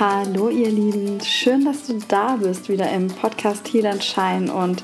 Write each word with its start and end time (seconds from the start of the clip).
Hallo 0.00 0.48
ihr 0.48 0.70
Lieben, 0.70 1.20
schön, 1.20 1.66
dass 1.66 1.86
du 1.86 1.98
da 2.08 2.36
bist, 2.36 2.70
wieder 2.70 2.90
im 2.90 3.08
Podcast 3.08 3.70
Heal 3.70 4.00
Shine 4.00 4.50
und 4.50 4.82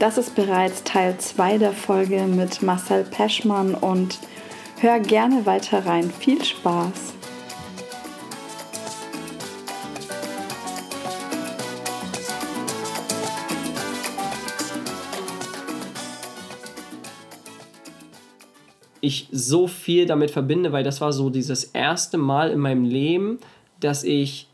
das 0.00 0.18
ist 0.18 0.34
bereits 0.34 0.82
Teil 0.82 1.16
2 1.16 1.58
der 1.58 1.72
Folge 1.72 2.22
mit 2.24 2.60
Marcel 2.60 3.04
Peschmann 3.04 3.76
und 3.76 4.18
hör 4.80 4.98
gerne 4.98 5.46
weiter 5.46 5.86
rein. 5.86 6.10
Viel 6.10 6.44
Spaß! 6.44 7.14
ich 19.00 19.28
so 19.30 19.68
viel 19.68 20.06
damit 20.06 20.32
verbinde, 20.32 20.72
weil 20.72 20.82
das 20.82 21.00
war 21.00 21.12
so 21.12 21.30
dieses 21.30 21.62
erste 21.62 22.18
Mal 22.18 22.50
in 22.50 22.58
meinem 22.58 22.84
Leben, 22.84 23.38
dass 23.78 24.02
ich 24.02 24.47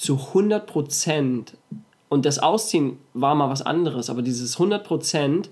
zu 0.00 0.14
100 0.14 0.66
Prozent, 0.66 1.58
und 2.08 2.24
das 2.24 2.38
Ausziehen 2.38 2.96
war 3.12 3.34
mal 3.34 3.50
was 3.50 3.60
anderes, 3.60 4.08
aber 4.08 4.22
dieses 4.22 4.54
100 4.54 4.82
Prozent 4.82 5.50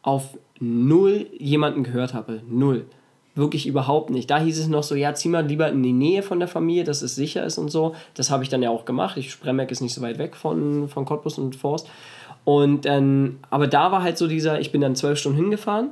auf 0.00 0.38
null 0.58 1.26
jemanden 1.38 1.84
gehört 1.84 2.14
habe. 2.14 2.40
Null. 2.48 2.86
Wirklich 3.34 3.66
überhaupt 3.66 4.08
nicht. 4.08 4.30
Da 4.30 4.40
hieß 4.40 4.58
es 4.58 4.68
noch 4.68 4.82
so, 4.82 4.94
ja, 4.94 5.12
zieh 5.12 5.28
mal 5.28 5.46
lieber 5.46 5.68
in 5.68 5.82
die 5.82 5.92
Nähe 5.92 6.22
von 6.22 6.38
der 6.38 6.48
Familie, 6.48 6.84
dass 6.84 7.02
es 7.02 7.16
sicher 7.16 7.44
ist 7.44 7.58
und 7.58 7.70
so. 7.70 7.94
Das 8.14 8.30
habe 8.30 8.42
ich 8.42 8.48
dann 8.48 8.62
ja 8.62 8.70
auch 8.70 8.86
gemacht. 8.86 9.18
Ich 9.18 9.30
Spremberg 9.30 9.70
ist 9.70 9.82
nicht 9.82 9.92
so 9.92 10.00
weit 10.00 10.16
weg 10.16 10.36
von, 10.36 10.88
von 10.88 11.04
Cottbus 11.04 11.38
und 11.38 11.54
Forst. 11.54 11.86
Und 12.44 12.86
dann, 12.86 13.40
aber 13.50 13.66
da 13.66 13.92
war 13.92 14.02
halt 14.02 14.16
so 14.16 14.26
dieser, 14.26 14.58
ich 14.58 14.72
bin 14.72 14.80
dann 14.80 14.96
zwölf 14.96 15.18
Stunden 15.18 15.38
hingefahren 15.38 15.90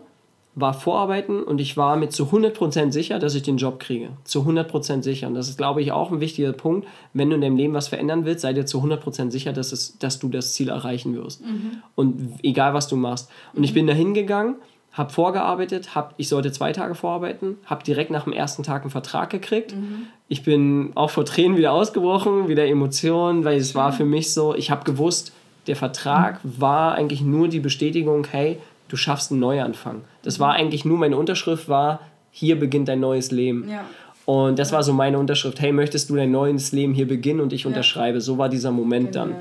war 0.56 0.74
vorarbeiten 0.74 1.42
und 1.42 1.60
ich 1.60 1.76
war 1.76 1.96
mir 1.96 2.08
zu 2.08 2.24
100% 2.24 2.90
sicher, 2.90 3.18
dass 3.18 3.34
ich 3.34 3.42
den 3.42 3.56
Job 3.56 3.78
kriege. 3.78 4.10
Zu 4.24 4.40
100% 4.40 5.02
sicher. 5.02 5.28
Und 5.28 5.34
das 5.34 5.48
ist, 5.48 5.56
glaube 5.56 5.80
ich, 5.80 5.92
auch 5.92 6.10
ein 6.10 6.20
wichtiger 6.20 6.52
Punkt. 6.52 6.88
Wenn 7.12 7.30
du 7.30 7.36
in 7.36 7.40
deinem 7.40 7.56
Leben 7.56 7.72
was 7.72 7.88
verändern 7.88 8.24
willst, 8.24 8.42
sei 8.42 8.52
dir 8.52 8.66
zu 8.66 8.82
100% 8.82 9.30
sicher, 9.30 9.52
dass, 9.52 9.70
es, 9.70 9.96
dass 9.98 10.18
du 10.18 10.28
das 10.28 10.52
Ziel 10.54 10.68
erreichen 10.68 11.14
wirst. 11.14 11.42
Mhm. 11.44 11.82
Und 11.94 12.34
egal, 12.42 12.74
was 12.74 12.88
du 12.88 12.96
machst. 12.96 13.30
Und 13.54 13.62
ich 13.62 13.74
bin 13.74 13.86
da 13.86 13.92
hingegangen, 13.92 14.56
habe 14.92 15.12
vorgearbeitet, 15.12 15.94
hab, 15.94 16.14
ich 16.16 16.28
sollte 16.28 16.50
zwei 16.50 16.72
Tage 16.72 16.96
vorarbeiten, 16.96 17.58
habe 17.64 17.84
direkt 17.84 18.10
nach 18.10 18.24
dem 18.24 18.32
ersten 18.32 18.64
Tag 18.64 18.82
einen 18.82 18.90
Vertrag 18.90 19.30
gekriegt. 19.30 19.74
Mhm. 19.74 20.06
Ich 20.28 20.42
bin 20.42 20.90
auch 20.96 21.10
vor 21.10 21.24
Tränen 21.24 21.56
wieder 21.56 21.72
ausgebrochen, 21.72 22.48
wieder 22.48 22.66
Emotionen, 22.66 23.44
weil 23.44 23.56
es 23.56 23.76
war 23.76 23.92
für 23.92 24.04
mich 24.04 24.34
so, 24.34 24.54
ich 24.54 24.72
habe 24.72 24.84
gewusst, 24.84 25.32
der 25.68 25.76
Vertrag 25.76 26.44
mhm. 26.44 26.60
war 26.60 26.94
eigentlich 26.94 27.20
nur 27.20 27.46
die 27.46 27.60
Bestätigung, 27.60 28.26
hey, 28.28 28.58
du 28.90 28.96
schaffst 28.96 29.30
einen 29.30 29.40
Neuanfang. 29.40 30.02
Das 30.22 30.38
war 30.40 30.52
eigentlich 30.52 30.84
nur 30.84 30.98
meine 30.98 31.16
Unterschrift, 31.16 31.68
war, 31.68 32.00
hier 32.30 32.58
beginnt 32.58 32.88
dein 32.88 33.00
neues 33.00 33.30
Leben. 33.30 33.68
Ja. 33.68 33.84
Und 34.26 34.58
das 34.58 34.70
war 34.72 34.82
so 34.82 34.92
meine 34.92 35.18
Unterschrift, 35.18 35.60
hey, 35.60 35.72
möchtest 35.72 36.10
du 36.10 36.16
dein 36.16 36.30
neues 36.30 36.72
Leben 36.72 36.94
hier 36.94 37.08
beginnen 37.08 37.40
und 37.40 37.52
ich 37.52 37.66
unterschreibe. 37.66 38.20
So 38.20 38.38
war 38.38 38.48
dieser 38.48 38.70
Moment 38.70 39.12
Genial. 39.12 39.30
dann. 39.30 39.40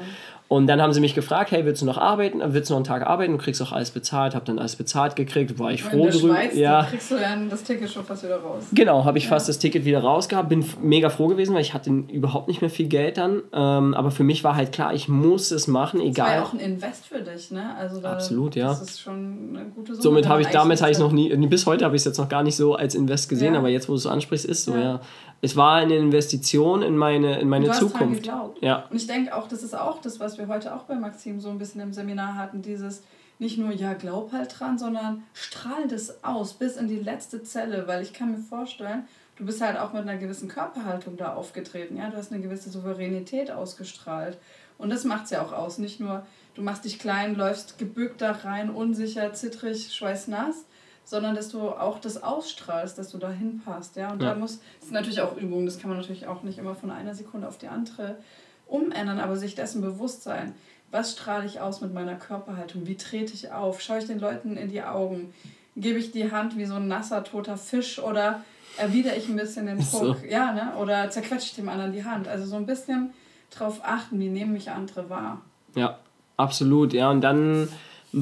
Und 0.49 0.65
dann 0.65 0.81
haben 0.81 0.91
sie 0.93 0.99
mich 0.99 1.13
gefragt, 1.13 1.51
hey, 1.51 1.63
willst 1.63 1.83
du 1.83 1.85
noch 1.85 1.99
arbeiten? 1.99 2.41
Willst 2.43 2.71
du 2.71 2.73
noch 2.73 2.79
einen 2.79 2.83
Tag 2.83 3.05
arbeiten? 3.05 3.33
Du 3.33 3.37
kriegst 3.37 3.61
auch 3.61 3.71
alles 3.71 3.91
bezahlt. 3.91 4.33
Habe 4.33 4.45
dann 4.45 4.57
alles 4.57 4.75
bezahlt 4.75 5.15
gekriegt, 5.15 5.59
war 5.59 5.71
ich 5.71 5.83
froh 5.83 5.97
in 5.97 6.03
der 6.05 6.11
drüber. 6.11 6.33
Schweiz, 6.33 6.55
ja. 6.55 6.87
kriegst 6.89 7.11
du 7.11 7.19
dann 7.19 7.51
das 7.51 7.61
Ticket 7.61 7.87
schon 7.87 8.03
fast 8.03 8.23
wieder 8.23 8.37
raus. 8.37 8.63
Genau, 8.71 9.05
habe 9.05 9.19
ich 9.19 9.25
ja. 9.25 9.29
fast 9.29 9.47
das 9.47 9.59
Ticket 9.59 9.85
wieder 9.85 9.99
rausgehabt. 9.99 10.49
Bin 10.49 10.65
mega 10.81 11.11
froh 11.11 11.27
gewesen, 11.27 11.53
weil 11.53 11.61
ich 11.61 11.75
hatte 11.75 11.91
überhaupt 11.91 12.47
nicht 12.47 12.61
mehr 12.61 12.71
viel 12.71 12.87
Geld 12.87 13.17
dann. 13.17 13.43
Ähm, 13.53 13.93
aber 13.93 14.09
für 14.09 14.23
mich 14.23 14.43
war 14.43 14.55
halt 14.55 14.71
klar, 14.71 14.91
ich 14.95 15.07
muss 15.07 15.51
es 15.51 15.67
machen, 15.67 16.01
egal. 16.01 16.13
Das 16.13 16.25
war 16.25 16.35
ja 16.35 16.43
auch 16.43 16.53
ein 16.53 16.59
Invest 16.59 17.05
für 17.05 17.21
dich, 17.21 17.51
ne? 17.51 17.75
Also 17.77 18.01
da, 18.01 18.13
Absolut, 18.13 18.55
ja. 18.55 18.69
Das 18.69 18.81
ist 18.81 19.01
schon 19.01 19.55
eine 19.55 19.65
gute 19.65 19.93
Summe. 19.93 20.01
Somit 20.01 20.27
habe 20.27 20.41
ich, 20.41 20.47
damit 20.47 20.81
habe 20.81 20.91
ich 20.91 20.97
noch 20.97 21.11
nie, 21.11 21.29
bis 21.45 21.67
heute 21.67 21.85
habe 21.85 21.95
ich 21.95 22.01
es 22.01 22.05
jetzt 22.05 22.17
noch 22.17 22.27
gar 22.27 22.41
nicht 22.41 22.55
so 22.55 22.73
als 22.73 22.95
Invest 22.95 23.29
gesehen, 23.29 23.53
ja. 23.53 23.59
aber 23.59 23.69
jetzt, 23.69 23.87
wo 23.87 23.93
du 23.93 23.99
es 23.99 24.07
ansprichst, 24.07 24.47
ist 24.47 24.63
so, 24.65 24.73
ja 24.73 24.99
es 25.41 25.55
war 25.55 25.75
eine 25.75 25.95
Investition 25.95 26.81
in 26.81 26.97
meine, 26.97 27.39
in 27.39 27.49
meine 27.49 27.67
du 27.67 27.73
Zukunft. 27.73 28.27
Hast 28.29 28.37
dran 28.37 28.51
Ja. 28.61 28.85
Und 28.89 28.97
ich 28.97 29.07
denke 29.07 29.35
auch, 29.35 29.47
das 29.47 29.63
ist 29.63 29.77
auch 29.77 30.01
das, 30.01 30.19
was 30.19 30.37
wir 30.37 30.47
heute 30.47 30.75
auch 30.75 30.83
bei 30.83 30.95
Maxim 30.95 31.39
so 31.39 31.49
ein 31.49 31.57
bisschen 31.57 31.81
im 31.81 31.93
Seminar 31.93 32.35
hatten, 32.35 32.61
dieses 32.61 33.03
nicht 33.39 33.57
nur, 33.57 33.71
ja, 33.71 33.93
glaub 33.93 34.33
halt 34.33 34.59
dran, 34.59 34.77
sondern 34.77 35.23
strahl 35.33 35.87
das 35.87 36.23
aus 36.25 36.53
bis 36.53 36.75
in 36.75 36.89
die 36.89 36.99
letzte 36.99 37.41
Zelle, 37.41 37.87
weil 37.87 38.01
ich 38.01 38.11
kann 38.11 38.31
mir 38.31 38.37
vorstellen, 38.37 39.07
du 39.37 39.45
bist 39.45 39.61
halt 39.61 39.79
auch 39.79 39.93
mit 39.93 40.01
einer 40.01 40.17
gewissen 40.17 40.49
Körperhaltung 40.49 41.15
da 41.15 41.33
aufgetreten, 41.33 41.95
ja, 41.97 42.09
du 42.09 42.17
hast 42.17 42.33
eine 42.33 42.41
gewisse 42.41 42.69
Souveränität 42.69 43.49
ausgestrahlt. 43.49 44.37
Und 44.77 44.89
das 44.89 45.05
macht 45.05 45.25
es 45.25 45.31
ja 45.31 45.41
auch 45.41 45.53
aus, 45.53 45.77
nicht 45.77 46.01
nur, 46.01 46.25
du 46.55 46.61
machst 46.61 46.83
dich 46.83 46.99
klein, 46.99 47.35
läufst 47.35 47.77
gebückt 47.77 48.21
da 48.21 48.31
rein, 48.31 48.69
unsicher, 48.69 49.33
zittrig, 49.33 49.93
schweißnass, 49.93 50.65
sondern 51.09 51.33
dass 51.33 51.49
du 51.49 51.69
auch 51.69 51.97
das 51.97 52.21
ausstrahlst, 52.21 52.99
dass 52.99 53.09
du 53.09 53.17
da 53.17 53.31
hinpasst. 53.31 53.95
Ja? 53.95 54.11
Und 54.11 54.21
ja. 54.21 54.29
da 54.29 54.39
muss, 54.39 54.59
das 54.77 54.89
ist 54.89 54.91
natürlich 54.91 55.21
auch 55.21 55.35
Übung, 55.37 55.65
das 55.65 55.79
kann 55.79 55.89
man 55.89 55.97
natürlich 55.97 56.27
auch 56.27 56.43
nicht 56.43 56.59
immer 56.59 56.75
von 56.75 56.91
einer 56.91 57.15
Sekunde 57.15 57.47
auf 57.47 57.57
die 57.57 57.67
andere 57.67 58.17
umändern, 58.67 59.19
aber 59.19 59.35
sich 59.35 59.55
dessen 59.55 59.81
bewusst 59.81 60.21
sein. 60.21 60.53
Was 60.91 61.13
strahle 61.13 61.47
ich 61.47 61.61
aus 61.61 61.81
mit 61.81 61.95
meiner 61.95 62.13
Körperhaltung? 62.13 62.85
Wie 62.85 62.95
trete 62.95 63.33
ich 63.33 63.51
auf? 63.51 63.81
Schaue 63.81 63.97
ich 63.97 64.05
den 64.05 64.19
Leuten 64.19 64.55
in 64.55 64.69
die 64.69 64.83
Augen? 64.83 65.33
Gebe 65.75 65.97
ich 65.97 66.11
die 66.11 66.31
Hand 66.31 66.55
wie 66.57 66.65
so 66.65 66.75
ein 66.75 66.87
nasser, 66.87 67.23
toter 67.23 67.57
Fisch 67.57 67.97
oder 67.97 68.43
erwidere 68.77 69.15
ich 69.15 69.27
ein 69.29 69.35
bisschen 69.35 69.65
den 69.65 69.77
Druck? 69.79 69.89
So. 69.89 70.15
Ja, 70.29 70.51
ne? 70.51 70.73
Oder 70.77 71.09
zerquetsche 71.09 71.47
ich 71.47 71.55
dem 71.55 71.69
anderen 71.69 71.91
die 71.91 72.05
Hand? 72.05 72.27
Also 72.27 72.45
so 72.45 72.55
ein 72.55 72.67
bisschen 72.67 73.13
drauf 73.49 73.81
achten, 73.83 74.19
wie 74.19 74.29
nehmen 74.29 74.53
mich 74.53 74.69
andere 74.69 75.09
wahr. 75.09 75.41
Ja, 75.73 75.97
absolut. 76.37 76.93
Ja, 76.93 77.09
und 77.09 77.21
dann 77.21 77.67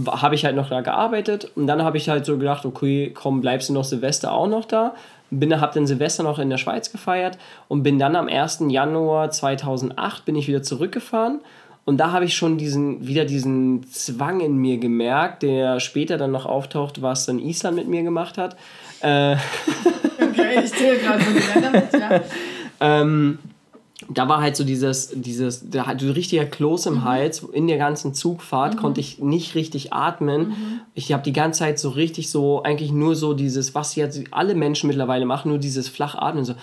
habe 0.08 0.36
ich 0.36 0.46
halt 0.46 0.56
noch 0.56 0.70
da 0.70 0.82
gearbeitet 0.82 1.52
und 1.56 1.68
dann 1.68 1.84
habe 1.84 1.98
ich 1.98 2.10
halt 2.10 2.26
so 2.26 2.38
gedacht, 2.38 2.66
okay, 2.66 3.12
komm, 3.14 3.42
bleibst 3.42 3.70
du 3.70 3.74
noch 3.74 3.84
Silvester 3.84 4.34
auch 4.34 4.48
noch 4.48 4.66
da. 4.66 4.96
Bin, 5.30 5.60
habe 5.60 5.74
dann 5.74 5.88
Silvester 5.88 6.24
noch 6.24 6.40
in 6.40 6.50
der 6.50 6.58
Schweiz 6.58 6.92
gefeiert 6.92 7.38
und 7.68 7.84
bin 7.84 8.00
dann 8.00 8.16
am 8.16 8.28
1. 8.28 8.66
Januar 8.70 9.30
2008 9.30 10.24
bin 10.24 10.36
ich 10.36 10.48
wieder 10.48 10.64
zurückgefahren 10.64 11.42
und 11.88 11.98
da 11.98 12.12
habe 12.12 12.26
ich 12.26 12.36
schon 12.36 12.58
diesen, 12.58 13.08
wieder 13.08 13.24
diesen 13.24 13.90
Zwang 13.90 14.42
in 14.42 14.58
mir 14.58 14.78
gemerkt, 14.78 15.44
der 15.44 15.80
später 15.80 16.18
dann 16.18 16.32
noch 16.32 16.46
auftaucht, 16.46 17.02
was 17.02 17.26
dann 17.26 17.40
Island 17.40 17.78
mit 17.78 17.88
mir 17.88 18.04
gemacht 18.04 18.38
hat. 18.38 18.58
Äh 19.02 19.34
okay, 20.22 20.64
ich 20.66 20.74
zähle 20.74 20.98
gerade 20.98 21.24
so 21.24 21.32
die 21.32 21.60
Länder 21.60 21.72
mit, 21.72 21.94
ja. 21.94 22.22
ähm, 23.02 23.40
da 24.10 24.30
war 24.30 24.42
halt 24.42 24.56
so 24.56 24.64
dieses, 24.64 25.10
dieses, 25.16 25.70
da 25.72 25.88
hatte 25.88 26.16
richtiger 26.16 26.46
Kloß 26.46 26.86
im 26.86 26.96
mhm. 26.96 27.04
Hals. 27.04 27.40
In 27.40 27.68
der 27.68 27.78
ganzen 27.78 28.14
Zugfahrt 28.14 28.76
mhm. 28.76 28.80
konnte 28.80 29.02
ich 29.02 29.20
nicht 29.20 29.56
richtig 29.56 29.92
atmen. 29.92 30.50
Mhm. 30.50 30.82
Ich 30.94 31.12
habe 31.12 31.24
die 31.24 31.34
ganze 31.34 31.60
Zeit 31.60 31.80
so 31.80 31.90
richtig 31.90 32.30
so, 32.30 32.62
eigentlich 32.62 32.92
nur 32.92 33.16
so 33.16 33.34
dieses, 33.34 33.74
was 33.74 33.96
jetzt 33.96 34.22
alle 34.32 34.54
Menschen 34.54 34.88
mittlerweile 34.88 35.26
machen, 35.26 35.50
nur 35.50 35.58
dieses 35.58 35.90
Flachatmen, 35.90 36.46
so. 36.46 36.54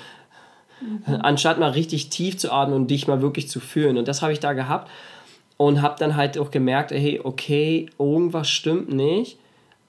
Mhm. 0.80 1.16
Anstatt 1.22 1.58
mal 1.58 1.70
richtig 1.70 2.08
tief 2.10 2.36
zu 2.36 2.52
atmen 2.52 2.76
und 2.76 2.90
dich 2.90 3.08
mal 3.08 3.20
wirklich 3.20 3.48
zu 3.48 3.58
fühlen. 3.58 3.98
Und 3.98 4.06
das 4.06 4.22
habe 4.22 4.32
ich 4.32 4.40
da 4.40 4.52
gehabt 4.52 4.88
und 5.56 5.82
habe 5.82 5.96
dann 5.98 6.14
halt 6.14 6.38
auch 6.38 6.50
gemerkt, 6.52 6.92
hey, 6.92 7.20
okay, 7.22 7.88
irgendwas 7.98 8.48
stimmt 8.48 8.92
nicht. 8.92 9.38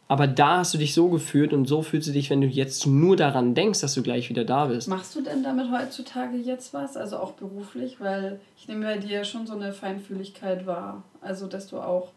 Aber 0.07 0.27
da 0.27 0.57
hast 0.57 0.73
du 0.73 0.77
dich 0.77 0.93
so 0.93 1.09
gefühlt 1.09 1.51
und 1.51 1.65
so 1.65 1.81
fühlst 1.81 2.07
du 2.07 2.11
dich, 2.11 2.29
wenn 2.29 2.41
du 2.41 2.47
jetzt 2.47 2.85
nur 2.85 3.15
daran 3.15 3.55
denkst, 3.55 3.81
dass 3.81 3.95
du 3.95 4.03
gleich 4.03 4.29
wieder 4.29 4.45
da 4.45 4.65
bist. 4.65 4.87
Machst 4.87 5.15
du 5.15 5.21
denn 5.21 5.43
damit 5.43 5.71
heutzutage 5.71 6.37
jetzt 6.37 6.75
was? 6.75 6.95
Also 6.95 7.17
auch 7.17 7.31
beruflich? 7.31 7.99
Weil 7.99 8.39
ich 8.55 8.67
nehme 8.67 8.85
bei 8.85 8.97
dir 8.99 9.23
schon 9.23 9.47
so 9.47 9.53
eine 9.53 9.73
Feinfühligkeit 9.73 10.67
wahr. 10.67 11.03
Also, 11.21 11.47
dass 11.47 11.67
du 11.67 11.79
auch 11.79 12.11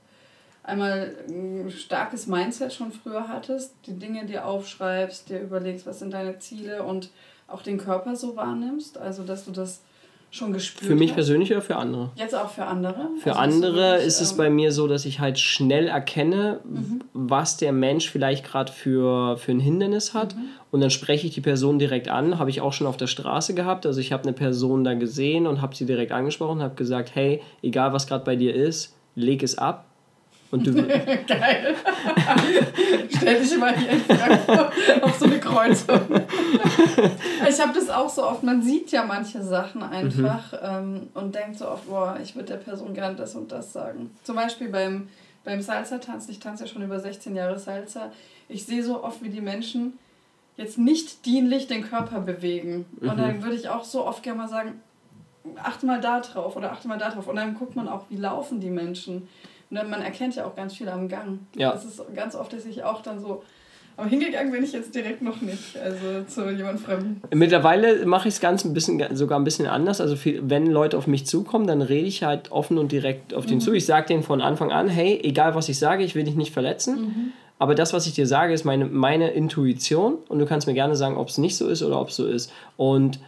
einmal 0.62 1.14
ein 1.28 1.70
starkes 1.70 2.26
Mindset 2.26 2.74
schon 2.74 2.92
früher 2.92 3.28
hattest, 3.28 3.74
die 3.86 3.98
Dinge 3.98 4.26
dir 4.26 4.44
aufschreibst, 4.44 5.30
dir 5.30 5.40
überlegst, 5.40 5.86
was 5.86 5.98
sind 5.98 6.12
deine 6.12 6.38
Ziele 6.38 6.82
und 6.82 7.08
auch 7.46 7.62
den 7.62 7.78
Körper 7.78 8.16
so 8.16 8.36
wahrnimmst. 8.36 8.98
Also, 8.98 9.24
dass 9.24 9.46
du 9.46 9.50
das 9.50 9.80
schon 10.30 10.52
gespürt 10.52 10.86
Für 10.86 10.94
mich 10.94 11.10
hast? 11.10 11.16
persönlich 11.16 11.50
oder 11.50 11.62
für 11.62 11.76
andere? 11.76 12.10
Jetzt 12.16 12.34
auch 12.34 12.50
für 12.50 12.66
andere? 12.66 13.08
Für 13.18 13.36
also 13.36 13.40
andere 13.40 13.76
wirklich, 13.76 14.06
ist 14.06 14.20
es 14.20 14.32
ähm, 14.32 14.38
bei 14.38 14.50
mir 14.50 14.72
so, 14.72 14.86
dass 14.86 15.04
ich 15.04 15.20
halt 15.20 15.38
schnell 15.38 15.88
erkenne, 15.88 16.60
mhm. 16.64 17.04
was 17.12 17.56
der 17.56 17.72
Mensch 17.72 18.10
vielleicht 18.10 18.44
gerade 18.44 18.72
für, 18.72 19.38
für 19.38 19.52
ein 19.52 19.60
Hindernis 19.60 20.14
hat. 20.14 20.34
Mhm. 20.34 20.48
Und 20.70 20.80
dann 20.80 20.90
spreche 20.90 21.26
ich 21.26 21.34
die 21.34 21.40
Person 21.40 21.78
direkt 21.78 22.08
an. 22.08 22.38
Habe 22.38 22.50
ich 22.50 22.60
auch 22.60 22.72
schon 22.72 22.86
auf 22.86 22.96
der 22.96 23.06
Straße 23.06 23.54
gehabt. 23.54 23.86
Also 23.86 24.00
ich 24.00 24.12
habe 24.12 24.24
eine 24.24 24.32
Person 24.34 24.84
da 24.84 24.94
gesehen 24.94 25.46
und 25.46 25.62
habe 25.62 25.74
sie 25.74 25.86
direkt 25.86 26.12
angesprochen, 26.12 26.62
habe 26.62 26.74
gesagt, 26.74 27.14
hey, 27.14 27.40
egal 27.62 27.92
was 27.92 28.06
gerade 28.06 28.24
bei 28.24 28.36
dir 28.36 28.54
ist, 28.54 28.96
leg 29.14 29.42
es 29.42 29.56
ab 29.56 29.86
und 30.50 30.66
du 30.66 30.72
Geil. 31.26 31.76
Stell 33.16 33.40
dich 33.40 33.58
mal 33.58 33.76
hier 33.76 33.90
in 33.90 34.00
Frankfurt 34.00 34.72
auf 35.02 35.18
so 35.18 35.24
eine 35.26 35.38
Kreuzung. 35.40 36.00
ich 37.48 37.60
habe 37.60 37.72
das 37.74 37.90
auch 37.90 38.08
so 38.08 38.24
oft, 38.24 38.42
man 38.42 38.62
sieht 38.62 38.90
ja 38.90 39.04
manche 39.04 39.42
Sachen 39.42 39.82
einfach 39.82 40.52
mhm. 40.52 40.58
ähm, 40.62 41.08
und 41.14 41.34
denkt 41.34 41.58
so 41.58 41.68
oft, 41.68 41.88
boah, 41.88 42.18
ich 42.22 42.34
würde 42.34 42.48
der 42.48 42.56
Person 42.56 42.94
gerne 42.94 43.16
das 43.16 43.34
und 43.34 43.52
das 43.52 43.72
sagen. 43.72 44.10
Zum 44.22 44.36
Beispiel 44.36 44.68
beim, 44.68 45.08
beim 45.44 45.60
Salsa-Tanzen, 45.60 46.30
ich 46.30 46.38
tanze 46.38 46.64
ja 46.64 46.70
schon 46.70 46.82
über 46.82 46.98
16 46.98 47.36
Jahre 47.36 47.58
Salsa, 47.58 48.12
ich 48.48 48.64
sehe 48.64 48.82
so 48.82 49.04
oft, 49.04 49.22
wie 49.22 49.28
die 49.28 49.42
Menschen 49.42 49.98
jetzt 50.56 50.78
nicht 50.78 51.26
dienlich 51.26 51.66
den 51.66 51.82
Körper 51.82 52.20
bewegen. 52.20 52.86
Mhm. 53.00 53.10
Und 53.10 53.18
dann 53.18 53.42
würde 53.42 53.56
ich 53.56 53.68
auch 53.68 53.84
so 53.84 54.06
oft 54.06 54.22
gerne 54.22 54.38
mal 54.38 54.48
sagen, 54.48 54.80
achte 55.62 55.86
mal 55.86 56.00
da 56.00 56.20
drauf 56.20 56.56
oder 56.56 56.72
achte 56.72 56.88
mal 56.88 56.98
da 56.98 57.10
drauf. 57.10 57.26
Und 57.26 57.36
dann 57.36 57.54
guckt 57.54 57.76
man 57.76 57.88
auch, 57.88 58.04
wie 58.08 58.16
laufen 58.16 58.60
die 58.60 58.70
Menschen. 58.70 59.28
Und 59.70 59.90
man 59.90 60.02
erkennt 60.02 60.34
ja 60.36 60.46
auch 60.46 60.54
ganz 60.54 60.74
viel 60.74 60.88
am 60.88 61.08
Gang. 61.08 61.40
Ja. 61.56 61.72
Das 61.72 61.84
ist 61.84 62.02
ganz 62.14 62.34
oft, 62.34 62.52
dass 62.52 62.64
ich 62.64 62.84
auch 62.84 63.02
dann 63.02 63.20
so 63.20 63.42
Aber 63.98 64.08
hingegangen 64.08 64.52
bin 64.52 64.62
ich 64.62 64.72
jetzt 64.72 64.94
direkt 64.94 65.22
noch 65.22 65.40
nicht. 65.40 65.76
Also 65.76 66.22
zu 66.28 66.48
jemand 66.50 66.78
Fremden. 66.78 67.20
Mittlerweile 67.34 68.06
mache 68.06 68.28
ich 68.28 68.34
es 68.34 68.40
ganz 68.40 68.64
ein 68.64 68.72
bisschen, 68.72 69.16
sogar 69.16 69.40
ein 69.40 69.42
bisschen 69.42 69.66
anders. 69.66 70.00
Also 70.00 70.14
viel, 70.14 70.40
wenn 70.48 70.66
Leute 70.66 70.96
auf 70.96 71.08
mich 71.08 71.26
zukommen, 71.26 71.66
dann 71.66 71.82
rede 71.82 72.06
ich 72.06 72.22
halt 72.22 72.52
offen 72.52 72.78
und 72.78 72.92
direkt 72.92 73.34
auf 73.34 73.44
den 73.44 73.56
mhm. 73.56 73.60
zu. 73.60 73.72
Ich 73.72 73.86
sage 73.86 74.06
denen 74.06 74.22
von 74.22 74.40
Anfang 74.40 74.70
an, 74.70 74.88
hey, 74.88 75.20
egal 75.24 75.56
was 75.56 75.68
ich 75.68 75.80
sage, 75.80 76.04
ich 76.04 76.14
will 76.14 76.22
dich 76.22 76.36
nicht 76.36 76.52
verletzen. 76.52 77.00
Mhm. 77.00 77.32
Aber 77.58 77.74
das, 77.74 77.92
was 77.92 78.06
ich 78.06 78.14
dir 78.14 78.28
sage, 78.28 78.54
ist 78.54 78.64
meine, 78.64 78.84
meine 78.84 79.30
Intuition 79.30 80.18
und 80.28 80.38
du 80.38 80.46
kannst 80.46 80.68
mir 80.68 80.74
gerne 80.74 80.94
sagen, 80.94 81.16
ob 81.16 81.26
es 81.26 81.36
nicht 81.36 81.56
so 81.56 81.66
ist 81.66 81.82
oder 81.82 82.00
ob 82.00 82.10
es 82.10 82.16
so 82.16 82.24
ist. 82.24 82.52
Und 82.76 83.18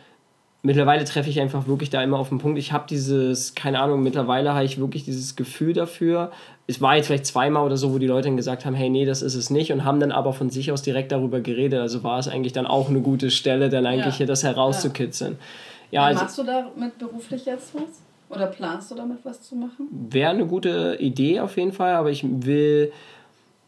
mittlerweile 0.63 1.05
treffe 1.05 1.31
ich 1.31 1.41
einfach 1.41 1.67
wirklich 1.67 1.91
da 1.91 2.03
immer 2.03 2.19
auf 2.19 2.29
den 2.29 2.39
Punkt. 2.39 2.59
Ich 2.59 2.73
habe 2.73 2.85
dieses, 2.89 3.55
keine 3.55 3.81
Ahnung, 3.81 4.03
mittlerweile 4.03 4.55
habe 4.55 4.65
ich 4.65 4.79
wirklich 4.79 5.05
dieses 5.05 5.37
Gefühl 5.37 5.73
dafür. 5.73 6.31
Es 6.67 6.81
war 6.81 6.97
jetzt 6.97 7.07
vielleicht 7.07 7.27
zweimal 7.27 7.65
oder 7.65 7.77
so, 7.77 7.93
wo 7.93 7.99
die 7.99 8.07
Leute 8.07 8.29
dann 8.29 8.37
gesagt 8.37 8.65
haben, 8.65 8.75
hey, 8.75 8.91
nee, 8.91 9.05
das 9.05 9.23
ist 9.23 9.35
es 9.35 9.51
nicht 9.51 9.73
und 9.73 9.85
haben 9.85 10.01
dann 10.01 10.13
aber 10.13 10.33
von 10.33 10.51
sich 10.51 10.71
aus 10.73 10.83
direkt 10.83 11.13
darüber 11.13 11.41
geredet. 11.41 11.81
Also 11.81 12.03
war 12.05 12.19
es 12.19 12.29
eigentlich 12.29 12.53
dann 12.53 12.67
auch 12.67 12.89
eine 12.89 13.01
gute 13.01 13.31
Stelle, 13.31 13.69
dann 13.69 13.87
eigentlich 13.87 14.19
ja. 14.19 14.27
das 14.27 14.43
herauszukitzeln. 14.43 15.39
Ja, 15.91 16.03
ja 16.03 16.07
also, 16.09 16.23
machst 16.23 16.39
du 16.39 16.43
damit 16.45 16.99
beruflich 16.99 17.47
jetzt 17.47 17.75
was? 17.75 18.03
Oder 18.29 18.47
planst 18.47 18.91
du 18.93 18.95
damit 18.95 19.19
was 19.25 19.43
zu 19.43 19.57
machen? 19.57 19.89
Wäre 19.91 20.31
eine 20.31 20.47
gute 20.47 20.97
Idee 21.01 21.41
auf 21.41 21.57
jeden 21.57 21.73
Fall, 21.73 21.95
aber 21.95 22.11
ich 22.11 22.25
will 22.25 22.93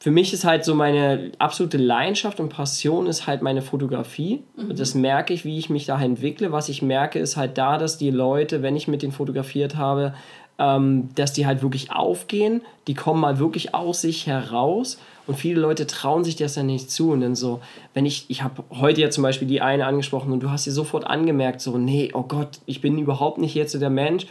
für 0.02 0.10
mich 0.10 0.32
ist 0.32 0.44
halt 0.44 0.64
so 0.64 0.74
meine 0.74 1.30
absolute 1.38 1.78
Leidenschaft 1.78 2.40
und 2.40 2.48
Passion 2.48 3.06
ist 3.06 3.28
halt 3.28 3.40
meine 3.40 3.62
Fotografie. 3.62 4.42
Mhm. 4.56 4.74
Das 4.74 4.96
merke 4.96 5.32
ich, 5.32 5.44
wie 5.44 5.58
ich 5.58 5.70
mich 5.70 5.86
da 5.86 6.00
entwickle. 6.00 6.50
Was 6.50 6.68
ich 6.68 6.82
merke, 6.82 7.20
ist 7.20 7.36
halt 7.36 7.56
da, 7.56 7.78
dass 7.78 7.98
die 7.98 8.10
Leute, 8.10 8.62
wenn 8.62 8.74
ich 8.74 8.88
mit 8.88 9.02
denen 9.02 9.12
fotografiert 9.12 9.76
habe, 9.76 10.12
ähm, 10.58 11.10
dass 11.14 11.34
die 11.34 11.46
halt 11.46 11.62
wirklich 11.62 11.92
aufgehen. 11.92 12.62
Die 12.88 12.94
kommen 12.94 13.20
mal 13.20 13.38
wirklich 13.38 13.76
aus 13.76 14.00
sich 14.00 14.26
heraus. 14.26 14.98
Und 15.28 15.36
viele 15.36 15.60
Leute 15.60 15.86
trauen 15.86 16.24
sich 16.24 16.34
das 16.34 16.56
ja 16.56 16.64
nicht 16.64 16.90
zu. 16.90 17.12
Und 17.12 17.20
dann 17.20 17.36
so, 17.36 17.60
wenn 17.94 18.04
ich, 18.04 18.24
ich 18.26 18.42
habe 18.42 18.64
heute 18.72 19.02
ja 19.02 19.10
zum 19.10 19.22
Beispiel 19.22 19.46
die 19.46 19.60
eine 19.60 19.86
angesprochen 19.86 20.32
und 20.32 20.42
du 20.42 20.50
hast 20.50 20.66
dir 20.66 20.72
sofort 20.72 21.06
angemerkt, 21.06 21.60
so, 21.60 21.78
nee, 21.78 22.10
oh 22.12 22.24
Gott, 22.24 22.58
ich 22.66 22.80
bin 22.80 22.98
überhaupt 22.98 23.38
nicht 23.38 23.54
jetzt 23.54 23.70
so 23.70 23.78
der 23.78 23.88
Mensch. 23.88 24.26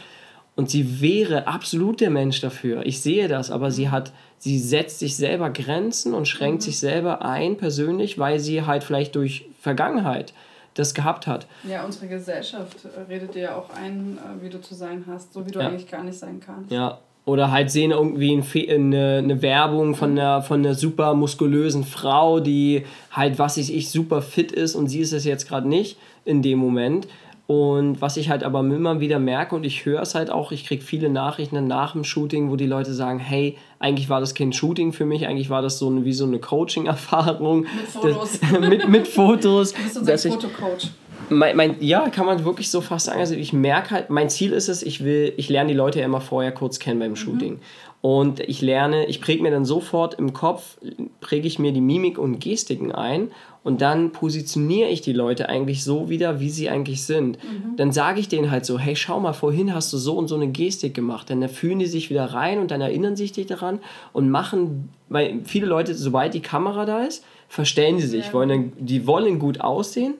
Und 0.54 0.68
sie 0.68 1.00
wäre 1.00 1.46
absolut 1.46 2.00
der 2.00 2.10
Mensch 2.10 2.40
dafür. 2.40 2.84
Ich 2.84 3.00
sehe 3.00 3.26
das, 3.26 3.50
aber 3.50 3.70
sie 3.70 3.88
hat, 3.88 4.12
sie 4.38 4.58
setzt 4.58 4.98
sich 4.98 5.16
selber 5.16 5.50
Grenzen 5.50 6.12
und 6.12 6.28
schränkt 6.28 6.62
mhm. 6.62 6.64
sich 6.66 6.78
selber 6.78 7.22
ein 7.22 7.56
persönlich, 7.56 8.18
weil 8.18 8.38
sie 8.38 8.62
halt 8.62 8.84
vielleicht 8.84 9.14
durch 9.14 9.46
Vergangenheit 9.60 10.34
das 10.74 10.94
gehabt 10.94 11.26
hat. 11.26 11.46
Ja, 11.68 11.84
unsere 11.84 12.08
Gesellschaft 12.08 12.78
redet 13.08 13.34
dir 13.34 13.42
ja 13.42 13.56
auch 13.56 13.70
ein, 13.70 14.18
äh, 14.18 14.42
wie 14.42 14.48
du 14.48 14.60
zu 14.60 14.74
sein 14.74 15.04
hast, 15.06 15.32
so 15.32 15.46
wie 15.46 15.50
du 15.50 15.60
ja. 15.60 15.68
eigentlich 15.68 15.90
gar 15.90 16.02
nicht 16.02 16.18
sein 16.18 16.40
kannst. 16.44 16.70
Ja. 16.70 16.98
Oder 17.24 17.52
halt 17.52 17.70
sehen 17.70 17.92
irgendwie 17.92 18.68
eine, 18.68 19.18
eine 19.18 19.42
Werbung 19.42 19.94
von 19.94 20.10
einer, 20.12 20.42
von 20.42 20.60
einer 20.60 20.74
super 20.74 21.14
muskulösen 21.14 21.84
Frau, 21.84 22.40
die 22.40 22.84
halt, 23.12 23.38
was 23.38 23.58
ich, 23.58 23.72
ich 23.72 23.90
super 23.90 24.22
fit 24.22 24.50
ist 24.50 24.74
und 24.74 24.88
sie 24.88 24.98
ist 25.00 25.12
es 25.12 25.24
jetzt 25.24 25.46
gerade 25.46 25.68
nicht 25.68 25.98
in 26.24 26.42
dem 26.42 26.58
Moment. 26.58 27.06
Und 27.52 28.00
was 28.00 28.16
ich 28.16 28.30
halt 28.30 28.44
aber 28.44 28.60
immer 28.60 29.00
wieder 29.00 29.18
merke 29.18 29.54
und 29.54 29.64
ich 29.64 29.84
höre 29.84 30.00
es 30.00 30.14
halt 30.14 30.30
auch, 30.30 30.52
ich 30.52 30.64
kriege 30.64 30.82
viele 30.82 31.10
Nachrichten 31.10 31.66
nach 31.66 31.92
dem 31.92 32.02
Shooting, 32.02 32.50
wo 32.50 32.56
die 32.56 32.64
Leute 32.64 32.94
sagen, 32.94 33.18
hey, 33.18 33.58
eigentlich 33.78 34.08
war 34.08 34.20
das 34.20 34.34
kein 34.34 34.54
Shooting 34.54 34.94
für 34.94 35.04
mich, 35.04 35.26
eigentlich 35.26 35.50
war 35.50 35.60
das 35.60 35.78
so 35.78 35.88
eine, 35.88 36.06
wie 36.06 36.14
so 36.14 36.24
eine 36.24 36.38
Coaching-Erfahrung. 36.38 37.66
Mit 37.76 37.88
Fotos. 37.90 38.40
Das, 38.40 38.60
mit, 38.60 38.88
mit 38.88 39.06
Fotos. 39.06 39.74
Du 39.74 39.82
bist 39.82 39.98
unser 39.98 40.16
Fotocoach. 40.16 40.88
Mein, 41.28 41.54
mein, 41.54 41.76
ja, 41.80 42.08
kann 42.08 42.24
man 42.24 42.42
wirklich 42.42 42.70
so 42.70 42.80
fast 42.80 43.04
sagen. 43.04 43.20
Also 43.20 43.34
ich 43.34 43.52
merke 43.52 43.90
halt, 43.90 44.08
mein 44.08 44.30
Ziel 44.30 44.52
ist 44.52 44.70
es, 44.70 44.82
ich 44.82 45.04
will, 45.04 45.34
ich 45.36 45.50
lerne 45.50 45.72
die 45.72 45.76
Leute 45.76 46.00
ja 46.00 46.06
immer 46.06 46.22
vorher 46.22 46.52
kurz 46.52 46.78
kennen 46.78 47.00
beim 47.00 47.10
mhm. 47.10 47.16
Shooting. 47.16 47.52
Mhm. 47.54 47.60
Und 48.02 48.40
ich 48.40 48.60
lerne, 48.60 49.06
ich 49.06 49.20
präge 49.20 49.44
mir 49.44 49.52
dann 49.52 49.64
sofort 49.64 50.14
im 50.14 50.32
Kopf, 50.32 50.76
präge 51.20 51.46
ich 51.46 51.60
mir 51.60 51.70
die 51.70 51.80
Mimik 51.80 52.18
und 52.18 52.40
Gestiken 52.40 52.90
ein 52.90 53.30
und 53.62 53.80
dann 53.80 54.10
positioniere 54.10 54.88
ich 54.88 55.02
die 55.02 55.12
Leute 55.12 55.48
eigentlich 55.48 55.84
so 55.84 56.08
wieder, 56.08 56.40
wie 56.40 56.50
sie 56.50 56.68
eigentlich 56.68 57.04
sind. 57.04 57.38
Mhm. 57.44 57.76
Dann 57.76 57.92
sage 57.92 58.18
ich 58.18 58.26
denen 58.26 58.50
halt 58.50 58.66
so, 58.66 58.76
hey, 58.76 58.96
schau 58.96 59.20
mal, 59.20 59.32
vorhin 59.32 59.72
hast 59.72 59.92
du 59.92 59.98
so 59.98 60.18
und 60.18 60.26
so 60.26 60.34
eine 60.34 60.48
Gestik 60.48 60.94
gemacht. 60.94 61.30
Dann 61.30 61.48
fühlen 61.48 61.78
die 61.78 61.86
sich 61.86 62.10
wieder 62.10 62.24
rein 62.24 62.58
und 62.58 62.72
dann 62.72 62.80
erinnern 62.80 63.14
sich 63.14 63.30
dich 63.30 63.46
daran 63.46 63.78
und 64.12 64.28
machen, 64.30 64.88
weil 65.08 65.40
viele 65.44 65.66
Leute, 65.66 65.94
sobald 65.94 66.34
die 66.34 66.42
Kamera 66.42 66.84
da 66.84 67.04
ist, 67.04 67.24
verstellen 67.48 68.00
sie 68.00 68.08
sich, 68.08 68.26
ja. 68.26 68.32
wollen 68.32 68.48
dann, 68.48 68.72
die 68.80 69.06
wollen 69.06 69.38
gut 69.38 69.60
aussehen 69.60 70.14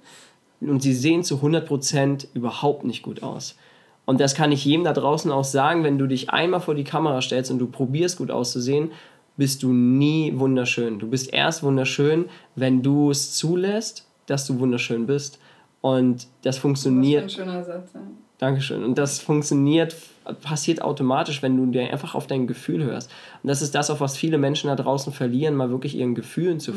und 0.61 0.85
sie 0.85 0.95
sehen 0.95 1.25
zu 1.25 1.39
100% 1.39 2.29
überhaupt 2.35 2.85
nicht 2.85 3.03
gut 3.03 3.25
aus. 3.25 3.57
Und 4.05 4.21
das 4.21 4.35
kann 4.35 4.53
ich 4.53 4.65
jedem 4.65 4.85
da 4.85 4.93
draußen 4.93 5.31
auch 5.31 5.45
sagen, 5.45 5.85
wenn 5.85 5.99
du 5.99 6.07
dich 6.07 6.31
einmal 6.31 6.61
vor 6.61 6.75
die 6.75 6.85
Kamera 6.85 7.23
stellst 7.23 7.51
und 7.51 7.59
du 7.59 7.67
probierst 7.67 8.19
gut 8.19 8.31
auszusehen, 8.31 8.91
bist 9.37 9.63
du 9.63 9.73
nie 9.73 10.39
wunderschön. 10.39 10.99
Du 10.99 11.09
bist 11.09 11.33
erst 11.33 11.63
wunderschön, 11.63 12.27
wenn 12.55 12.83
du 12.83 13.11
es 13.11 13.35
zulässt, 13.35 14.07
dass 14.27 14.47
du 14.47 14.59
wunderschön 14.59 15.07
bist. 15.07 15.39
Und 15.81 16.27
das 16.43 16.59
funktioniert. 16.59 17.25
Das 17.25 17.33
ist 17.33 17.39
ein 17.39 17.45
schöner 17.47 17.65
Satz. 17.65 17.91
Ja. 17.95 18.01
Dankeschön. 18.39 18.83
Und 18.83 18.99
das 18.99 19.21
funktioniert, 19.21 19.95
passiert 20.43 20.83
automatisch, 20.83 21.43
wenn 21.43 21.57
du 21.57 21.67
dir 21.67 21.93
einfach 21.93 22.15
auf 22.15 22.27
dein 22.27 22.47
Gefühl 22.47 22.83
hörst. 22.83 23.11
Und 23.43 23.49
das 23.49 23.63
ist 23.63 23.75
das, 23.75 23.89
auf 23.89 24.01
was 24.01 24.17
viele 24.17 24.37
Menschen 24.37 24.69
da 24.69 24.75
draußen 24.75 25.13
verlieren, 25.13 25.55
mal 25.55 25.71
wirklich 25.71 25.97
ihren 25.97 26.15
Gefühlen 26.15 26.59
zu 26.59 26.73
mhm. 26.73 26.77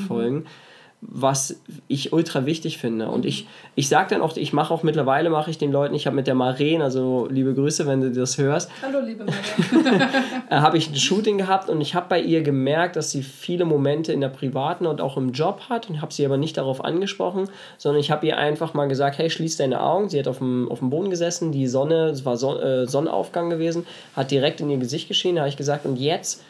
Was 1.01 1.59
ich 1.87 2.13
ultra 2.13 2.45
wichtig 2.45 2.77
finde. 2.77 3.09
Und 3.09 3.25
ich, 3.25 3.47
ich 3.75 3.87
sage 3.89 4.09
dann 4.09 4.21
auch, 4.21 4.35
ich 4.37 4.53
mache 4.53 4.73
auch 4.73 4.83
mittlerweile, 4.83 5.29
mache 5.29 5.51
ich 5.51 5.57
den 5.57 5.71
Leuten, 5.71 5.93
ich 5.93 6.07
habe 6.07 6.15
mit 6.15 6.27
der 6.27 6.35
Maren, 6.35 6.81
also 6.81 7.27
liebe 7.29 7.53
Grüße, 7.53 7.85
wenn 7.85 8.01
du 8.01 8.11
das 8.11 8.37
hörst. 8.37 8.71
Hallo, 8.81 8.99
liebe 8.99 9.23
Maren. 9.23 9.35
Äh, 10.49 10.57
habe 10.57 10.77
ich 10.77 10.89
ein 10.89 10.95
Shooting 10.95 11.39
gehabt 11.39 11.69
und 11.69 11.81
ich 11.81 11.95
habe 11.95 12.05
bei 12.07 12.21
ihr 12.21 12.43
gemerkt, 12.43 12.95
dass 12.95 13.09
sie 13.09 13.23
viele 13.23 13.65
Momente 13.65 14.13
in 14.13 14.21
der 14.21 14.29
privaten 14.29 14.85
und 14.85 15.01
auch 15.01 15.17
im 15.17 15.31
Job 15.31 15.61
hat 15.69 15.89
und 15.89 16.01
habe 16.01 16.13
sie 16.13 16.23
aber 16.23 16.37
nicht 16.37 16.57
darauf 16.57 16.83
angesprochen, 16.83 17.49
sondern 17.77 17.99
ich 17.99 18.11
habe 18.11 18.27
ihr 18.27 18.37
einfach 18.37 18.73
mal 18.73 18.87
gesagt, 18.87 19.17
hey, 19.17 19.29
schließ 19.29 19.57
deine 19.57 19.81
Augen. 19.81 20.09
Sie 20.09 20.19
hat 20.19 20.27
auf 20.27 20.37
dem, 20.37 20.69
auf 20.69 20.79
dem 20.79 20.91
Boden 20.91 21.09
gesessen, 21.09 21.51
die 21.51 21.67
Sonne, 21.67 22.09
es 22.09 22.25
war 22.25 22.37
Son 22.37 22.59
äh, 22.59 22.85
Sonnenaufgang 22.85 23.49
gewesen, 23.49 23.87
hat 24.15 24.29
direkt 24.29 24.61
in 24.61 24.69
ihr 24.69 24.77
Gesicht 24.77 25.07
geschienen, 25.07 25.37
da 25.37 25.41
habe 25.41 25.49
ich 25.49 25.57
gesagt, 25.57 25.85
und 25.85 25.97
jetzt 25.97 26.43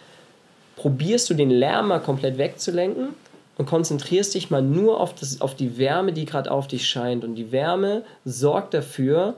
probierst 0.76 1.30
du 1.30 1.34
den 1.34 1.50
Lärm 1.50 1.88
mal 1.88 2.00
komplett 2.00 2.38
wegzulenken 2.38 3.10
und 3.58 3.66
konzentrierst 3.66 4.34
dich 4.36 4.50
mal 4.50 4.62
nur 4.62 5.00
auf, 5.00 5.16
das, 5.16 5.42
auf 5.42 5.56
die 5.56 5.78
Wärme, 5.78 6.14
die 6.14 6.26
gerade 6.26 6.52
auf 6.52 6.68
dich 6.68 6.88
scheint. 6.88 7.24
Und 7.24 7.36
die 7.36 7.52
Wärme 7.52 8.04
sorgt 8.26 8.74
dafür, 8.74 9.36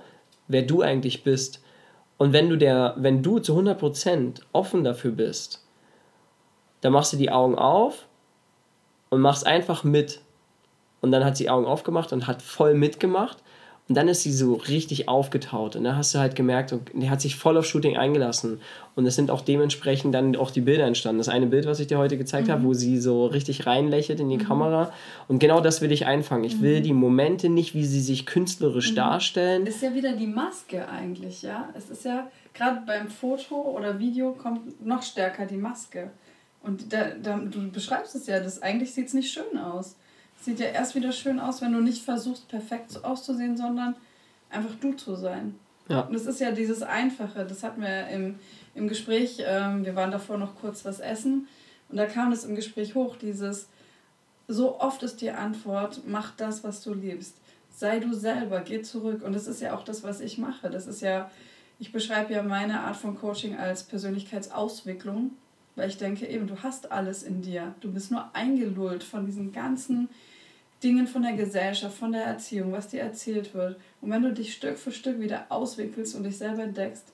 wer 0.47 0.63
du 0.63 0.81
eigentlich 0.81 1.23
bist. 1.23 1.61
Und 2.17 2.33
wenn 2.33 2.49
du, 2.49 2.57
der, 2.57 2.95
wenn 2.97 3.21
du 3.21 3.39
zu 3.39 3.57
100% 3.57 4.41
offen 4.53 4.83
dafür 4.83 5.11
bist, 5.11 5.63
dann 6.81 6.93
machst 6.93 7.13
du 7.13 7.17
die 7.17 7.31
Augen 7.31 7.55
auf 7.55 8.07
und 9.09 9.21
machst 9.21 9.45
einfach 9.45 9.83
mit. 9.83 10.21
Und 11.01 11.11
dann 11.11 11.23
hat 11.23 11.37
sie 11.37 11.43
die 11.43 11.49
Augen 11.49 11.65
aufgemacht 11.65 12.11
und 12.11 12.25
hat 12.25 12.41
voll 12.41 12.73
mitgemacht. 12.73 13.37
Und 13.89 13.95
dann 13.95 14.09
ist 14.09 14.23
sie 14.23 14.33
so 14.33 14.55
richtig 14.55 15.07
aufgetaut. 15.07 15.77
Und 15.77 15.85
dann 15.85 15.95
hast 15.95 16.13
du 16.13 16.19
halt 16.19 16.35
gemerkt, 16.35 16.75
die 16.93 17.09
hat 17.09 17.21
sich 17.21 17.37
voll 17.37 17.55
auf 17.57 17.65
Shooting 17.65 17.95
eingelassen. 17.95 18.59
Und 18.95 19.05
es 19.05 19.15
sind 19.15 19.31
auch 19.31 19.39
dementsprechend 19.39 20.13
dann 20.13 20.35
auch 20.35 20.51
die 20.51 20.59
Bilder 20.59 20.85
entstanden. 20.85 21.19
Das 21.19 21.29
eine 21.29 21.47
Bild, 21.47 21.65
was 21.65 21.79
ich 21.79 21.87
dir 21.87 21.97
heute 21.97 22.17
gezeigt 22.17 22.47
mhm. 22.47 22.51
habe, 22.51 22.63
wo 22.63 22.73
sie 22.73 22.97
so 22.99 23.27
richtig 23.27 23.65
reinlächelt 23.65 24.19
in 24.19 24.27
die 24.27 24.37
mhm. 24.37 24.43
Kamera. 24.43 24.91
Und 25.29 25.39
genau 25.39 25.61
das 25.61 25.79
will 25.81 25.93
ich 25.93 26.05
einfangen. 26.05 26.43
Ich 26.43 26.57
mhm. 26.57 26.63
will 26.63 26.81
die 26.81 26.91
Momente 26.91 27.47
nicht, 27.47 27.75
wie 27.75 27.85
sie 27.85 28.01
sich 28.01 28.25
künstlerisch 28.25 28.91
mhm. 28.91 28.95
darstellen. 28.95 29.65
Ist 29.65 29.81
ja 29.81 29.93
wieder 29.93 30.11
die 30.13 30.27
Maske 30.27 30.89
eigentlich, 30.89 31.41
ja. 31.41 31.69
Es 31.73 31.89
ist 31.89 32.03
ja, 32.03 32.29
gerade 32.53 32.81
beim 32.85 33.07
Foto 33.07 33.55
oder 33.55 33.99
Video 33.99 34.33
kommt 34.33 34.85
noch 34.85 35.01
stärker 35.01 35.45
die 35.45 35.57
Maske. 35.57 36.11
Und 36.61 36.91
da, 36.91 37.11
da, 37.23 37.37
du 37.37 37.71
beschreibst 37.71 38.15
es 38.15 38.27
ja, 38.27 38.41
das, 38.41 38.61
eigentlich 38.61 38.93
sieht 38.93 39.07
es 39.07 39.13
nicht 39.13 39.31
schön 39.31 39.57
aus 39.57 39.95
sieht 40.41 40.59
ja 40.59 40.67
erst 40.67 40.95
wieder 40.95 41.11
schön 41.11 41.39
aus, 41.39 41.61
wenn 41.61 41.73
du 41.73 41.81
nicht 41.81 42.03
versuchst, 42.03 42.47
perfekt 42.47 43.03
auszusehen, 43.03 43.57
sondern 43.57 43.95
einfach 44.49 44.75
du 44.79 44.93
zu 44.93 45.15
sein. 45.15 45.55
Ja. 45.89 46.01
Und 46.01 46.13
das 46.13 46.25
ist 46.25 46.39
ja 46.39 46.51
dieses 46.51 46.83
Einfache, 46.83 47.45
das 47.45 47.63
hatten 47.63 47.81
wir 47.81 48.07
im, 48.07 48.39
im 48.75 48.87
Gespräch, 48.87 49.41
ähm, 49.45 49.85
wir 49.85 49.95
waren 49.95 50.11
davor 50.11 50.37
noch 50.37 50.55
kurz 50.55 50.83
was 50.85 50.99
essen 50.99 51.47
und 51.89 51.97
da 51.97 52.05
kam 52.05 52.31
das 52.31 52.43
im 52.43 52.55
Gespräch 52.55 52.95
hoch, 52.95 53.15
dieses, 53.15 53.67
so 54.47 54.79
oft 54.79 55.03
ist 55.03 55.21
die 55.21 55.31
Antwort, 55.31 56.01
mach 56.05 56.35
das, 56.35 56.63
was 56.63 56.81
du 56.81 56.93
liebst. 56.93 57.35
Sei 57.73 57.99
du 57.99 58.13
selber, 58.13 58.61
geh 58.61 58.81
zurück. 58.81 59.23
Und 59.23 59.33
das 59.33 59.47
ist 59.47 59.61
ja 59.61 59.75
auch 59.75 59.83
das, 59.83 60.03
was 60.03 60.19
ich 60.19 60.37
mache. 60.37 60.69
Das 60.69 60.87
ist 60.87 61.01
ja, 61.01 61.29
ich 61.79 61.91
beschreibe 61.91 62.33
ja 62.33 62.41
meine 62.41 62.79
Art 62.81 62.95
von 62.95 63.17
Coaching 63.17 63.55
als 63.55 63.83
Persönlichkeitsauswicklung, 63.83 65.31
weil 65.77 65.89
ich 65.89 65.97
denke 65.97 66.25
eben, 66.27 66.47
du 66.47 66.61
hast 66.63 66.91
alles 66.91 67.23
in 67.23 67.41
dir. 67.41 67.75
Du 67.79 67.93
bist 67.93 68.11
nur 68.11 68.25
eingelullt 68.33 69.03
von 69.03 69.25
diesen 69.25 69.53
ganzen 69.53 70.09
Dingen 70.83 71.07
von 71.07 71.21
der 71.21 71.33
Gesellschaft, 71.33 71.95
von 71.95 72.11
der 72.11 72.25
Erziehung, 72.25 72.71
was 72.71 72.89
dir 72.89 73.01
erzählt 73.01 73.53
wird. 73.53 73.77
Und 74.01 74.11
wenn 74.11 74.23
du 74.23 74.33
dich 74.33 74.53
Stück 74.53 74.77
für 74.77 74.91
Stück 74.91 75.19
wieder 75.19 75.45
auswickelst 75.49 76.15
und 76.15 76.23
dich 76.23 76.37
selber 76.37 76.63
entdeckst 76.63 77.05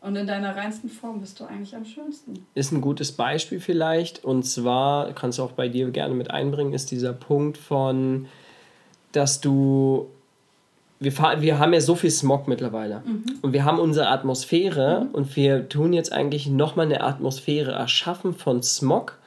und 0.00 0.16
in 0.16 0.26
deiner 0.26 0.56
reinsten 0.56 0.88
Form 0.88 1.20
bist 1.20 1.38
du 1.38 1.44
eigentlich 1.44 1.74
am 1.74 1.84
schönsten. 1.84 2.46
Ist 2.54 2.72
ein 2.72 2.80
gutes 2.80 3.12
Beispiel 3.12 3.60
vielleicht. 3.60 4.24
Und 4.24 4.44
zwar, 4.44 5.12
kannst 5.12 5.38
du 5.38 5.42
auch 5.42 5.52
bei 5.52 5.68
dir 5.68 5.90
gerne 5.90 6.14
mit 6.14 6.30
einbringen, 6.30 6.72
ist 6.72 6.90
dieser 6.90 7.12
Punkt 7.12 7.58
von, 7.58 8.26
dass 9.12 9.40
du 9.40 10.08
wir, 11.00 11.12
wir 11.40 11.58
haben 11.58 11.72
ja 11.72 11.80
so 11.80 11.94
viel 11.94 12.10
Smog 12.10 12.48
mittlerweile. 12.48 13.02
Mhm. 13.04 13.24
Und 13.42 13.52
wir 13.52 13.64
haben 13.64 13.78
unsere 13.78 14.08
Atmosphäre 14.08 15.04
mhm. 15.04 15.14
und 15.14 15.36
wir 15.36 15.68
tun 15.68 15.92
jetzt 15.92 16.12
eigentlich 16.12 16.48
nochmal 16.48 16.86
eine 16.86 17.02
Atmosphäre 17.02 17.72
erschaffen 17.72 18.34
von 18.34 18.62
Smog 18.62 19.18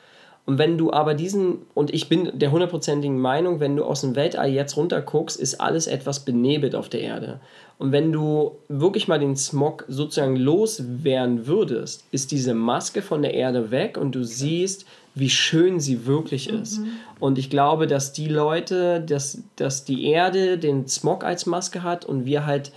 Und 0.46 0.58
wenn 0.58 0.78
du 0.78 0.92
aber 0.92 1.14
diesen, 1.14 1.60
und 1.74 1.94
ich 1.94 2.10
bin 2.10 2.32
der 2.34 2.52
hundertprozentigen 2.52 3.20
Meinung, 3.20 3.60
wenn 3.60 3.76
du 3.76 3.86
aus 3.86 4.02
dem 4.02 4.16
Weltall 4.16 4.50
jetzt 4.50 4.76
runter 4.76 5.02
guckst, 5.02 5.40
ist 5.40 5.62
alles 5.62 5.88
etwas 5.88 6.26
benebelt 6.26 6.76
auf 6.76 6.90
der 6.90 7.02
Erde. 7.02 7.40
Und 7.78 7.92
wenn 7.92 8.12
du 8.12 8.58
wirklich 8.68 9.08
mal 9.08 9.20
den 9.20 9.36
Smog 9.36 9.86
sozusagen 9.88 10.36
loswerden 10.36 11.48
würdest, 11.48 12.06
ist 12.12 12.32
diese 12.32 12.54
Maske 12.54 13.02
von 13.02 13.22
der 13.22 13.34
Erde 13.34 13.72
weg 13.72 13.98
und 13.98 14.14
du 14.14 14.24
siehst, 14.24 14.86
wie 15.14 15.30
schön 15.30 15.80
sie 15.80 16.06
wirklich 16.06 16.50
ist. 16.50 16.80
Mhm. 16.80 16.88
Und 17.20 17.38
ich 17.38 17.50
glaube, 17.50 17.88
dass 17.88 18.14
die 18.14 18.28
Leute, 18.28 19.02
dass, 19.02 19.44
dass 19.56 19.84
die 19.84 20.06
Erde 20.06 20.58
den 20.58 20.88
Smog 20.88 21.24
als 21.24 21.46
Maske 21.46 21.84
hat 21.84 22.06
und 22.06 22.26
wir 22.26 22.46
halt 22.46 22.72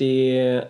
die, 0.00 0.60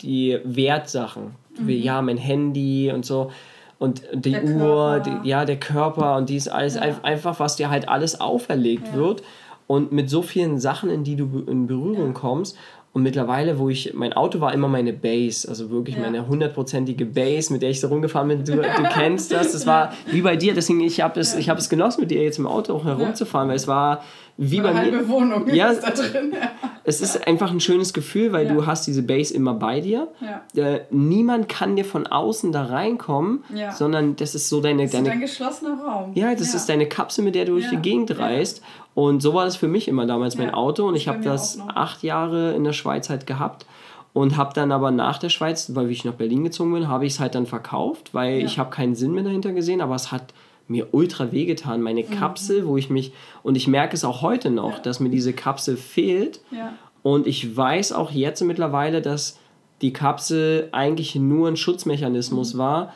die 0.00 0.38
Wertsachen. 0.44 1.34
Mhm. 1.58 1.68
Wie, 1.68 1.76
ja, 1.76 2.00
mein 2.02 2.16
Handy 2.18 2.90
und 2.92 3.04
so 3.04 3.30
und 3.78 4.02
die 4.12 4.32
der 4.32 4.44
Uhr, 4.44 5.00
die, 5.00 5.28
ja, 5.28 5.44
der 5.44 5.58
Körper 5.58 6.16
und 6.16 6.28
dies 6.28 6.48
alles 6.48 6.76
ja. 6.76 6.82
einfach, 7.02 7.40
was 7.40 7.56
dir 7.56 7.70
halt 7.70 7.88
alles 7.88 8.20
auferlegt 8.20 8.88
ja. 8.88 8.94
wird 8.94 9.22
und 9.66 9.92
mit 9.92 10.10
so 10.10 10.22
vielen 10.22 10.58
Sachen, 10.58 10.90
in 10.90 11.04
die 11.04 11.16
du 11.16 11.44
in 11.46 11.66
Berührung 11.66 12.08
ja. 12.08 12.12
kommst. 12.12 12.56
Und 12.94 13.02
mittlerweile, 13.02 13.58
wo 13.58 13.68
ich, 13.68 13.92
mein 13.92 14.12
Auto 14.12 14.40
war 14.40 14.54
immer 14.54 14.68
meine 14.68 14.92
Base, 14.92 15.48
also 15.48 15.68
wirklich 15.68 15.98
meine 15.98 16.28
hundertprozentige 16.28 17.04
Base, 17.04 17.52
mit 17.52 17.60
der 17.60 17.70
ich 17.70 17.80
so 17.80 17.88
rumgefahren 17.88 18.28
bin. 18.28 18.44
Du, 18.44 18.54
du 18.54 18.62
kennst 18.94 19.32
das, 19.32 19.50
das 19.50 19.66
war 19.66 19.92
wie 20.12 20.22
bei 20.22 20.36
dir, 20.36 20.54
deswegen 20.54 20.80
ich 20.80 21.00
habe 21.00 21.18
es, 21.18 21.34
ich 21.34 21.48
es 21.48 21.68
genossen, 21.68 22.02
mit 22.02 22.12
dir 22.12 22.22
jetzt 22.22 22.38
im 22.38 22.46
Auto 22.46 22.72
auch 22.72 22.84
herumzufahren, 22.84 23.48
weil 23.48 23.56
es 23.56 23.66
war 23.66 24.00
wie 24.36 24.60
bei 24.60 24.72
mir. 24.72 25.08
Wohnung 25.08 25.48
ja, 25.52 25.70
ist 25.70 25.82
da 25.82 25.90
drin. 25.90 26.32
Ja. 26.32 26.52
Es 26.84 27.00
ist 27.00 27.26
einfach 27.26 27.50
ein 27.50 27.60
schönes 27.60 27.92
Gefühl, 27.94 28.32
weil 28.32 28.46
ja. 28.46 28.52
du 28.52 28.66
hast 28.66 28.86
diese 28.86 29.02
Base 29.02 29.32
immer 29.32 29.54
bei 29.54 29.80
dir. 29.80 30.08
Ja. 30.20 30.62
Äh, 30.62 30.82
niemand 30.90 31.48
kann 31.48 31.76
dir 31.76 31.84
von 31.84 32.06
außen 32.06 32.52
da 32.52 32.64
reinkommen, 32.64 33.42
ja. 33.54 33.72
sondern 33.72 34.16
das 34.16 34.34
ist 34.34 34.48
so 34.48 34.60
deine... 34.60 34.84
Das 34.84 34.92
deine, 34.92 35.08
ist 35.08 35.14
ein 35.14 35.20
geschlossener 35.20 35.80
Raum. 35.80 36.12
Ja, 36.14 36.34
das 36.34 36.54
ist 36.54 36.68
deine 36.68 36.86
Kapsel, 36.86 37.24
mit 37.24 37.34
der 37.34 37.44
du 37.44 37.52
durch 37.52 37.70
die 37.70 37.76
Gegend 37.76 38.18
reist. 38.18 38.62
Und 38.94 39.20
so 39.22 39.34
war 39.34 39.44
das 39.44 39.56
für 39.56 39.68
mich 39.68 39.88
immer 39.88 40.06
damals 40.06 40.36
mein 40.36 40.54
Auto. 40.54 40.86
Und 40.86 40.94
ich 40.94 41.08
habe 41.08 41.20
das 41.20 41.58
acht 41.60 42.02
Jahre 42.02 42.52
in 42.52 42.64
der 42.64 42.72
Schweiz 42.72 43.10
halt 43.10 43.26
gehabt 43.26 43.66
und 44.12 44.36
habe 44.36 44.54
dann 44.54 44.70
aber 44.70 44.92
nach 44.92 45.18
der 45.18 45.28
Schweiz, 45.28 45.74
weil 45.74 45.90
ich 45.90 46.04
nach 46.04 46.14
Berlin 46.14 46.44
gezogen 46.44 46.72
bin, 46.72 46.88
habe 46.88 47.04
ich 47.04 47.14
es 47.14 47.20
halt 47.20 47.34
dann 47.34 47.46
verkauft, 47.46 48.14
weil 48.14 48.38
ja. 48.38 48.46
ich 48.46 48.58
habe 48.58 48.70
keinen 48.70 48.94
Sinn 48.94 49.12
mehr 49.12 49.24
dahinter 49.24 49.52
gesehen, 49.52 49.80
aber 49.80 49.96
es 49.96 50.12
hat 50.12 50.32
mir 50.68 50.88
ultra 50.92 51.32
wehgetan. 51.32 51.82
Meine 51.82 52.02
mhm. 52.02 52.10
Kapsel, 52.10 52.66
wo 52.66 52.76
ich 52.76 52.90
mich, 52.90 53.12
und 53.42 53.56
ich 53.56 53.66
merke 53.66 53.96
es 53.96 54.04
auch 54.04 54.22
heute 54.22 54.50
noch, 54.50 54.74
ja. 54.74 54.78
dass 54.78 55.00
mir 55.00 55.10
diese 55.10 55.32
Kapsel 55.32 55.76
fehlt. 55.76 56.40
Ja. 56.52 56.74
Und 57.02 57.26
ich 57.26 57.56
weiß 57.56 57.92
auch 57.92 58.12
jetzt 58.12 58.40
mittlerweile, 58.42 59.02
dass 59.02 59.38
die 59.82 59.92
Kapsel 59.92 60.68
eigentlich 60.70 61.16
nur 61.16 61.48
ein 61.48 61.56
Schutzmechanismus 61.56 62.54
mhm. 62.54 62.58
war, 62.58 62.94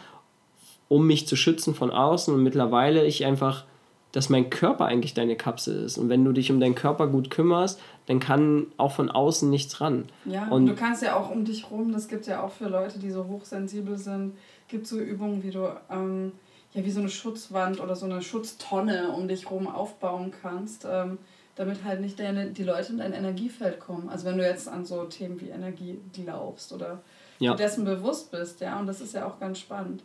um 0.87 1.07
mich 1.07 1.27
zu 1.27 1.35
schützen 1.35 1.75
von 1.75 1.91
außen. 1.91 2.33
Und 2.33 2.43
mittlerweile 2.45 3.05
ich 3.05 3.27
einfach, 3.27 3.65
dass 4.13 4.29
mein 4.29 4.51
Körper 4.51 4.87
eigentlich 4.87 5.15
deine 5.15 5.37
Kapsel 5.37 5.85
ist. 5.85 5.99
Und 5.99 6.09
wenn 6.09 6.25
du 6.25 6.33
dich 6.33 6.51
um 6.51 6.61
deinen 6.61 6.75
Körper 6.75 7.09
gut 7.09 7.31
kümmerst, 7.31 7.81
dann 8.07 8.21
kann 8.21 8.67
auch 8.77 8.93
von 8.93 9.11
außen 9.11 9.51
nichts 9.51 9.81
ran. 9.81 10.07
Ja, 10.25 10.49
und, 10.49 10.67
du 10.67 10.75
kannst 10.75 11.03
ja 11.03 11.17
auch 11.17 11.31
um 11.31 11.45
dich 11.45 11.71
rum, 11.71 11.93
das 11.93 12.09
gibt 12.09 12.27
ja 12.27 12.43
auch 12.43 12.53
für 12.53 12.69
Leute, 12.69 12.99
die 12.99 13.11
so 13.11 13.27
hochsensibel 13.27 13.99
sind, 13.99 14.37
gibt 14.69 14.87
so 14.87 14.99
Übungen, 14.99 15.43
wie 15.43 15.51
du 15.51 15.69
ähm, 15.91 16.33
ja 16.73 16.85
wie 16.85 16.91
so 16.91 17.01
eine 17.01 17.09
Schutzwand 17.09 17.81
oder 17.81 17.97
so 17.97 18.07
eine 18.07 18.23
Schutztonne 18.23 19.11
um 19.11 19.29
dich 19.29 19.51
rum 19.51 19.67
aufbauen 19.67 20.33
kannst, 20.43 20.87
ähm, 20.91 21.19
damit 21.57 21.85
halt 21.85 22.01
nicht 22.01 22.19
deine, 22.19 22.51
die 22.51 22.63
Leute 22.63 22.93
in 22.93 22.99
dein 22.99 23.13
Energiefeld 23.13 23.81
kommen. 23.81 24.09
Also 24.09 24.27
wenn 24.27 24.39
du 24.39 24.47
jetzt 24.47 24.69
an 24.69 24.85
so 24.85 25.05
Themen 25.05 25.41
wie 25.41 25.49
Energie 25.49 25.99
glaubst 26.13 26.73
oder 26.73 27.03
ja. 27.41 27.55
dessen 27.55 27.85
bewusst 27.85 28.31
bist, 28.31 28.61
ja, 28.61 28.79
und 28.79 28.87
das 28.87 29.01
ist 29.01 29.15
ja 29.15 29.27
auch 29.27 29.39
ganz 29.39 29.59
spannend. 29.59 30.03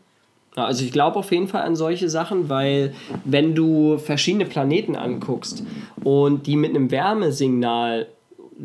Also 0.55 0.85
ich 0.85 0.91
glaube 0.91 1.17
auf 1.17 1.31
jeden 1.31 1.47
Fall 1.47 1.63
an 1.63 1.75
solche 1.75 2.09
Sachen, 2.09 2.49
weil 2.49 2.93
wenn 3.25 3.55
du 3.55 3.97
verschiedene 3.97 4.45
Planeten 4.45 4.95
anguckst 4.95 5.63
und 6.03 6.45
die 6.45 6.55
mit 6.55 6.71
einem 6.71 6.91
Wärmesignal 6.91 8.07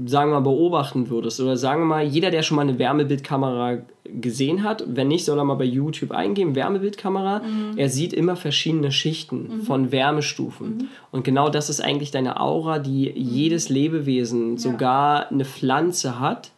sagen 0.07 0.31
wir 0.31 0.41
mal, 0.41 0.41
beobachten 0.41 1.09
würdest, 1.09 1.41
oder 1.41 1.57
sagen 1.57 1.83
wir 1.83 1.87
mal, 1.87 2.05
jeder, 2.05 2.31
der 2.31 2.43
schon 2.43 2.57
mal 2.57 2.63
eine 2.63 2.79
Wärmebildkamera 2.79 3.79
gesehen 4.21 4.63
hat, 4.63 4.85
wenn 4.87 5.09
nicht, 5.09 5.25
soll 5.25 5.39
er 5.39 5.45
mal 5.45 5.55
bei 5.55 5.65
YouTube 5.65 6.13
eingeben, 6.13 6.55
Wärmebildkamera, 6.55 7.41
mhm. 7.41 7.77
er 7.77 7.89
sieht 7.89 8.13
immer 8.13 8.37
verschiedene 8.37 8.91
Schichten 8.93 9.49
mhm. 9.49 9.63
von 9.63 9.93
Wärmestufen. 9.93 10.69
Mhm. 10.69 10.89
Und 11.11 11.25
genau 11.25 11.49
das 11.49 11.71
ist 11.71 11.81
eigentlich 11.81 12.11
deine 12.11 12.41
Aura, 12.41 12.79
die 12.79 13.11
jedes 13.11 13.69
Lebewesen, 13.69 14.53
ja. 14.53 14.59
sogar 14.59 15.31
eine 15.31 15.45
Pflanze 15.45 16.21
hat. 16.21 16.51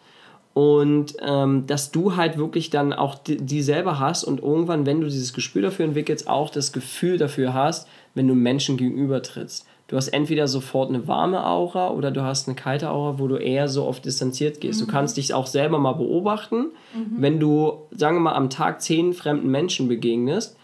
Und 0.61 1.15
ähm, 1.21 1.67
dass 1.67 1.91
du 1.91 2.17
halt 2.17 2.37
wirklich 2.37 2.71
dann 2.71 2.93
auch 2.93 3.15
die, 3.15 3.37
die 3.37 3.63
selber 3.63 3.99
hast 3.99 4.25
und 4.25 4.41
irgendwann, 4.41 4.85
wenn 4.85 5.01
du 5.01 5.07
dieses 5.07 5.33
Gespür 5.33 5.63
dafür 5.63 5.87
entwickelst, 5.87 6.29
auch 6.29 6.51
das 6.51 6.73
Gefühl 6.73 7.17
dafür 7.17 7.55
hast, 7.55 7.89
wenn 8.15 8.27
du 8.29 8.35
Menschen 8.35 8.77
gegenüber 8.77 9.23
trittst 9.23 9.67
du 9.91 9.97
hast 9.97 10.09
entweder 10.09 10.47
sofort 10.47 10.89
eine 10.89 11.09
warme 11.09 11.45
Aura 11.45 11.91
oder 11.91 12.13
du 12.13 12.23
hast 12.23 12.47
eine 12.47 12.55
kalte 12.55 12.91
Aura, 12.91 13.19
wo 13.19 13.27
du 13.27 13.35
eher 13.35 13.67
so 13.67 13.87
oft 13.87 14.05
distanziert 14.05 14.61
gehst. 14.61 14.81
Mhm. 14.81 14.87
Du 14.87 14.93
kannst 14.93 15.17
dich 15.17 15.35
auch 15.35 15.49
selber 15.49 15.81
mal 15.81 15.95
beobachten, 15.95 16.67
mhm. 16.95 17.17
wenn 17.17 17.41
du, 17.41 17.73
sagen 17.91 18.17
wir 18.17 18.21
mal, 18.21 18.35
am 18.35 18.51
Tag 18.51 18.81
zehn 18.83 19.13
fremden 19.15 19.51
Menschen 19.51 19.89
begegnest, 19.89 20.57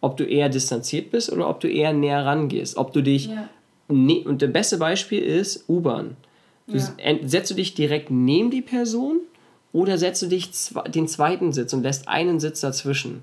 ob 0.00 0.16
du 0.16 0.24
eher 0.24 0.48
distanziert 0.48 1.12
bist 1.12 1.30
oder 1.30 1.48
ob 1.48 1.60
du 1.60 1.68
eher 1.70 1.92
näher 1.92 2.26
rangehst. 2.26 2.76
Ob 2.76 2.92
du 2.92 3.02
dich. 3.02 3.28
Ja. 3.28 3.48
Ne 3.88 4.24
und 4.24 4.42
das 4.42 4.52
beste 4.52 4.78
Beispiel 4.78 5.22
ist 5.22 5.68
U-Bahn. 5.68 6.16
Ja. 6.66 6.80
Setzt 7.24 7.52
du 7.52 7.54
dich 7.54 7.74
direkt 7.74 8.10
neben 8.10 8.50
die 8.50 8.62
Person 8.62 9.20
oder 9.72 9.98
setzt 9.98 10.22
du 10.22 10.26
dich 10.26 10.50
den 10.88 11.08
zweiten 11.08 11.52
Sitz 11.52 11.72
und 11.72 11.82
lässt 11.82 12.08
einen 12.08 12.40
Sitz 12.40 12.60
dazwischen? 12.60 13.22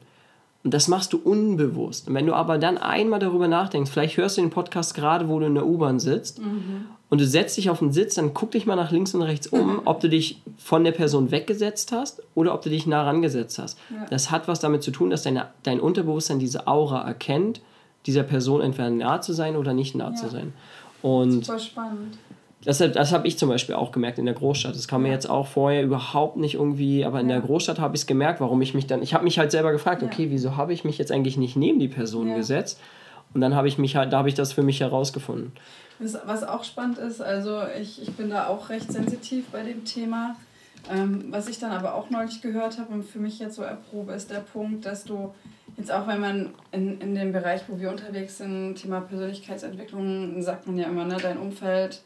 Und 0.63 0.73
das 0.73 0.89
machst 0.89 1.13
du 1.13 1.17
unbewusst. 1.17 2.07
Und 2.07 2.15
wenn 2.15 2.25
du 2.25 2.33
aber 2.33 2.57
dann 2.57 2.77
einmal 2.77 3.19
darüber 3.19 3.47
nachdenkst, 3.47 3.89
vielleicht 3.89 4.17
hörst 4.17 4.37
du 4.37 4.41
den 4.41 4.49
Podcast 4.49 4.93
gerade, 4.93 5.29
wo 5.29 5.39
du 5.39 5.45
in 5.45 5.53
der 5.53 5.65
U-Bahn 5.65 5.99
sitzt 5.99 6.39
mhm. 6.39 6.85
und 7.09 7.21
du 7.21 7.25
setzt 7.25 7.55
dich 7.55 7.69
auf 7.69 7.79
den 7.79 7.93
Sitz, 7.93 8.15
dann 8.15 8.33
guck 8.33 8.51
dich 8.51 8.65
mal 8.65 8.75
nach 8.75 8.91
links 8.91 9.13
und 9.13 9.21
rechts 9.21 9.47
um, 9.47 9.81
ob 9.85 10.01
du 10.01 10.09
dich 10.09 10.41
von 10.57 10.83
der 10.83 10.91
Person 10.91 11.31
weggesetzt 11.31 11.93
hast 11.93 12.21
oder 12.35 12.53
ob 12.53 12.61
du 12.61 12.69
dich 12.69 12.85
nah 12.85 13.03
rangesetzt 13.03 13.57
hast. 13.57 13.77
Ja. 13.89 14.05
Das 14.09 14.31
hat 14.31 14.49
was 14.49 14.59
damit 14.59 14.83
zu 14.83 14.91
tun, 14.91 15.09
dass 15.09 15.23
deine, 15.23 15.47
dein 15.63 15.79
Unterbewusstsein 15.79 16.39
diese 16.39 16.67
Aura 16.67 17.07
erkennt, 17.07 17.61
dieser 18.05 18.23
Person 18.23 18.59
entweder 18.59 18.89
nah 18.89 19.21
zu 19.21 19.31
sein 19.31 19.55
oder 19.55 19.73
nicht 19.73 19.95
nah 19.95 20.09
ja. 20.09 20.15
zu 20.15 20.27
sein. 20.27 20.53
Und 21.01 21.45
Super 21.45 21.59
spannend. 21.59 22.17
Das, 22.65 22.79
das 22.79 23.13
habe 23.13 23.25
ich 23.27 23.37
zum 23.37 23.47
Beispiel 23.47 23.75
auch 23.75 23.91
gemerkt 23.91 24.19
in 24.19 24.25
der 24.25 24.33
Großstadt. 24.33 24.75
Das 24.75 24.87
kam 24.87 25.03
mir 25.03 25.11
jetzt 25.11 25.29
auch 25.29 25.47
vorher 25.47 25.81
überhaupt 25.81 26.35
nicht 26.35 26.55
irgendwie, 26.55 27.05
aber 27.05 27.21
in 27.21 27.29
der 27.29 27.39
Großstadt 27.39 27.79
habe 27.79 27.95
ich 27.95 28.01
es 28.01 28.07
gemerkt, 28.07 28.41
warum 28.41 28.61
ich 28.61 28.73
mich 28.73 28.85
dann, 28.85 29.01
ich 29.01 29.13
habe 29.13 29.23
mich 29.23 29.39
halt 29.39 29.51
selber 29.51 29.71
gefragt, 29.71 30.03
okay, 30.03 30.27
wieso 30.29 30.57
habe 30.57 30.73
ich 30.73 30.83
mich 30.83 30.97
jetzt 30.97 31.11
eigentlich 31.11 31.37
nicht 31.37 31.55
neben 31.55 31.79
die 31.79 31.87
Person 31.87 32.35
gesetzt? 32.35 32.79
Und 33.33 33.41
dann 33.41 33.55
habe 33.55 33.67
ich 33.67 33.77
mich 33.77 33.95
halt, 33.95 34.11
da 34.11 34.17
habe 34.17 34.29
ich 34.29 34.35
das 34.35 34.51
für 34.51 34.63
mich 34.63 34.81
herausgefunden. 34.81 35.53
Was 35.99 36.43
auch 36.43 36.63
spannend 36.63 36.97
ist, 36.97 37.21
also 37.21 37.61
ich, 37.79 38.01
ich 38.01 38.11
bin 38.13 38.29
da 38.29 38.47
auch 38.47 38.69
recht 38.69 38.91
sensitiv 38.91 39.47
bei 39.51 39.63
dem 39.63 39.85
Thema. 39.85 40.35
Ähm, 40.89 41.25
was 41.29 41.49
ich 41.49 41.59
dann 41.59 41.71
aber 41.71 41.93
auch 41.93 42.09
neulich 42.09 42.41
gehört 42.41 42.79
habe 42.79 42.93
und 42.93 43.03
für 43.03 43.19
mich 43.19 43.37
jetzt 43.39 43.55
so 43.55 43.63
erprobe, 43.63 44.13
ist 44.13 44.31
der 44.31 44.39
Punkt, 44.39 44.85
dass 44.85 45.03
du 45.03 45.33
jetzt 45.77 45.91
auch, 45.91 46.07
wenn 46.07 46.21
man 46.21 46.49
in, 46.71 46.99
in 47.01 47.15
dem 47.15 47.33
Bereich, 47.33 47.61
wo 47.67 47.79
wir 47.79 47.89
unterwegs 47.89 48.37
sind, 48.37 48.75
Thema 48.75 49.01
Persönlichkeitsentwicklung, 49.01 50.41
sagt 50.41 50.67
man 50.67 50.77
ja 50.77 50.87
immer, 50.87 51.03
ne, 51.03 51.17
dein 51.21 51.37
Umfeld 51.37 52.01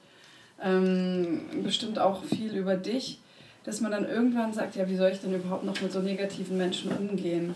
ähm, 0.64 1.42
bestimmt 1.64 2.00
auch 2.00 2.24
viel 2.24 2.56
über 2.56 2.76
dich, 2.76 3.20
dass 3.64 3.82
man 3.82 3.92
dann 3.92 4.08
irgendwann 4.08 4.54
sagt, 4.54 4.76
ja, 4.76 4.88
wie 4.90 4.96
soll 4.96 5.12
ich 5.12 5.20
denn 5.20 5.34
überhaupt 5.34 5.64
noch 5.64 5.80
mit 5.82 5.92
so 5.92 6.00
negativen 6.00 6.58
Menschen 6.58 6.92
umgehen? 6.92 7.56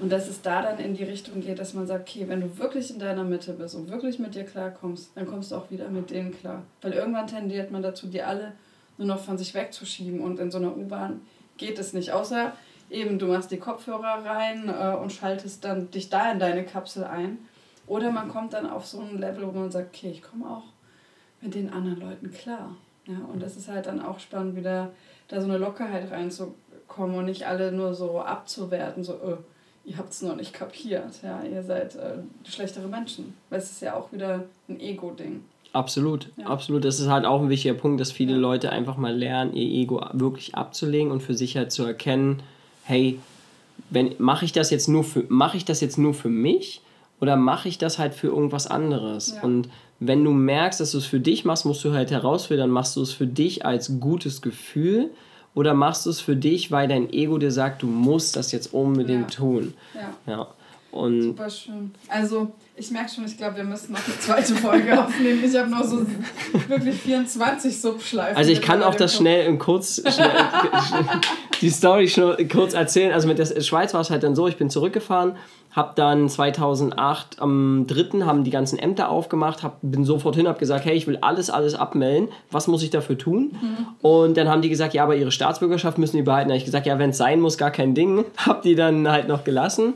Und 0.00 0.12
dass 0.12 0.28
es 0.28 0.42
da 0.42 0.60
dann 0.62 0.78
in 0.78 0.94
die 0.94 1.04
Richtung 1.04 1.40
geht, 1.40 1.58
dass 1.58 1.72
man 1.72 1.86
sagt, 1.86 2.08
okay, 2.08 2.28
wenn 2.28 2.42
du 2.42 2.58
wirklich 2.58 2.90
in 2.90 2.98
deiner 2.98 3.24
Mitte 3.24 3.54
bist 3.54 3.74
und 3.74 3.90
wirklich 3.90 4.18
mit 4.18 4.34
dir 4.34 4.44
klarkommst, 4.44 5.10
dann 5.14 5.26
kommst 5.26 5.52
du 5.52 5.56
auch 5.56 5.70
wieder 5.70 5.88
mit 5.88 6.10
denen 6.10 6.38
klar. 6.38 6.62
Weil 6.82 6.92
irgendwann 6.92 7.26
tendiert 7.26 7.70
man 7.70 7.82
dazu, 7.82 8.06
die 8.06 8.20
alle 8.22 8.52
nur 8.98 9.06
noch 9.06 9.20
von 9.20 9.38
sich 9.38 9.54
wegzuschieben. 9.54 10.20
Und 10.20 10.38
in 10.38 10.50
so 10.50 10.58
einer 10.58 10.76
U-Bahn 10.76 11.22
geht 11.56 11.78
es 11.78 11.94
nicht. 11.94 12.12
Außer 12.12 12.52
eben, 12.90 13.18
du 13.18 13.26
machst 13.26 13.50
die 13.50 13.56
Kopfhörer 13.56 14.24
rein 14.26 14.68
äh, 14.68 14.96
und 14.96 15.12
schaltest 15.12 15.64
dann 15.64 15.90
dich 15.90 16.10
da 16.10 16.30
in 16.30 16.38
deine 16.38 16.64
Kapsel 16.64 17.04
ein. 17.04 17.38
Oder 17.86 18.10
man 18.10 18.28
kommt 18.28 18.52
dann 18.52 18.68
auf 18.68 18.84
so 18.84 19.00
ein 19.00 19.18
Level, 19.18 19.46
wo 19.46 19.52
man 19.58 19.70
sagt, 19.70 19.96
okay, 19.96 20.10
ich 20.10 20.22
komme 20.22 20.46
auch 20.46 20.64
mit 21.40 21.54
den 21.54 21.70
anderen 21.72 22.00
Leuten 22.00 22.30
klar. 22.32 22.76
Ja, 23.06 23.18
und 23.32 23.40
das 23.40 23.56
ist 23.56 23.68
halt 23.68 23.86
dann 23.86 24.00
auch 24.00 24.18
spannend, 24.18 24.56
wieder 24.56 24.90
da 25.28 25.40
so 25.40 25.46
eine 25.46 25.58
Lockerheit 25.58 26.10
reinzukommen 26.10 27.16
und 27.16 27.26
nicht 27.26 27.46
alle 27.46 27.72
nur 27.72 27.94
so 27.94 28.20
abzuwerten, 28.20 29.04
so, 29.04 29.12
äh, 29.14 29.36
ihr 29.84 29.98
habt 29.98 30.12
es 30.12 30.22
noch 30.22 30.36
nicht 30.36 30.52
kapiert, 30.52 31.22
ja, 31.22 31.42
ihr 31.42 31.62
seid 31.62 31.94
äh, 31.94 32.18
schlechtere 32.44 32.88
Menschen. 32.88 33.34
Weil 33.48 33.60
es 33.60 33.70
ist 33.70 33.82
ja 33.82 33.94
auch 33.94 34.12
wieder 34.12 34.44
ein 34.68 34.80
Ego-Ding. 34.80 35.44
Absolut, 35.72 36.30
ja. 36.36 36.46
absolut. 36.46 36.84
Das 36.84 37.00
ist 37.00 37.08
halt 37.08 37.24
auch 37.24 37.42
ein 37.42 37.48
wichtiger 37.48 37.74
Punkt, 37.74 38.00
dass 38.00 38.10
viele 38.10 38.32
ja. 38.32 38.38
Leute 38.38 38.70
einfach 38.70 38.96
mal 38.96 39.14
lernen, 39.14 39.54
ihr 39.54 39.82
Ego 39.82 40.04
wirklich 40.12 40.54
abzulegen 40.54 41.10
und 41.12 41.22
für 41.22 41.34
sich 41.34 41.56
halt 41.56 41.70
zu 41.70 41.84
erkennen, 41.84 42.42
hey, 42.84 43.20
wenn 43.90 44.14
mache 44.18 44.44
ich 44.44 44.52
das 44.52 44.70
jetzt 44.70 44.88
nur 44.88 45.04
für 45.04 45.24
mache 45.28 45.56
ich 45.56 45.64
das 45.64 45.80
jetzt 45.80 45.98
nur 45.98 46.14
für 46.14 46.30
mich 46.30 46.80
oder 47.20 47.36
mache 47.36 47.68
ich 47.68 47.78
das 47.78 47.98
halt 47.98 48.14
für 48.14 48.28
irgendwas 48.28 48.66
anderes? 48.66 49.34
Ja. 49.36 49.42
Und 49.42 49.68
wenn 49.98 50.24
du 50.24 50.30
merkst, 50.30 50.80
dass 50.80 50.92
du 50.92 50.98
es 50.98 51.06
für 51.06 51.20
dich 51.20 51.44
machst, 51.44 51.64
musst 51.64 51.84
du 51.84 51.92
halt 51.92 52.10
herausfinden, 52.10 52.70
machst 52.70 52.96
du 52.96 53.02
es 53.02 53.12
für 53.12 53.26
dich 53.26 53.64
als 53.64 53.98
gutes 54.00 54.42
Gefühl 54.42 55.10
oder 55.54 55.72
machst 55.72 56.04
du 56.04 56.10
es 56.10 56.20
für 56.20 56.36
dich, 56.36 56.70
weil 56.70 56.86
dein 56.86 57.10
Ego 57.12 57.38
dir 57.38 57.50
sagt, 57.50 57.82
du 57.82 57.86
musst 57.86 58.36
das 58.36 58.52
jetzt 58.52 58.74
unbedingt 58.74 59.32
ja. 59.32 59.38
tun. 59.38 59.74
Ja. 59.94 60.32
ja. 60.32 60.48
Und 60.96 61.22
Super 61.22 61.50
schön. 61.50 61.92
Also, 62.08 62.52
ich 62.78 62.90
merke 62.90 63.10
schon, 63.10 63.24
ich 63.24 63.36
glaube, 63.38 63.56
wir 63.56 63.64
müssen 63.64 63.92
noch 63.92 64.04
eine 64.04 64.18
zweite 64.18 64.54
Folge 64.54 65.00
aufnehmen. 65.04 65.42
Ich 65.44 65.56
habe 65.56 65.70
noch 65.70 65.84
so 65.84 66.04
wirklich 66.68 66.96
24 66.96 67.80
Subschleifen. 67.80 68.36
Also 68.36 68.50
ich 68.50 68.60
kann 68.60 68.82
auch 68.82 68.94
das 68.94 69.12
Kopf. 69.12 69.20
schnell 69.20 69.46
im 69.46 69.58
Kurz 69.58 70.02
schnell, 70.12 70.30
die 71.60 71.70
Story 71.70 72.08
schon 72.08 72.36
kurz 72.48 72.74
erzählen. 72.74 73.12
Also 73.12 73.28
mit 73.28 73.38
der 73.38 73.46
Schweiz 73.62 73.94
war 73.94 74.02
es 74.02 74.10
halt 74.10 74.22
dann 74.22 74.34
so, 74.34 74.46
ich 74.46 74.56
bin 74.56 74.68
zurückgefahren, 74.68 75.36
habe 75.72 75.92
dann 75.94 76.28
2008 76.28 77.40
am 77.40 77.86
3. 77.86 78.24
haben 78.24 78.44
die 78.44 78.50
ganzen 78.50 78.78
Ämter 78.78 79.08
aufgemacht, 79.10 79.62
hab, 79.62 79.78
bin 79.82 80.04
sofort 80.04 80.36
hin, 80.36 80.48
habe 80.48 80.58
gesagt, 80.58 80.84
hey, 80.84 80.96
ich 80.96 81.06
will 81.06 81.18
alles, 81.20 81.50
alles 81.50 81.74
abmelden. 81.74 82.28
Was 82.50 82.66
muss 82.66 82.82
ich 82.82 82.90
dafür 82.90 83.16
tun? 83.16 83.56
Und 84.02 84.36
dann 84.36 84.48
haben 84.48 84.62
die 84.62 84.70
gesagt, 84.70 84.94
ja, 84.94 85.02
aber 85.02 85.16
ihre 85.16 85.30
Staatsbürgerschaft 85.30 85.98
müssen 85.98 86.16
die 86.16 86.22
behalten. 86.22 86.48
Da 86.48 86.54
habe 86.54 86.58
ich 86.58 86.64
gesagt, 86.64 86.86
ja, 86.86 86.98
wenn 86.98 87.10
es 87.10 87.18
sein 87.18 87.40
muss, 87.40 87.58
gar 87.58 87.70
kein 87.70 87.94
Ding. 87.94 88.24
Hab 88.38 88.62
die 88.62 88.74
dann 88.74 89.08
halt 89.08 89.28
noch 89.28 89.44
gelassen. 89.44 89.94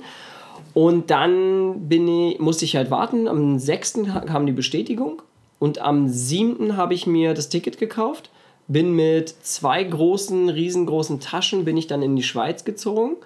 Und 0.75 1.11
dann 1.11 1.89
bin 1.89 2.07
ich, 2.09 2.39
musste 2.39 2.65
ich 2.65 2.77
halt 2.77 2.91
warten. 2.91 3.29
Am 3.29 3.59
6. 3.59 4.01
kam 4.27 4.47
die 4.47 4.53
Bestätigung. 4.53 5.23
Und 5.59 5.81
am 5.81 6.09
7. 6.09 6.77
habe 6.77 6.95
ich 6.95 7.07
mir 7.07 7.35
das 7.35 7.49
Ticket 7.49 7.79
gekauft. 7.79 8.31
Bin 8.69 8.95
mit 8.95 9.29
zwei 9.43 9.83
großen, 9.83 10.49
riesengroßen 10.49 11.21
Taschen 11.21 11.65
bin 11.65 11.77
ich 11.77 11.87
dann 11.87 12.03
in 12.03 12.15
die 12.15 12.23
Schweiz 12.23 12.65
gezogen. 12.65 13.17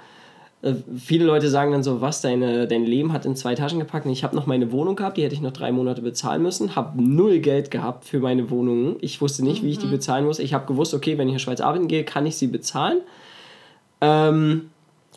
Äh, 0.62 0.74
viele 0.96 1.26
Leute 1.26 1.50
sagen 1.50 1.72
dann 1.72 1.82
so, 1.82 2.00
was, 2.00 2.22
deine, 2.22 2.66
dein 2.66 2.84
Leben 2.84 3.12
hat 3.12 3.26
in 3.26 3.36
zwei 3.36 3.54
Taschen 3.54 3.78
gepackt. 3.78 4.06
Und 4.06 4.12
ich 4.12 4.24
habe 4.24 4.34
noch 4.34 4.46
meine 4.46 4.72
Wohnung 4.72 4.96
gehabt, 4.96 5.18
die 5.18 5.22
hätte 5.22 5.34
ich 5.34 5.42
noch 5.42 5.52
drei 5.52 5.70
Monate 5.70 6.00
bezahlen 6.00 6.42
müssen. 6.42 6.74
Habe 6.74 7.02
null 7.02 7.40
Geld 7.40 7.70
gehabt 7.70 8.06
für 8.06 8.20
meine 8.20 8.50
Wohnungen. 8.50 8.96
Ich 9.00 9.20
wusste 9.20 9.44
nicht, 9.44 9.62
wie 9.62 9.70
ich 9.70 9.78
die 9.78 9.86
bezahlen 9.86 10.24
muss. 10.24 10.38
Ich 10.38 10.54
habe 10.54 10.66
gewusst, 10.66 10.94
okay, 10.94 11.18
wenn 11.18 11.28
ich 11.28 11.34
in 11.34 11.38
der 11.38 11.42
Schweiz 11.42 11.60
arbeiten 11.60 11.88
gehe, 11.88 12.04
kann 12.04 12.24
ich 12.24 12.36
sie 12.36 12.46
bezahlen. 12.46 13.02
Ähm, 14.00 14.70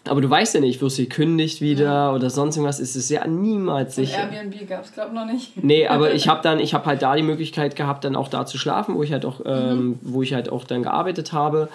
aber 0.10 0.22
du 0.22 0.30
weißt 0.30 0.56
ja 0.56 0.62
nicht, 0.62 0.82
wirst 0.82 0.98
du 0.98 1.04
gekündigt 1.04 1.62
wieder 1.62 2.14
oder 2.14 2.30
sonst 2.30 2.56
irgendwas, 2.56 2.80
ist 2.80 2.96
es 2.96 3.10
ja 3.10 3.26
niemals 3.28 3.98
Und 3.98 4.06
sicher. 4.06 4.30
Airbnb 4.32 4.68
gab 4.68 4.84
es, 4.84 4.94
glaube 4.94 5.10
ich, 5.10 5.16
noch 5.16 5.26
nicht. 5.26 5.64
Nee, 5.64 5.88
aber 5.88 6.14
ich 6.16 6.28
habe 6.28 6.42
dann, 6.42 6.60
ich 6.60 6.74
habe 6.74 6.86
halt 6.86 7.02
da 7.02 7.16
die 7.16 7.24
Möglichkeit 7.24 7.76
gehabt, 7.76 8.04
dann 8.04 8.16
auch 8.16 8.28
da 8.28 8.46
zu 8.46 8.58
schlafen, 8.58 8.96
wo 8.96 9.04
ich 9.04 9.12
halt 9.12 9.26
auch, 9.26 9.42
ähm, 9.46 10.00
wo 10.02 10.22
ich 10.22 10.34
halt 10.34 10.50
auch 10.50 10.64
dann 10.64 10.84
gearbeitet 10.84 11.34
habe. 11.34 11.70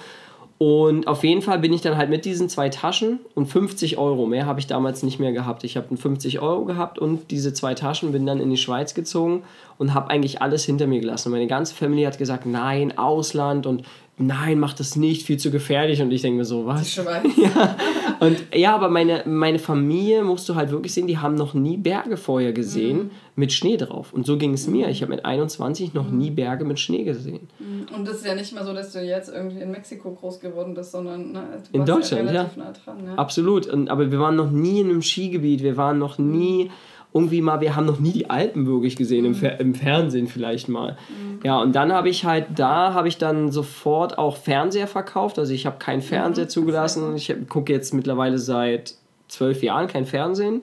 Und 0.65 1.09
auf 1.09 1.25
jeden 1.25 1.43
Fall 1.43 1.59
bin 1.59 1.73
ich 1.73 1.81
dann 1.81 1.97
halt 1.97 2.09
mit 2.09 2.25
diesen 2.25 2.49
zwei 2.49 2.69
Taschen 2.69 3.19
und 3.35 3.47
50 3.47 3.99
Euro, 3.99 4.27
mehr 4.27 4.47
habe 4.47 4.61
ich 4.61 4.69
damals 4.69 5.03
nicht 5.03 5.19
mehr 5.19 5.33
gehabt. 5.33 5.65
Ich 5.65 5.77
habe 5.77 5.97
50 5.97 6.39
Euro 6.41 6.65
gehabt 6.65 7.01
und 7.01 7.33
diese 7.33 7.53
zwei 7.53 7.75
Taschen 7.75 8.13
bin 8.13 8.27
dann 8.27 8.39
in 8.39 8.49
die 8.49 8.57
Schweiz 8.57 8.95
gezogen 8.95 9.43
und 9.77 9.93
habe 9.93 10.11
eigentlich 10.11 10.41
alles 10.41 10.65
hinter 10.65 10.87
mir 10.87 11.01
gelassen. 11.01 11.31
Und 11.31 11.33
meine 11.33 11.49
ganze 11.49 11.75
Familie 11.75 12.07
hat 12.07 12.17
gesagt, 12.17 12.47
nein, 12.47 12.97
Ausland 12.97 13.67
und 13.67 13.83
nein, 14.27 14.59
mach 14.59 14.75
das 14.75 14.97
nicht, 14.97 15.27
viel 15.27 15.39
zu 15.39 15.51
gefährlich. 15.51 16.01
Und 16.01 16.11
ich 16.11 16.23
denke 16.23 16.39
mir 16.39 16.45
so, 16.45 16.67
was? 16.67 16.91
Schweiz. 16.91 17.25
Ja, 17.37 17.77
und 18.21 18.37
ja, 18.55 18.75
aber 18.75 18.89
meine, 18.89 19.25
meine 19.27 19.59
Familie 19.59 20.23
musst 20.23 20.49
du 20.49 20.55
halt 20.55 20.71
wirklich 20.71 20.93
sehen, 20.93 21.07
die 21.07 21.19
haben 21.19 21.35
noch 21.35 21.55
nie 21.55 21.77
Berge 21.77 22.17
vorher 22.17 22.53
gesehen 22.53 23.11
mit 23.35 23.53
Schnee 23.53 23.77
drauf. 23.77 24.13
Und 24.13 24.27
so 24.27 24.37
ging 24.37 24.55
es 24.55 24.67
mir. 24.67 24.89
Ich 24.89 25.03
habe 25.03 25.11
mit 25.13 25.25
21 25.25 25.95
noch 25.95 26.11
nie 26.11 26.31
Berge 26.31 26.65
mit 26.65 26.79
Schnee 26.79 27.03
gesehen. 27.03 27.49
Und 27.95 28.07
das 28.07 28.17
ist 28.17 28.27
ja 28.27 28.35
nicht 28.35 28.55
mal 28.55 28.65
so, 28.65 28.75
dass 28.75 28.93
du 28.93 29.01
jetzt 29.01 29.29
irgendwie 29.29 29.61
in 29.61 29.71
Mexiko 29.71 30.13
groß 30.13 30.41
geworden 30.41 30.75
bist, 30.75 30.93
sondern 30.93 31.33
ne, 31.33 31.43
du 31.73 31.79
In 31.79 31.81
warst 31.81 32.13
Deutschland, 32.13 32.27
ja. 32.27 32.31
relativ 32.31 32.57
ja. 32.57 32.65
nah 32.65 32.73
dran. 32.73 33.07
Ja. 33.07 33.15
Absolut. 33.15 33.67
Und, 33.67 33.91
aber 33.91 34.11
wir 34.13 34.21
waren 34.21 34.37
noch 34.37 34.51
nie 34.51 34.81
in 34.81 34.91
einem 34.91 35.03
Skigebiet. 35.03 35.63
Wir 35.63 35.77
waren 35.77 35.99
noch 35.99 36.19
nie 36.19 36.71
irgendwie 37.15 37.43
mal, 37.43 37.61
wir 37.61 37.77
haben 37.77 37.87
noch 37.87 38.01
nie 38.01 38.13
die 38.13 38.31
Alpen 38.31 38.67
wirklich 38.67 38.97
gesehen, 38.97 39.25
im, 39.25 39.35
Fer 39.35 39.61
im 39.61 39.75
Fernsehen 39.75 40.29
vielleicht 40.29 40.69
mal. 40.69 40.97
Ja, 41.45 41.61
und 41.61 41.75
dann 41.75 41.93
habe 41.93 42.09
ich 42.09 42.25
halt, 42.25 42.47
da 42.57 42.95
habe 42.95 43.09
ich 43.09 43.19
dann 43.19 43.51
sofort 43.51 44.17
auch 44.17 44.37
Fernseher 44.37 44.87
verkauft. 44.87 45.39
Also 45.39 45.53
ich 45.53 45.67
habe 45.67 45.79
keinen 45.79 46.03
Fernseher 46.03 46.49
zugelassen. 46.49 47.15
Ich 47.17 47.35
gucke 47.49 47.73
jetzt 47.73 47.93
mittlerweile 47.93 48.39
seit 48.39 48.95
zwölf 49.29 49.63
Jahren 49.63 49.89
kein 49.89 50.07
Fernsehen. 50.07 50.63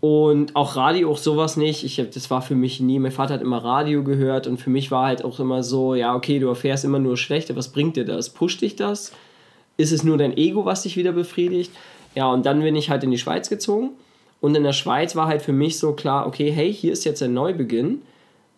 Und 0.00 0.56
auch 0.56 0.76
Radio, 0.76 1.10
auch 1.10 1.18
sowas 1.18 1.58
nicht. 1.58 1.84
Ich 1.84 2.00
hab, 2.00 2.10
das 2.10 2.30
war 2.30 2.40
für 2.40 2.54
mich 2.54 2.80
nie. 2.80 2.98
Mein 2.98 3.12
Vater 3.12 3.34
hat 3.34 3.42
immer 3.42 3.62
Radio 3.62 4.02
gehört 4.02 4.46
und 4.46 4.56
für 4.58 4.70
mich 4.70 4.90
war 4.90 5.06
halt 5.06 5.22
auch 5.24 5.38
immer 5.38 5.62
so, 5.62 5.94
ja, 5.94 6.14
okay, 6.14 6.38
du 6.38 6.48
erfährst 6.48 6.84
immer 6.84 6.98
nur 6.98 7.18
Schlechte. 7.18 7.54
Was 7.54 7.68
bringt 7.68 7.96
dir 7.96 8.06
das? 8.06 8.30
Pusht 8.30 8.62
dich 8.62 8.76
das? 8.76 9.12
Ist 9.76 9.92
es 9.92 10.02
nur 10.02 10.16
dein 10.16 10.36
Ego, 10.36 10.64
was 10.64 10.82
dich 10.82 10.96
wieder 10.96 11.12
befriedigt? 11.12 11.70
Ja, 12.14 12.32
und 12.32 12.46
dann 12.46 12.62
bin 12.62 12.76
ich 12.76 12.88
halt 12.88 13.04
in 13.04 13.10
die 13.10 13.18
Schweiz 13.18 13.50
gezogen. 13.50 13.90
Und 14.40 14.56
in 14.56 14.62
der 14.62 14.72
Schweiz 14.72 15.14
war 15.16 15.26
halt 15.26 15.42
für 15.42 15.52
mich 15.52 15.78
so 15.78 15.92
klar, 15.92 16.26
okay, 16.26 16.50
hey, 16.50 16.72
hier 16.72 16.92
ist 16.92 17.04
jetzt 17.04 17.22
ein 17.22 17.34
Neubeginn. 17.34 18.02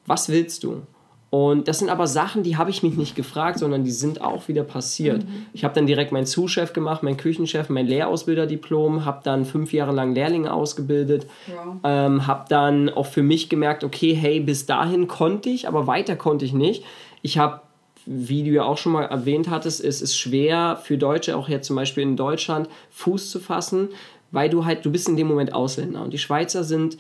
Was 0.06 0.28
willst 0.28 0.62
du? 0.64 0.82
Und 1.30 1.66
das 1.66 1.78
sind 1.78 1.88
aber 1.88 2.06
Sachen, 2.06 2.42
die 2.42 2.58
habe 2.58 2.68
ich 2.68 2.82
mich 2.82 2.94
nicht 2.98 3.16
gefragt, 3.16 3.58
sondern 3.58 3.84
die 3.84 3.90
sind 3.90 4.20
auch 4.20 4.48
wieder 4.48 4.64
passiert. 4.64 5.24
Ich 5.54 5.64
habe 5.64 5.74
dann 5.74 5.86
direkt 5.86 6.12
meinen 6.12 6.26
Zuschef 6.26 6.74
gemacht, 6.74 7.02
meinen 7.02 7.16
Küchenchef, 7.16 7.70
mein 7.70 7.86
Lehrausbilderdiplom, 7.86 9.06
habe 9.06 9.20
dann 9.24 9.46
fünf 9.46 9.72
Jahre 9.72 9.92
lang 9.92 10.14
Lehrlinge 10.14 10.52
ausgebildet, 10.52 11.26
Wow. 11.46 11.76
ähm, 11.84 12.26
habe 12.26 12.44
dann 12.50 12.90
auch 12.90 13.06
für 13.06 13.22
mich 13.22 13.48
gemerkt, 13.48 13.82
okay, 13.82 14.12
hey, 14.12 14.40
bis 14.40 14.66
dahin 14.66 15.08
konnte 15.08 15.48
ich, 15.48 15.66
aber 15.66 15.86
weiter 15.86 16.16
konnte 16.16 16.44
ich 16.44 16.52
nicht. 16.52 16.84
Ich 17.22 17.38
habe, 17.38 17.62
wie 18.04 18.42
du 18.44 18.50
ja 18.50 18.64
auch 18.64 18.76
schon 18.76 18.92
mal 18.92 19.04
erwähnt 19.04 19.48
hattest, 19.48 19.82
es 19.82 20.02
ist 20.02 20.18
schwer 20.18 20.78
für 20.82 20.98
Deutsche, 20.98 21.34
auch 21.34 21.48
jetzt 21.48 21.66
zum 21.66 21.76
Beispiel 21.76 22.02
in 22.02 22.16
Deutschland, 22.16 22.68
Fuß 22.90 23.30
zu 23.30 23.40
fassen, 23.40 23.88
weil 24.32 24.50
du 24.50 24.64
halt, 24.64 24.84
du 24.84 24.90
bist 24.90 25.08
in 25.08 25.16
dem 25.16 25.28
Moment 25.28 25.54
Ausländer 25.54 26.02
und 26.02 26.12
die 26.12 26.18
Schweizer 26.18 26.64
sind 26.64 26.98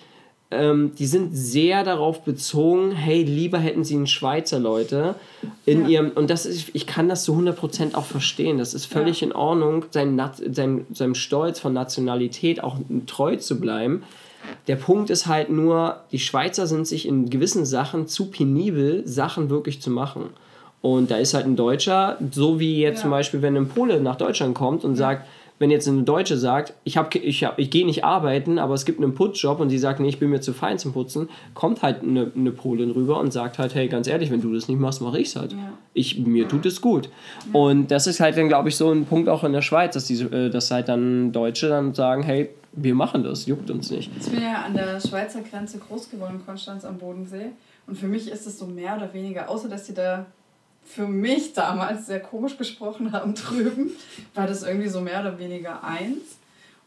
ähm, 0.54 0.92
die 0.98 1.06
sind 1.06 1.34
sehr 1.34 1.82
darauf 1.82 2.24
bezogen, 2.26 2.92
hey, 2.92 3.22
lieber 3.22 3.56
hätten 3.58 3.84
sie 3.84 3.94
einen 3.94 4.06
Schweizer 4.06 4.58
Leute 4.58 5.14
in 5.64 5.84
Ja. 5.84 5.88
ihrem, 5.88 6.10
und 6.10 6.28
das 6.28 6.44
ist, 6.44 6.68
ich 6.74 6.86
kann 6.86 7.08
das 7.08 7.24
zu 7.24 7.32
100% 7.34 7.94
auch 7.94 8.04
verstehen, 8.04 8.58
das 8.58 8.74
ist 8.74 8.84
völlig 8.84 9.22
Ja. 9.22 9.28
in 9.28 9.32
Ordnung, 9.32 9.86
sein, 9.92 10.14
Nat- 10.14 10.42
sein, 10.52 10.84
seinem 10.92 11.14
Stolz 11.14 11.58
von 11.58 11.72
Nationalität 11.72 12.62
auch 12.62 12.76
treu 13.06 13.36
zu 13.36 13.58
bleiben. 13.60 14.02
Der 14.66 14.76
Punkt 14.76 15.08
ist 15.08 15.26
halt 15.26 15.48
nur, 15.48 16.00
die 16.12 16.18
Schweizer 16.18 16.66
sind 16.66 16.86
sich 16.86 17.08
in 17.08 17.30
gewissen 17.30 17.64
Sachen 17.64 18.06
zu 18.06 18.26
penibel, 18.26 19.08
Sachen 19.08 19.48
wirklich 19.48 19.80
zu 19.80 19.90
machen. 19.90 20.24
Und 20.82 21.10
da 21.10 21.16
ist 21.16 21.32
halt 21.32 21.46
ein 21.46 21.56
Deutscher, 21.56 22.18
so 22.30 22.60
wie 22.60 22.78
jetzt 22.78 22.96
Ja. 22.98 23.02
zum 23.04 23.10
Beispiel, 23.12 23.40
wenn 23.40 23.56
ein 23.56 23.68
Pole 23.68 24.00
nach 24.02 24.16
Deutschland 24.16 24.54
kommt 24.54 24.84
und 24.84 24.96
sagt, 24.96 25.26
wenn 25.58 25.70
jetzt 25.70 25.86
eine 25.88 26.02
Deutsche 26.02 26.36
sagt, 26.36 26.74
ich, 26.84 26.96
hab, 26.96 27.14
ich, 27.14 27.44
hab, 27.44 27.58
ich 27.58 27.70
gehe 27.70 27.86
nicht 27.86 28.04
arbeiten, 28.04 28.58
aber 28.58 28.74
es 28.74 28.84
gibt 28.84 29.00
einen 29.00 29.14
Putzjob 29.14 29.60
und 29.60 29.68
die 29.68 29.78
sagt, 29.78 30.00
nee, 30.00 30.08
ich 30.08 30.18
bin 30.18 30.30
mir 30.30 30.40
zu 30.40 30.52
fein 30.52 30.78
zum 30.78 30.92
Putzen, 30.92 31.28
kommt 31.54 31.82
halt 31.82 32.02
eine, 32.02 32.32
eine 32.34 32.50
Polin 32.50 32.90
rüber 32.90 33.20
und 33.20 33.32
sagt 33.32 33.58
halt, 33.58 33.74
hey, 33.74 33.88
ganz 33.88 34.06
ehrlich, 34.06 34.30
wenn 34.30 34.40
du 34.40 34.52
das 34.52 34.68
nicht 34.68 34.80
machst, 34.80 35.00
mache 35.00 35.20
ich 35.20 35.28
es 35.28 35.36
halt. 35.36 35.52
Ja. 35.52 35.72
Ich, 35.94 36.18
mir 36.18 36.48
tut 36.48 36.66
es 36.66 36.80
gut. 36.80 37.10
Und 37.52 37.90
das 37.90 38.06
ist 38.06 38.20
halt 38.20 38.36
dann, 38.36 38.48
glaube 38.48 38.70
ich, 38.70 38.76
so 38.76 38.90
ein 38.90 39.04
Punkt 39.04 39.28
auch 39.28 39.44
in 39.44 39.52
der 39.52 39.62
Schweiz, 39.62 39.94
dass, 39.94 40.06
diese, 40.06 40.24
äh, 40.26 40.50
dass 40.50 40.70
halt 40.70 40.88
dann 40.88 41.32
Deutsche 41.32 41.68
dann 41.68 41.94
sagen, 41.94 42.22
hey, 42.22 42.50
wir 42.72 42.94
machen 42.94 43.22
das, 43.22 43.46
juckt 43.46 43.70
uns 43.70 43.90
nicht. 43.90 44.10
Ich 44.18 44.30
bin 44.30 44.42
ja 44.42 44.62
an 44.62 44.74
der 44.74 44.98
Schweizer 44.98 45.42
Grenze 45.42 45.78
groß 45.78 46.10
geworden, 46.10 46.40
Konstanz 46.44 46.84
am 46.84 46.98
Bodensee. 46.98 47.50
Und 47.86 47.98
für 47.98 48.06
mich 48.06 48.30
ist 48.30 48.46
es 48.46 48.58
so 48.58 48.66
mehr 48.66 48.96
oder 48.96 49.12
weniger, 49.12 49.50
außer 49.50 49.68
dass 49.68 49.84
die 49.84 49.94
da 49.94 50.26
für 50.84 51.06
mich 51.06 51.52
damals 51.52 52.06
sehr 52.06 52.20
komisch 52.20 52.58
gesprochen 52.58 53.12
haben 53.12 53.34
drüben, 53.36 53.90
war 54.34 54.46
das 54.46 54.62
irgendwie 54.62 54.88
so 54.88 55.00
mehr 55.00 55.20
oder 55.20 55.38
weniger 55.38 55.82
eins. 55.84 56.38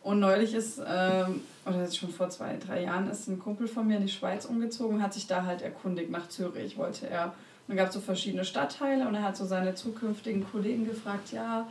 Und 0.03 0.19
neulich 0.19 0.53
ist, 0.53 0.79
ähm, 0.85 1.41
oder 1.65 1.81
jetzt 1.81 1.97
schon 1.97 2.11
vor 2.11 2.29
zwei, 2.29 2.57
drei 2.57 2.83
Jahren, 2.83 3.09
ist 3.09 3.27
ein 3.27 3.39
Kumpel 3.39 3.67
von 3.67 3.87
mir 3.87 3.97
in 3.97 4.05
die 4.05 4.11
Schweiz 4.11 4.45
umgezogen, 4.45 5.01
hat 5.01 5.15
sich 5.15 5.25
da 5.25 5.45
halt 5.45 5.63
erkundigt 5.63 6.11
nach 6.11 6.29
Zürich, 6.29 6.77
wollte 6.77 7.09
er. 7.09 7.25
Und 7.25 7.69
dann 7.69 7.77
gab 7.77 7.87
es 7.87 7.95
so 7.95 8.01
verschiedene 8.01 8.45
Stadtteile 8.45 9.07
und 9.07 9.15
er 9.15 9.23
hat 9.23 9.35
so 9.35 9.45
seine 9.45 9.73
zukünftigen 9.73 10.45
Kollegen 10.51 10.85
gefragt, 10.85 11.31
ja, 11.31 11.67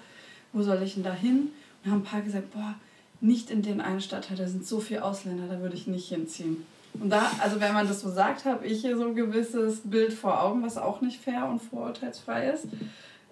wo 0.53 0.63
soll 0.63 0.83
ich 0.83 0.95
denn 0.95 1.05
da 1.05 1.13
hin? 1.13 1.53
Und 1.85 1.91
haben 1.93 2.01
ein 2.01 2.05
paar 2.05 2.23
gesagt, 2.23 2.53
boah, 2.53 2.75
nicht 3.21 3.51
in 3.51 3.63
den 3.63 3.81
einen 3.81 4.01
Stadtteil, 4.01 4.37
da 4.37 4.49
sind 4.49 4.67
so 4.67 4.81
viele 4.81 5.05
Ausländer, 5.05 5.47
da 5.47 5.61
würde 5.61 5.77
ich 5.77 5.87
nicht 5.87 6.09
hinziehen. 6.09 6.67
Und 7.01 7.11
da, 7.11 7.31
also 7.41 7.61
wenn 7.61 7.75
man 7.75 7.89
das 7.89 8.01
so 8.01 8.11
sagt, 8.11 8.45
habe 8.45 8.67
ich 8.67 8.81
hier 8.81 8.97
so 8.97 9.07
ein 9.07 9.15
gewisses 9.15 9.81
Bild 9.85 10.13
vor 10.13 10.43
Augen, 10.43 10.63
was 10.63 10.79
auch 10.79 11.01
nicht 11.01 11.21
fair 11.21 11.47
und 11.47 11.61
vorurteilsfrei 11.61 12.51
ist. 12.51 12.67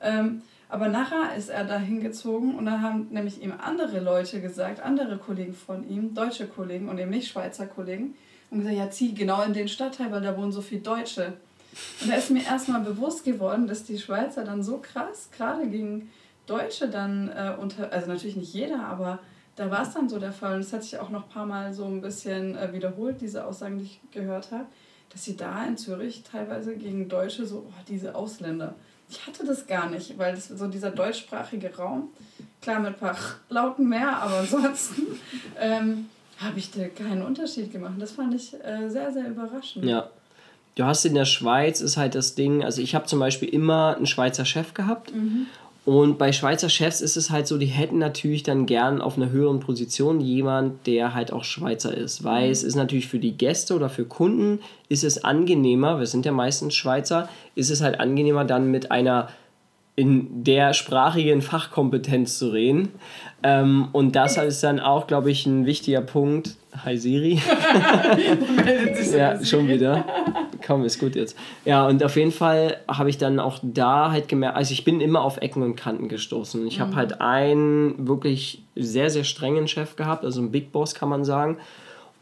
Ähm, 0.00 0.42
aber 0.68 0.88
nachher 0.88 1.36
ist 1.36 1.50
er 1.50 1.64
da 1.64 1.78
hingezogen 1.78 2.54
und 2.54 2.64
dann 2.66 2.82
haben 2.82 3.08
nämlich 3.10 3.42
ihm 3.42 3.52
andere 3.56 4.00
Leute 4.00 4.40
gesagt, 4.40 4.80
andere 4.80 5.18
Kollegen 5.18 5.54
von 5.54 5.88
ihm, 5.88 6.14
deutsche 6.14 6.46
Kollegen 6.46 6.88
und 6.88 6.98
eben 6.98 7.10
nicht 7.10 7.28
Schweizer 7.28 7.66
Kollegen, 7.66 8.14
und 8.50 8.58
gesagt, 8.58 8.76
ja, 8.76 8.90
zieh 8.90 9.14
genau 9.14 9.42
in 9.42 9.54
den 9.54 9.68
Stadtteil, 9.68 10.12
weil 10.12 10.20
da 10.20 10.36
wohnen 10.36 10.52
so 10.52 10.60
viele 10.60 10.82
Deutsche. 10.82 11.32
Und 12.02 12.10
da 12.10 12.16
ist 12.16 12.30
mir 12.30 12.44
erstmal 12.44 12.82
bewusst 12.82 13.24
geworden, 13.24 13.66
dass 13.66 13.84
die 13.84 13.98
Schweizer 13.98 14.44
dann 14.44 14.62
so 14.62 14.78
krass, 14.78 15.30
gerade 15.34 15.66
gegen 15.68 16.10
Deutsche 16.46 16.88
dann 16.88 17.28
äh, 17.28 17.54
unter, 17.58 17.90
also 17.92 18.08
natürlich 18.08 18.36
nicht 18.36 18.52
jeder, 18.52 18.84
aber 18.86 19.20
da 19.56 19.70
war 19.70 19.82
es 19.82 19.92
dann 19.92 20.08
so 20.08 20.18
der 20.18 20.32
Fall. 20.32 20.54
Und 20.54 20.64
das 20.64 20.72
hat 20.72 20.82
sich 20.82 20.98
auch 20.98 21.10
noch 21.10 21.24
ein 21.24 21.28
paar 21.28 21.46
Mal 21.46 21.72
so 21.72 21.84
ein 21.84 22.00
bisschen 22.00 22.56
äh, 22.56 22.72
wiederholt, 22.72 23.20
diese 23.20 23.44
Aussagen, 23.44 23.78
die 23.78 23.84
ich 23.84 24.00
gehört 24.10 24.50
habe, 24.50 24.66
dass 25.10 25.24
sie 25.24 25.36
da 25.36 25.64
in 25.64 25.76
Zürich 25.76 26.22
teilweise 26.22 26.76
gegen 26.76 27.08
Deutsche 27.08 27.46
so, 27.46 27.66
oh, 27.68 27.72
diese 27.88 28.14
Ausländer. 28.14 28.74
Ich 29.08 29.26
hatte 29.26 29.44
das 29.44 29.66
gar 29.66 29.90
nicht, 29.90 30.16
weil 30.16 30.34
das 30.34 30.48
so 30.48 30.66
dieser 30.68 30.90
deutschsprachige 30.90 31.76
Raum, 31.76 32.08
klar 32.62 32.80
mit 32.80 32.94
ein 32.94 32.98
paar 32.98 33.16
Lauten 33.50 33.88
mehr, 33.88 34.16
aber 34.16 34.38
ansonsten 34.38 35.02
ähm, 35.60 36.08
habe 36.38 36.58
ich 36.58 36.70
da 36.70 36.88
keinen 36.88 37.22
Unterschied 37.22 37.70
gemacht. 37.70 37.94
Das 37.98 38.12
fand 38.12 38.34
ich 38.34 38.54
äh, 38.54 38.88
sehr, 38.88 39.12
sehr 39.12 39.28
überraschend. 39.28 39.84
Ja. 39.84 40.10
Du 40.74 40.84
hast 40.84 41.04
in 41.04 41.14
der 41.14 41.26
Schweiz 41.26 41.82
ist 41.82 41.98
halt 41.98 42.14
das 42.14 42.34
Ding, 42.34 42.64
also 42.64 42.80
ich 42.80 42.94
habe 42.94 43.04
zum 43.04 43.18
Beispiel 43.18 43.50
immer 43.50 43.94
einen 43.94 44.06
Schweizer 44.06 44.46
Chef 44.46 44.72
gehabt 44.72 45.12
Und 45.84 46.16
bei 46.16 46.30
Schweizer 46.30 46.68
Chefs 46.68 47.00
ist 47.00 47.16
es 47.16 47.30
halt 47.30 47.48
so, 47.48 47.58
die 47.58 47.66
hätten 47.66 47.98
natürlich 47.98 48.44
dann 48.44 48.66
gern 48.66 49.00
auf 49.00 49.16
einer 49.16 49.30
höheren 49.30 49.58
Position 49.58 50.20
jemand, 50.20 50.86
der 50.86 51.12
halt 51.12 51.32
auch 51.32 51.42
Schweizer 51.42 51.92
ist. 51.92 52.22
Weil 52.22 52.50
es 52.50 52.62
ist 52.62 52.76
natürlich 52.76 53.08
für 53.08 53.18
die 53.18 53.36
Gäste 53.36 53.74
oder 53.74 53.88
für 53.88 54.04
Kunden 54.04 54.60
ist 54.88 55.02
es 55.02 55.24
angenehmer, 55.24 55.98
wir 55.98 56.06
sind 56.06 56.24
ja 56.24 56.30
meistens 56.30 56.76
Schweizer, 56.76 57.28
ist 57.56 57.70
es 57.70 57.80
halt 57.80 57.98
angenehmer 57.98 58.44
dann 58.44 58.70
mit 58.70 58.92
einer 58.92 59.28
in 59.94 60.44
der 60.44 60.72
sprachigen 60.72 61.42
Fachkompetenz 61.42 62.38
zu 62.38 62.48
reden. 62.48 62.88
Ähm, 63.42 63.88
und 63.92 64.16
das 64.16 64.36
ist 64.38 64.62
dann 64.62 64.80
auch, 64.80 65.06
glaube 65.06 65.30
ich, 65.30 65.44
ein 65.46 65.66
wichtiger 65.66 66.00
Punkt. 66.00 66.56
Hi 66.84 66.96
Siri. 66.96 67.42
ja, 69.16 69.44
schon 69.44 69.68
wieder. 69.68 70.04
Komm, 70.72 70.86
ist 70.86 70.98
gut 70.98 71.16
jetzt. 71.16 71.36
Ja, 71.66 71.86
und 71.86 72.02
auf 72.02 72.16
jeden 72.16 72.32
Fall 72.32 72.78
habe 72.88 73.10
ich 73.10 73.18
dann 73.18 73.38
auch 73.38 73.58
da 73.62 74.10
halt 74.10 74.26
gemerkt, 74.26 74.56
also 74.56 74.72
ich 74.72 74.84
bin 74.84 75.02
immer 75.02 75.20
auf 75.20 75.36
Ecken 75.36 75.62
und 75.62 75.76
Kanten 75.76 76.08
gestoßen. 76.08 76.66
Ich 76.66 76.80
habe 76.80 76.92
mhm. 76.92 76.96
halt 76.96 77.20
einen 77.20 78.08
wirklich 78.08 78.62
sehr, 78.74 79.10
sehr 79.10 79.24
strengen 79.24 79.68
Chef 79.68 79.96
gehabt, 79.96 80.24
also 80.24 80.40
einen 80.40 80.50
Big 80.50 80.72
Boss 80.72 80.94
kann 80.94 81.10
man 81.10 81.26
sagen. 81.26 81.58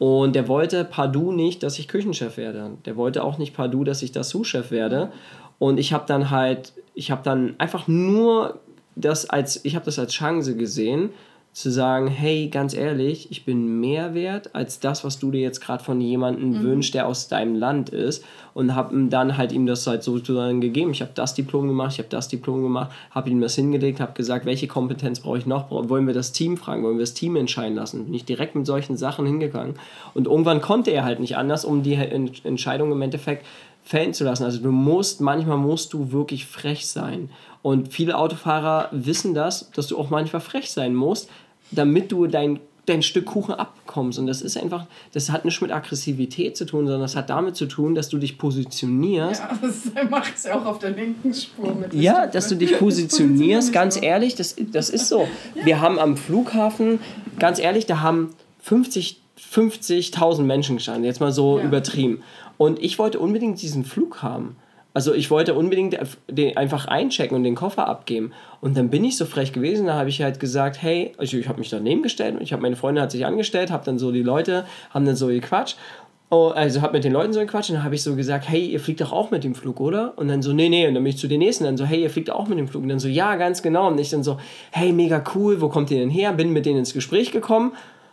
Und 0.00 0.34
der 0.34 0.48
wollte 0.48 0.84
partout 0.84 1.30
nicht, 1.30 1.62
dass 1.62 1.78
ich 1.78 1.86
Küchenchef 1.86 2.38
werde. 2.38 2.72
Der 2.86 2.96
wollte 2.96 3.22
auch 3.22 3.38
nicht 3.38 3.54
partout, 3.54 3.84
dass 3.84 4.02
ich 4.02 4.10
das 4.10 4.30
Sous-Chef 4.30 4.72
werde. 4.72 5.12
Und 5.60 5.78
ich 5.78 5.92
habe 5.92 6.06
dann 6.08 6.30
halt, 6.30 6.72
ich 6.94 7.12
habe 7.12 7.20
dann 7.22 7.54
einfach 7.58 7.86
nur 7.86 8.58
das 8.96 9.30
als, 9.30 9.64
ich 9.64 9.76
habe 9.76 9.84
das 9.84 10.00
als 10.00 10.12
Chance 10.12 10.56
gesehen, 10.56 11.10
zu 11.52 11.70
sagen, 11.70 12.06
hey, 12.06 12.48
ganz 12.48 12.74
ehrlich, 12.74 13.30
ich 13.32 13.44
bin 13.44 13.80
mehr 13.80 14.14
wert 14.14 14.54
als 14.54 14.78
das, 14.78 15.02
was 15.02 15.18
du 15.18 15.32
dir 15.32 15.40
jetzt 15.40 15.60
gerade 15.60 15.82
von 15.82 16.00
jemandem 16.00 16.50
mhm. 16.50 16.62
wünschst, 16.62 16.94
der 16.94 17.08
aus 17.08 17.26
deinem 17.26 17.56
Land 17.56 17.90
ist. 17.90 18.24
Und 18.52 18.74
habe 18.74 18.96
dann 19.08 19.36
halt 19.36 19.52
ihm 19.52 19.66
das 19.66 19.86
halt 19.86 20.02
sozusagen 20.02 20.60
gegeben. 20.60 20.90
Ich 20.90 21.02
habe 21.02 21.12
das 21.14 21.34
Diplom 21.34 21.68
gemacht, 21.68 21.92
ich 21.92 21.98
habe 21.98 22.08
das 22.08 22.28
Diplom 22.28 22.62
gemacht, 22.62 22.90
habe 23.12 23.30
ihm 23.30 23.40
das 23.40 23.54
hingelegt, 23.54 24.00
habe 24.00 24.12
gesagt, 24.12 24.44
welche 24.44 24.66
Kompetenz 24.66 25.20
brauche 25.20 25.38
ich 25.38 25.46
noch? 25.46 25.70
Wollen 25.70 26.06
wir 26.06 26.14
das 26.14 26.32
Team 26.32 26.56
fragen? 26.56 26.82
Wollen 26.82 26.96
wir 26.96 27.02
das 27.04 27.14
Team 27.14 27.36
entscheiden 27.36 27.76
lassen? 27.76 28.06
Bin 28.06 28.14
ich 28.14 28.24
direkt 28.24 28.56
mit 28.56 28.66
solchen 28.66 28.96
Sachen 28.96 29.24
hingegangen. 29.24 29.74
Und 30.14 30.26
irgendwann 30.26 30.60
konnte 30.60 30.90
er 30.90 31.04
halt 31.04 31.20
nicht 31.20 31.36
anders, 31.36 31.64
um 31.64 31.82
die 31.82 31.94
Entscheidung 31.94 32.90
im 32.90 33.02
Endeffekt 33.02 33.46
fällen 33.90 34.14
zu 34.14 34.22
lassen. 34.22 34.44
Also 34.44 34.60
du 34.60 34.70
musst, 34.70 35.20
manchmal 35.20 35.56
musst 35.56 35.92
du 35.92 36.12
wirklich 36.12 36.46
frech 36.46 36.86
sein. 36.86 37.28
Und 37.60 37.92
viele 37.92 38.16
Autofahrer 38.16 38.88
wissen 38.92 39.34
das, 39.34 39.68
dass 39.72 39.88
du 39.88 39.98
auch 39.98 40.10
manchmal 40.10 40.40
frech 40.40 40.70
sein 40.70 40.94
musst, 40.94 41.28
damit 41.72 42.12
du 42.12 42.28
dein, 42.28 42.60
dein 42.86 43.02
Stück 43.02 43.26
Kuchen 43.26 43.52
abkommst. 43.52 44.20
Und 44.20 44.28
das 44.28 44.42
ist 44.42 44.56
einfach, 44.56 44.86
das 45.12 45.30
hat 45.30 45.44
nicht 45.44 45.60
mit 45.60 45.72
Aggressivität 45.72 46.56
zu 46.56 46.66
tun, 46.66 46.84
sondern 46.86 47.00
das 47.00 47.16
hat 47.16 47.30
damit 47.30 47.56
zu 47.56 47.66
tun, 47.66 47.96
dass 47.96 48.08
du 48.08 48.18
dich 48.18 48.38
positionierst. 48.38 49.42
Ja, 49.42 49.58
das 49.60 50.08
macht 50.08 50.36
es 50.36 50.44
ja 50.44 50.54
auch 50.60 50.66
auf 50.66 50.78
der 50.78 50.90
linken 50.90 51.34
Spur 51.34 51.74
mit. 51.74 51.92
Ja, 51.92 52.28
dass 52.28 52.46
du 52.46 52.54
dich 52.54 52.78
positionierst, 52.78 53.72
ganz 53.72 54.00
ehrlich, 54.00 54.36
das, 54.36 54.54
das 54.70 54.88
ist 54.88 55.08
so. 55.08 55.26
Ja. 55.56 55.66
Wir 55.66 55.80
haben 55.80 55.98
am 55.98 56.16
Flughafen, 56.16 57.00
ganz 57.40 57.58
ehrlich, 57.58 57.86
da 57.86 58.02
haben 58.02 58.36
50 58.62 59.20
50.000 59.52 60.42
Menschen 60.42 60.76
gestanden, 60.76 61.04
jetzt 61.04 61.20
mal 61.20 61.32
so 61.32 61.58
ja. 61.58 61.64
übertrieben. 61.64 62.22
Und 62.60 62.78
ich 62.82 62.98
wollte 62.98 63.20
unbedingt 63.20 63.62
diesen 63.62 63.86
Flug 63.86 64.22
haben. 64.22 64.56
Also 64.92 65.14
ich 65.14 65.30
wollte 65.30 65.54
unbedingt 65.54 65.96
den 66.28 66.58
einfach 66.58 66.84
einchecken 66.84 67.34
und 67.34 67.42
den 67.42 67.54
Koffer 67.54 67.88
abgeben. 67.88 68.32
Und 68.60 68.76
dann 68.76 68.90
bin 68.90 69.02
ich 69.02 69.16
so 69.16 69.24
frech 69.24 69.54
gewesen, 69.54 69.86
da 69.86 69.94
habe 69.94 70.10
ich 70.10 70.20
halt 70.20 70.40
gesagt, 70.40 70.82
hey, 70.82 71.12
also 71.16 71.38
ich 71.38 71.48
habe 71.48 71.58
mich 71.58 71.70
daneben 71.70 72.02
gestellt 72.02 72.34
und 72.34 72.42
ich 72.42 72.52
habe 72.52 72.60
meine 72.60 72.76
Freundin 72.76 73.02
hat 73.02 73.12
sich 73.12 73.24
angestellt, 73.24 73.70
habe 73.70 73.86
dann 73.86 73.98
so 73.98 74.12
die 74.12 74.22
Leute, 74.22 74.66
haben 74.90 75.06
dann 75.06 75.16
so 75.16 75.28
gequatscht. 75.28 75.78
Oh, 76.28 76.48
also 76.48 76.82
habe 76.82 76.92
mit 76.92 77.04
den 77.04 77.14
Leuten 77.14 77.32
so 77.32 77.40
gequatscht 77.40 77.70
und 77.70 77.76
dann 77.76 77.84
habe 77.84 77.94
ich 77.94 78.02
so 78.02 78.14
gesagt, 78.14 78.46
hey, 78.46 78.66
ihr 78.66 78.78
fliegt 78.78 79.00
doch 79.00 79.10
auch 79.12 79.30
mit 79.30 79.42
dem 79.42 79.54
Flug, 79.54 79.80
oder? 79.80 80.12
Und 80.18 80.28
dann 80.28 80.42
so, 80.42 80.52
nee, 80.52 80.68
nee. 80.68 80.86
Und 80.86 80.92
dann 80.92 81.02
bin 81.02 81.14
ich 81.14 81.18
zu 81.18 81.28
den 81.28 81.38
nächsten, 81.38 81.64
dann 81.64 81.78
so, 81.78 81.86
hey, 81.86 82.02
ihr 82.02 82.10
fliegt 82.10 82.28
auch 82.28 82.46
mit 82.46 82.58
dem 82.58 82.68
Flug. 82.68 82.82
Und 82.82 82.90
dann 82.90 83.00
so, 83.00 83.08
ja, 83.08 83.36
ganz 83.36 83.62
genau. 83.62 83.88
Und 83.88 83.98
ich 83.98 84.10
dann 84.10 84.22
so, 84.22 84.36
hey, 84.70 84.92
mega 84.92 85.24
cool, 85.34 85.62
wo 85.62 85.70
kommt 85.70 85.90
ihr 85.90 85.98
denn 85.98 86.10
her? 86.10 86.34
Bin 86.34 86.52
mit 86.52 86.66
denen 86.66 86.80
ins 86.80 86.92
Gespräch 86.92 87.32
gekommen. 87.32 87.72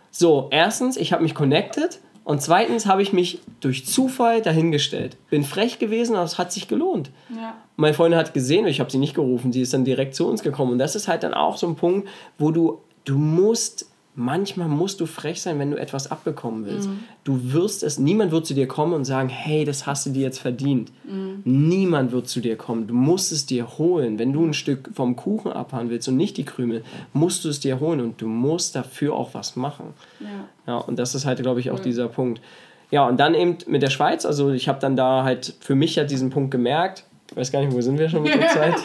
So, 0.10 0.48
erstens, 0.52 0.96
ich 0.96 1.12
habe 1.12 1.22
mich 1.22 1.36
connected 1.36 2.00
und 2.28 2.42
zweitens 2.42 2.88
habe 2.88 3.02
ich 3.02 3.14
mich 3.14 3.40
durch 3.62 3.86
Zufall 3.86 4.42
dahingestellt. 4.42 5.16
Bin 5.30 5.46
frech 5.46 5.80
gewesen, 5.80 6.14
aber 6.18 6.26
es 6.26 6.38
hat 6.38 6.52
sich 6.52 6.68
gelohnt. 6.68 7.10
Ja. 7.34 7.56
Meine 7.78 7.94
Freundin 7.94 8.20
hat 8.20 8.34
gesehen, 8.34 8.68
ich 8.68 8.82
habe 8.82 8.92
sie 8.92 8.98
nicht 8.98 9.16
gerufen, 9.16 9.54
sie 9.54 9.62
ist 9.62 9.74
dann 9.74 9.86
direkt 9.86 10.14
zu 10.14 10.28
uns 10.28 10.44
gekommen. 10.44 10.74
Und 10.74 10.80
das 10.80 10.98
ist 10.98 11.08
halt 11.08 11.24
dann 11.24 11.34
auch 11.34 11.56
so 11.56 11.66
ein 11.70 11.78
Punkt, 11.78 12.10
wo 12.38 12.52
du, 12.52 12.82
du 13.06 13.18
musst 13.18 13.90
manchmal 14.18 14.68
musst 14.68 15.00
du 15.00 15.06
frech 15.06 15.42
sein, 15.44 15.60
wenn 15.60 15.70
du 15.70 15.78
etwas 15.78 16.10
abbekommen 16.10 16.66
willst. 16.66 16.90
Mhm. 16.90 17.04
Du 17.24 17.54
wirst 17.54 17.84
es, 17.84 18.00
niemand 18.00 18.32
wird 18.32 18.48
zu 18.48 18.56
dir 18.56 18.68
kommen 18.68 18.94
und 18.94 19.06
sagen, 19.06 19.30
hey, 19.30 19.64
das 19.64 19.86
hast 19.86 20.08
du 20.08 20.10
dir 20.10 20.24
jetzt 20.24 20.40
verdient. 20.40 20.92
Mhm. 21.04 21.42
Niemand 21.46 22.12
wird 22.12 22.28
zu 22.28 22.42
dir 22.42 22.58
kommen. 22.58 22.88
Du 22.88 22.96
musst 22.96 23.32
es 23.32 23.46
dir 23.46 23.78
holen. 23.78 24.18
Wenn 24.18 24.34
du 24.34 24.44
ein 24.44 24.56
Stück 24.56 24.90
vom 24.94 25.16
Kuchen 25.16 25.52
abhauen 25.52 25.92
willst 25.92 26.08
und 26.08 26.18
nicht 26.18 26.36
die 26.38 26.46
Krümel, 26.46 26.84
musst 27.14 27.46
du 27.46 27.50
es 27.50 27.60
dir 27.60 27.80
holen 27.80 28.02
und 28.02 28.20
du 28.20 28.28
musst 28.28 28.76
dafür 28.76 29.14
auch 29.14 29.36
was 29.36 29.56
machen. 29.56 29.94
Ja, 30.20 30.28
ja 30.66 30.78
und 30.78 30.98
das 30.98 31.14
ist 31.14 31.28
halt, 31.28 31.40
glaube 31.40 31.60
ich, 31.60 31.70
auch 31.70 31.80
mhm. 31.80 31.84
dieser 31.84 32.08
Punkt. 32.08 32.42
Ja, 32.90 33.08
und 33.08 33.20
dann 33.20 33.36
eben 33.36 33.58
mit 33.68 33.84
der 33.84 33.92
Schweiz, 33.92 34.26
also 34.26 34.50
ich 34.52 34.68
habe 34.68 34.80
dann 34.80 34.96
da 34.96 35.24
halt 35.24 35.54
für 35.60 35.76
mich 35.76 35.96
halt 36.00 36.10
diesen 36.10 36.32
Punkt 36.32 36.50
gemerkt, 36.50 37.04
ich 37.30 37.38
weiß 37.38 37.52
gar 37.52 37.60
nicht, 37.60 37.72
wo 37.72 37.82
sind 37.82 38.00
wir 38.00 38.10
schon 38.10 38.24
mit 38.24 38.34
der 38.34 38.48
Zeit? 38.48 38.76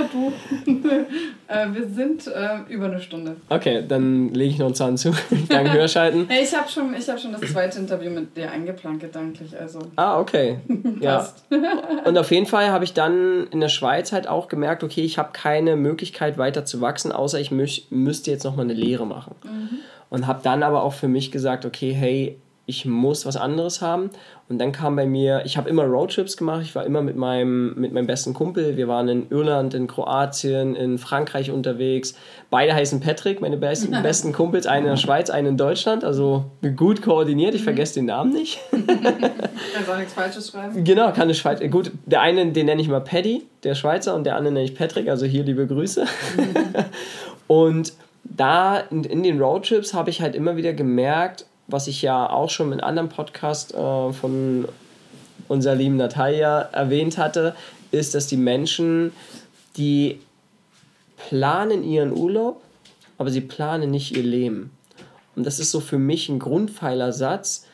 Oh, 0.00 0.04
du. 0.12 0.72
äh, 1.48 1.66
wir 1.72 1.88
sind 1.88 2.26
äh, 2.26 2.58
über 2.68 2.86
eine 2.86 3.00
Stunde. 3.00 3.36
Okay, 3.48 3.84
dann 3.86 4.32
lege 4.34 4.50
ich 4.50 4.58
noch 4.58 4.66
einen 4.66 4.74
Zahn 4.74 4.96
zu. 4.96 5.12
Danke 5.48 5.72
Hörschalten. 5.72 6.26
hey, 6.28 6.44
ich 6.44 6.54
habe 6.54 6.68
schon, 6.68 6.94
hab 6.94 7.20
schon 7.20 7.32
das 7.32 7.40
zweite 7.52 7.78
Interview 7.78 8.10
mit 8.10 8.36
dir 8.36 8.50
eingeplant, 8.50 9.00
gedanklich. 9.00 9.58
Also. 9.58 9.80
Ah, 9.96 10.18
okay. 10.18 10.58
ja. 11.00 11.28
Und 12.04 12.18
auf 12.18 12.30
jeden 12.30 12.46
Fall 12.46 12.70
habe 12.70 12.84
ich 12.84 12.92
dann 12.92 13.46
in 13.50 13.60
der 13.60 13.68
Schweiz 13.68 14.12
halt 14.12 14.28
auch 14.28 14.48
gemerkt, 14.48 14.84
okay, 14.84 15.02
ich 15.02 15.18
habe 15.18 15.30
keine 15.32 15.76
Möglichkeit 15.76 16.38
weiter 16.38 16.64
zu 16.64 16.80
wachsen, 16.80 17.12
außer 17.12 17.40
ich 17.40 17.50
müsste 17.50 18.30
jetzt 18.30 18.44
nochmal 18.44 18.64
eine 18.64 18.74
Lehre 18.74 19.06
machen. 19.06 19.34
Mhm. 19.44 19.78
Und 20.08 20.26
habe 20.26 20.40
dann 20.42 20.62
aber 20.62 20.82
auch 20.82 20.92
für 20.92 21.08
mich 21.08 21.32
gesagt, 21.32 21.66
okay, 21.66 21.92
hey, 21.92 22.38
ich 22.68 22.84
muss 22.84 23.24
was 23.24 23.36
anderes 23.36 23.80
haben. 23.80 24.10
Und 24.48 24.58
dann 24.58 24.72
kam 24.72 24.96
bei 24.96 25.06
mir, 25.06 25.42
ich 25.44 25.56
habe 25.56 25.70
immer 25.70 25.84
Roadtrips 25.84 26.36
gemacht, 26.36 26.62
ich 26.62 26.74
war 26.74 26.84
immer 26.84 27.00
mit 27.00 27.16
meinem, 27.16 27.74
mit 27.80 27.92
meinem 27.92 28.06
besten 28.06 28.34
Kumpel. 28.34 28.76
Wir 28.76 28.88
waren 28.88 29.08
in 29.08 29.30
Irland, 29.30 29.72
in 29.74 29.86
Kroatien, 29.86 30.74
in 30.74 30.98
Frankreich 30.98 31.52
unterwegs. 31.52 32.14
Beide 32.50 32.74
heißen 32.74 33.00
Patrick, 33.00 33.40
meine 33.40 33.56
besten, 33.56 33.90
besten 34.02 34.32
Kumpels, 34.32 34.66
einen 34.66 34.86
in 34.86 34.90
der 34.90 34.96
Schweiz, 34.96 35.30
einen 35.30 35.48
in 35.48 35.56
Deutschland. 35.56 36.04
Also 36.04 36.44
gut 36.76 37.02
koordiniert, 37.02 37.54
ich 37.54 37.62
vergesse 37.62 37.94
den 37.94 38.06
Namen 38.06 38.32
nicht. 38.32 38.58
Kannst 38.70 39.90
auch 39.90 39.98
nichts 39.98 40.12
Falsches 40.12 40.50
schreiben. 40.50 40.82
Genau, 40.82 41.12
kann 41.12 41.30
ich 41.30 41.38
Schweiz. 41.38 41.60
Gut, 41.70 41.92
der 42.04 42.20
eine, 42.20 42.50
den 42.50 42.66
nenne 42.66 42.80
ich 42.80 42.88
mal 42.88 43.00
Paddy, 43.00 43.46
der 43.62 43.76
Schweizer, 43.76 44.14
und 44.16 44.24
der 44.24 44.34
andere 44.34 44.52
nenne 44.52 44.64
ich 44.64 44.74
Patrick, 44.74 45.08
also 45.08 45.24
hier 45.24 45.44
liebe 45.44 45.66
Grüße. 45.68 46.04
und 47.46 47.92
da 48.24 48.78
in, 48.78 49.04
in 49.04 49.22
den 49.22 49.40
Roadtrips 49.40 49.94
habe 49.94 50.10
ich 50.10 50.20
halt 50.20 50.34
immer 50.34 50.56
wieder 50.56 50.72
gemerkt, 50.72 51.46
was 51.66 51.86
ich 51.86 52.02
ja 52.02 52.28
auch 52.28 52.50
schon 52.50 52.72
in 52.72 52.80
anderen 52.80 53.08
Podcast 53.08 53.74
äh, 53.74 54.12
von 54.12 54.68
unserer 55.48 55.74
lieben 55.74 55.96
Natalia 55.96 56.60
erwähnt 56.60 57.18
hatte, 57.18 57.54
ist, 57.90 58.14
dass 58.14 58.26
die 58.26 58.36
Menschen, 58.36 59.12
die 59.76 60.20
planen 61.28 61.82
ihren 61.82 62.12
Urlaub, 62.12 62.60
aber 63.18 63.30
sie 63.30 63.40
planen 63.40 63.90
nicht 63.90 64.16
ihr 64.16 64.22
Leben. 64.22 64.70
Und 65.34 65.44
das 65.44 65.58
ist 65.58 65.70
so 65.70 65.80
für 65.80 65.98
mich 65.98 66.28
ein 66.28 66.38
Grundpfeilersatz, 66.38 67.66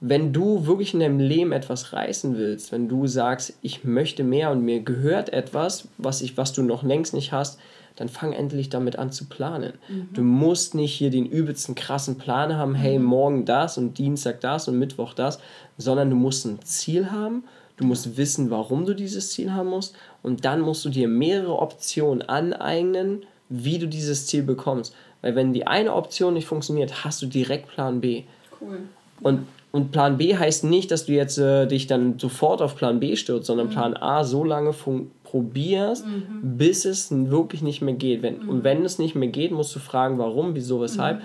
wenn 0.00 0.32
du 0.32 0.66
wirklich 0.66 0.94
in 0.94 1.00
deinem 1.00 1.20
Leben 1.20 1.52
etwas 1.52 1.92
reißen 1.92 2.36
willst, 2.36 2.72
wenn 2.72 2.88
du 2.88 3.06
sagst, 3.06 3.54
ich 3.62 3.84
möchte 3.84 4.24
mehr 4.24 4.50
und 4.50 4.64
mir 4.64 4.80
gehört 4.80 5.32
etwas, 5.32 5.86
was, 5.96 6.22
ich, 6.22 6.36
was 6.36 6.52
du 6.52 6.62
noch 6.62 6.82
längst 6.82 7.14
nicht 7.14 7.30
hast, 7.30 7.60
dann 7.96 8.08
fang 8.08 8.32
endlich 8.32 8.68
damit 8.68 8.98
an 8.98 9.12
zu 9.12 9.26
planen. 9.26 9.74
Mhm. 9.88 10.08
Du 10.12 10.22
musst 10.22 10.74
nicht 10.74 10.94
hier 10.94 11.10
den 11.10 11.26
übelsten 11.26 11.74
krassen 11.74 12.18
Plan 12.18 12.56
haben, 12.56 12.74
hey, 12.74 12.98
mhm. 12.98 13.04
morgen 13.04 13.44
das 13.44 13.78
und 13.78 13.98
Dienstag 13.98 14.40
das 14.40 14.68
und 14.68 14.78
Mittwoch 14.78 15.14
das, 15.14 15.38
sondern 15.78 16.10
du 16.10 16.16
musst 16.16 16.46
ein 16.46 16.62
Ziel 16.62 17.10
haben, 17.10 17.44
du 17.76 17.84
musst 17.84 18.16
wissen, 18.16 18.50
warum 18.50 18.86
du 18.86 18.94
dieses 18.94 19.30
Ziel 19.30 19.52
haben 19.52 19.68
musst 19.68 19.94
und 20.22 20.44
dann 20.44 20.60
musst 20.60 20.84
du 20.84 20.88
dir 20.88 21.08
mehrere 21.08 21.58
Optionen 21.58 22.22
aneignen, 22.22 23.24
wie 23.48 23.78
du 23.78 23.86
dieses 23.86 24.26
Ziel 24.26 24.42
bekommst. 24.42 24.94
Weil 25.20 25.34
wenn 25.34 25.52
die 25.52 25.66
eine 25.66 25.94
Option 25.94 26.34
nicht 26.34 26.46
funktioniert, 26.46 27.04
hast 27.04 27.22
du 27.22 27.26
direkt 27.26 27.68
Plan 27.68 28.00
B. 28.00 28.24
Cool. 28.60 28.80
Und, 29.20 29.46
und 29.70 29.92
Plan 29.92 30.16
B 30.16 30.36
heißt 30.36 30.64
nicht, 30.64 30.90
dass 30.90 31.06
du 31.06 31.12
jetzt 31.12 31.38
äh, 31.38 31.66
dich 31.66 31.86
dann 31.86 32.18
sofort 32.18 32.60
auf 32.60 32.76
Plan 32.76 32.98
B 32.98 33.14
stürzt, 33.14 33.46
sondern 33.46 33.68
mhm. 33.68 33.72
Plan 33.72 33.96
A 33.96 34.24
so 34.24 34.42
lange 34.42 34.72
funktioniert 34.72 35.21
probierst, 35.32 36.06
mhm. 36.06 36.58
bis 36.58 36.84
es 36.84 37.10
wirklich 37.10 37.62
nicht 37.62 37.80
mehr 37.80 37.94
geht. 37.94 38.20
Wenn, 38.20 38.42
mhm. 38.42 38.48
Und 38.50 38.64
wenn 38.64 38.84
es 38.84 38.98
nicht 38.98 39.14
mehr 39.14 39.30
geht, 39.30 39.50
musst 39.50 39.74
du 39.74 39.78
fragen, 39.78 40.18
warum, 40.18 40.54
wieso, 40.54 40.82
weshalb 40.82 41.20
mhm. 41.20 41.24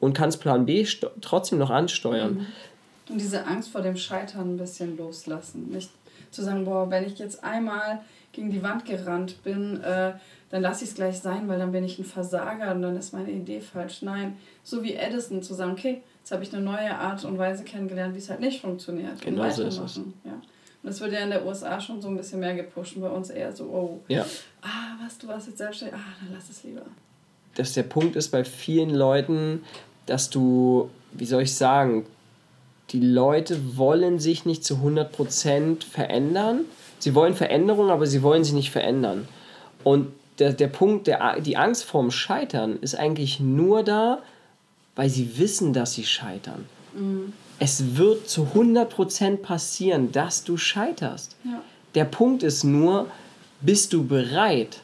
und 0.00 0.12
kannst 0.12 0.40
Plan 0.40 0.66
B 0.66 0.84
trotzdem 1.20 1.58
noch 1.58 1.70
ansteuern. 1.70 2.34
Mhm. 2.34 2.46
Und 3.10 3.20
diese 3.20 3.46
Angst 3.46 3.70
vor 3.70 3.80
dem 3.80 3.96
Scheitern 3.96 4.54
ein 4.54 4.56
bisschen 4.56 4.96
loslassen. 4.96 5.68
Nicht 5.70 5.90
zu 6.32 6.42
sagen, 6.42 6.64
boah, 6.64 6.90
wenn 6.90 7.04
ich 7.04 7.16
jetzt 7.20 7.44
einmal 7.44 8.00
gegen 8.32 8.50
die 8.50 8.62
Wand 8.62 8.86
gerannt 8.86 9.44
bin, 9.44 9.80
äh, 9.82 10.14
dann 10.50 10.62
lasse 10.62 10.82
ich 10.82 10.90
es 10.90 10.96
gleich 10.96 11.20
sein, 11.20 11.46
weil 11.46 11.60
dann 11.60 11.70
bin 11.70 11.84
ich 11.84 12.00
ein 12.00 12.04
Versager 12.04 12.74
und 12.74 12.82
dann 12.82 12.96
ist 12.96 13.12
meine 13.12 13.30
Idee 13.30 13.60
falsch. 13.60 14.02
Nein, 14.02 14.36
so 14.64 14.82
wie 14.82 14.94
Edison 14.94 15.42
zu 15.42 15.54
sagen, 15.54 15.72
okay, 15.72 16.02
jetzt 16.18 16.32
habe 16.32 16.42
ich 16.42 16.52
eine 16.52 16.62
neue 16.62 16.92
Art 16.98 17.24
und 17.24 17.38
Weise 17.38 17.62
kennengelernt, 17.62 18.14
wie 18.14 18.18
es 18.18 18.30
halt 18.30 18.40
nicht 18.40 18.60
funktioniert. 18.60 19.20
Genau 19.20 19.48
so 19.48 19.62
ist 19.62 19.78
es. 19.78 20.00
Ja. 20.24 20.40
Das 20.84 21.00
wird 21.00 21.12
ja 21.12 21.20
in 21.20 21.30
der 21.30 21.46
USA 21.46 21.80
schon 21.80 22.02
so 22.02 22.08
ein 22.08 22.16
bisschen 22.16 22.40
mehr 22.40 22.54
gepusht 22.54 22.96
und 22.96 23.02
bei 23.02 23.08
uns 23.10 23.30
eher 23.30 23.52
so, 23.54 23.64
oh, 23.64 24.00
Ja. 24.08 24.24
ah, 24.62 24.96
was, 25.04 25.16
du 25.18 25.28
warst 25.28 25.46
jetzt 25.46 25.58
selbstständig, 25.58 25.94
ah, 25.96 26.12
dann 26.20 26.34
lass 26.34 26.50
es 26.50 26.64
lieber. 26.64 26.82
dass 27.54 27.74
der 27.74 27.82
Punkt 27.84 28.16
ist 28.16 28.28
bei 28.30 28.44
vielen 28.44 28.90
Leuten, 28.90 29.62
dass 30.06 30.30
du, 30.30 30.90
wie 31.12 31.26
soll 31.26 31.42
ich 31.42 31.54
sagen, 31.54 32.04
die 32.90 33.00
Leute 33.00 33.76
wollen 33.76 34.18
sich 34.18 34.44
nicht 34.44 34.64
zu 34.64 34.74
100% 34.76 35.84
verändern. 35.84 36.60
Sie 36.98 37.14
wollen 37.14 37.34
Veränderung, 37.34 37.90
aber 37.90 38.06
sie 38.06 38.22
wollen 38.22 38.42
sich 38.44 38.52
nicht 38.54 38.70
verändern. 38.70 39.28
Und 39.84 40.12
der, 40.38 40.52
der 40.52 40.68
Punkt, 40.68 41.06
der, 41.06 41.40
die 41.40 41.56
Angst 41.56 41.84
vorm 41.84 42.10
Scheitern 42.10 42.78
ist 42.80 42.94
eigentlich 42.94 43.38
nur 43.38 43.82
da, 43.82 44.20
weil 44.96 45.08
sie 45.08 45.38
wissen, 45.38 45.72
dass 45.72 45.94
sie 45.94 46.04
scheitern. 46.04 46.66
Es 47.64 47.96
wird 47.96 48.28
zu 48.28 48.48
100% 48.56 49.36
passieren, 49.36 50.10
dass 50.10 50.42
du 50.42 50.56
scheiterst. 50.56 51.36
Ja. 51.44 51.62
Der 51.94 52.04
Punkt 52.06 52.42
ist 52.42 52.64
nur, 52.64 53.06
bist 53.60 53.92
du 53.92 54.04
bereit, 54.04 54.80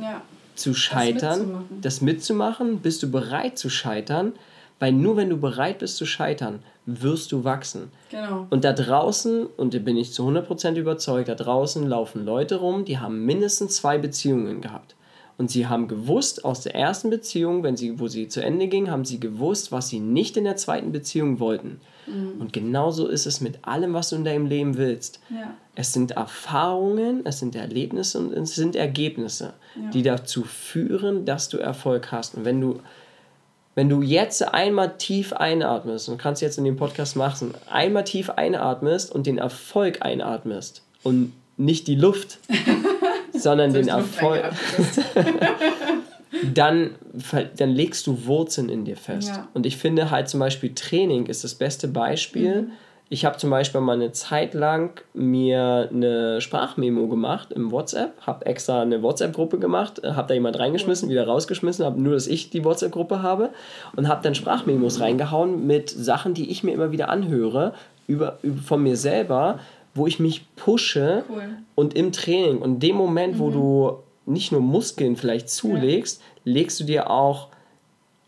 Ja. 0.00 0.22
zu 0.54 0.72
scheitern, 0.72 1.40
mitzumachen. 1.40 1.80
das 1.82 2.00
mitzumachen, 2.00 2.78
bist 2.78 3.02
du 3.02 3.10
bereit 3.10 3.58
zu 3.58 3.68
scheitern, 3.68 4.32
weil 4.78 4.92
nur 4.92 5.18
wenn 5.18 5.28
du 5.28 5.36
bereit 5.36 5.80
bist 5.80 5.98
zu 5.98 6.06
scheitern, 6.06 6.60
wirst 6.86 7.30
du 7.30 7.44
wachsen. 7.44 7.90
Genau. 8.10 8.46
Und 8.48 8.64
da 8.64 8.72
draußen, 8.72 9.44
und 9.44 9.74
da 9.74 9.78
bin 9.78 9.98
ich 9.98 10.14
zu 10.14 10.22
100% 10.26 10.76
überzeugt, 10.76 11.28
da 11.28 11.34
draußen 11.34 11.86
laufen 11.86 12.24
Leute 12.24 12.56
rum, 12.56 12.86
die 12.86 13.00
haben 13.00 13.26
mindestens 13.26 13.76
zwei 13.76 13.98
Beziehungen 13.98 14.62
gehabt. 14.62 14.94
Und 15.36 15.50
sie 15.50 15.66
haben 15.66 15.88
gewusst, 15.88 16.46
aus 16.46 16.62
der 16.62 16.74
ersten 16.74 17.10
Beziehung, 17.10 17.62
wenn 17.64 17.76
sie, 17.76 17.98
wo 18.00 18.08
sie 18.08 18.28
zu 18.28 18.42
Ende 18.42 18.68
ging, 18.68 18.90
haben 18.90 19.04
sie 19.04 19.20
gewusst, 19.20 19.72
was 19.72 19.88
sie 19.88 19.98
nicht 20.00 20.38
in 20.38 20.44
der 20.44 20.56
zweiten 20.56 20.90
Beziehung 20.90 21.38
wollten. 21.38 21.80
Und 22.06 22.52
genauso 22.52 23.06
ist 23.08 23.26
es 23.26 23.40
mit 23.40 23.58
allem, 23.66 23.94
was 23.94 24.10
du 24.10 24.16
in 24.16 24.24
deinem 24.24 24.46
Leben 24.46 24.76
willst. 24.76 25.20
Ja. 25.30 25.54
Es 25.74 25.92
sind 25.92 26.12
Erfahrungen, 26.12 27.22
es 27.24 27.38
sind 27.38 27.56
Erlebnisse 27.56 28.18
und 28.18 28.32
es 28.34 28.54
sind 28.54 28.76
Ergebnisse, 28.76 29.54
Ja. 29.74 29.90
die 29.90 30.02
dazu 30.02 30.42
führen, 30.44 31.24
dass 31.24 31.48
du 31.48 31.58
Erfolg 31.58 32.12
hast. 32.12 32.34
Und 32.34 32.44
wenn 32.44 32.60
du, 32.60 32.80
wenn 33.74 33.88
du 33.88 34.02
jetzt 34.02 34.42
einmal 34.54 34.96
tief 34.98 35.32
einatmest, 35.32 36.08
und 36.08 36.18
kannst 36.18 36.42
jetzt 36.42 36.58
in 36.58 36.64
dem 36.64 36.76
Podcast 36.76 37.16
machen, 37.16 37.54
einmal 37.70 38.04
tief 38.04 38.30
einatmest 38.30 39.10
und 39.12 39.26
den 39.26 39.38
Erfolg 39.38 40.02
einatmest 40.02 40.82
und 41.02 41.32
nicht 41.56 41.86
die 41.88 41.96
Luft, 41.96 42.38
sondern 43.32 43.72
den 43.72 43.88
Erfolg, 43.88 44.44
dann, 46.54 46.90
dann 47.56 47.70
legst 47.70 48.06
du 48.06 48.26
Wurzeln 48.26 48.68
in 48.68 48.84
dir 48.84 48.96
fest. 48.96 49.28
Ja. 49.28 49.48
Und 49.54 49.66
ich 49.66 49.76
finde 49.76 50.10
halt 50.10 50.28
zum 50.28 50.40
Beispiel 50.40 50.74
Training 50.74 51.26
ist 51.26 51.44
das 51.44 51.54
beste 51.54 51.88
Beispiel. 51.88 52.62
Mhm. 52.62 52.72
Ich 53.10 53.24
habe 53.24 53.36
zum 53.36 53.50
Beispiel 53.50 53.80
mal 53.80 53.92
eine 53.92 54.12
Zeit 54.12 54.54
lang 54.54 55.00
mir 55.12 55.88
eine 55.92 56.40
Sprachmemo 56.40 57.06
gemacht 57.06 57.52
im 57.52 57.70
WhatsApp, 57.70 58.14
habe 58.22 58.46
extra 58.46 58.80
eine 58.80 59.02
WhatsApp-Gruppe 59.02 59.58
gemacht, 59.58 60.00
habe 60.04 60.26
da 60.26 60.34
jemand 60.34 60.58
reingeschmissen, 60.58 61.10
wieder 61.10 61.26
rausgeschmissen, 61.26 61.84
habe 61.84 62.00
nur, 62.00 62.14
dass 62.14 62.26
ich 62.26 62.50
die 62.50 62.64
WhatsApp-Gruppe 62.64 63.22
habe 63.22 63.50
und 63.94 64.08
habe 64.08 64.22
dann 64.22 64.34
Sprachmemos 64.34 65.00
reingehauen 65.00 65.66
mit 65.66 65.90
Sachen, 65.90 66.34
die 66.34 66.50
ich 66.50 66.64
mir 66.64 66.72
immer 66.72 66.92
wieder 66.92 67.10
anhöre, 67.10 67.74
über, 68.06 68.38
über, 68.42 68.60
von 68.62 68.82
mir 68.82 68.96
selber, 68.96 69.60
wo 69.94 70.06
ich 70.06 70.18
mich 70.18 70.46
pushe 70.56 71.24
Cool. 71.28 71.42
und 71.74 71.94
im 71.94 72.10
Training 72.10 72.58
und 72.58 72.82
dem 72.82 72.96
Moment, 72.96 73.38
wo 73.38 73.50
du 73.50 73.98
nicht 74.26 74.52
nur 74.52 74.60
Muskeln 74.60 75.16
vielleicht 75.16 75.48
zulegst, 75.48 76.22
legst 76.44 76.80
du 76.80 76.84
dir 76.84 77.10
auch, 77.10 77.48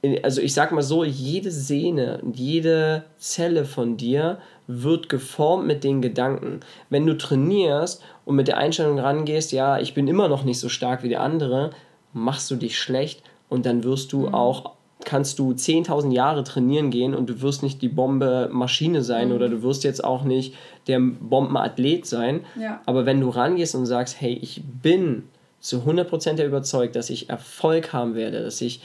in- 0.03 0.23
also 0.25 0.41
ich 0.41 0.53
sag 0.55 0.73
mal 0.73 0.83
so, 0.83 1.05
jede 1.05 1.51
Sehne 1.51 2.21
und 2.23 2.39
jede 2.39 3.05
Zelle 3.19 3.65
von 3.65 3.97
dir 3.97 4.39
wird 4.67 5.09
geformt 5.09 5.67
mit 5.67 5.85
den 5.85 6.03
Gedanken. 6.03 6.61
Wenn 6.91 7.07
du 7.07 7.17
trainierst 7.17 8.03
und 8.25 8.37
mit 8.37 8.49
der 8.49 8.57
Einstellung 8.59 8.99
rangehst, 8.99 9.53
ja, 9.53 9.79
ich 9.79 9.95
bin 9.95 10.09
immer 10.09 10.29
noch 10.29 10.45
nicht 10.45 10.59
so 10.59 10.69
stark 10.69 11.03
wie 11.03 11.09
der 11.09 11.23
andere, 11.23 11.71
machst 12.13 12.51
du 12.51 12.57
dich 12.57 12.79
schlecht 12.79 13.23
und 13.49 13.65
dann 13.67 13.85
wirst 13.85 14.13
du 14.13 14.29
auch 14.29 14.73
kannst 15.05 15.39
du 15.39 15.53
10.000 15.53 16.11
Jahre 16.13 16.43
trainieren 16.43 16.91
gehen 16.91 17.15
und 17.15 17.29
du 17.29 17.41
wirst 17.43 17.63
nicht 17.63 17.81
die 17.83 17.89
Bombe 17.89 18.49
Maschine 18.51 19.03
sein 19.03 19.31
oder 19.31 19.49
du 19.49 19.63
wirst 19.63 19.85
jetzt 19.85 20.03
auch 20.03 20.25
nicht 20.25 20.55
der 20.89 20.99
Bombenathlet 20.99 22.07
sein. 22.07 22.41
Ja. 22.59 22.81
Aber 22.87 23.07
wenn 23.07 23.21
du 23.21 23.29
rangehst 23.29 23.75
und 23.77 23.87
sagst, 23.87 24.21
hey, 24.21 24.33
ich 24.41 24.63
bin 24.83 25.25
zu 25.67 25.79
100% 25.87 26.43
überzeugt, 26.45 26.97
dass 26.97 27.11
ich 27.11 27.29
Erfolg 27.29 27.93
haben 27.93 28.15
werde, 28.15 28.43
dass 28.43 28.61
ich 28.61 28.81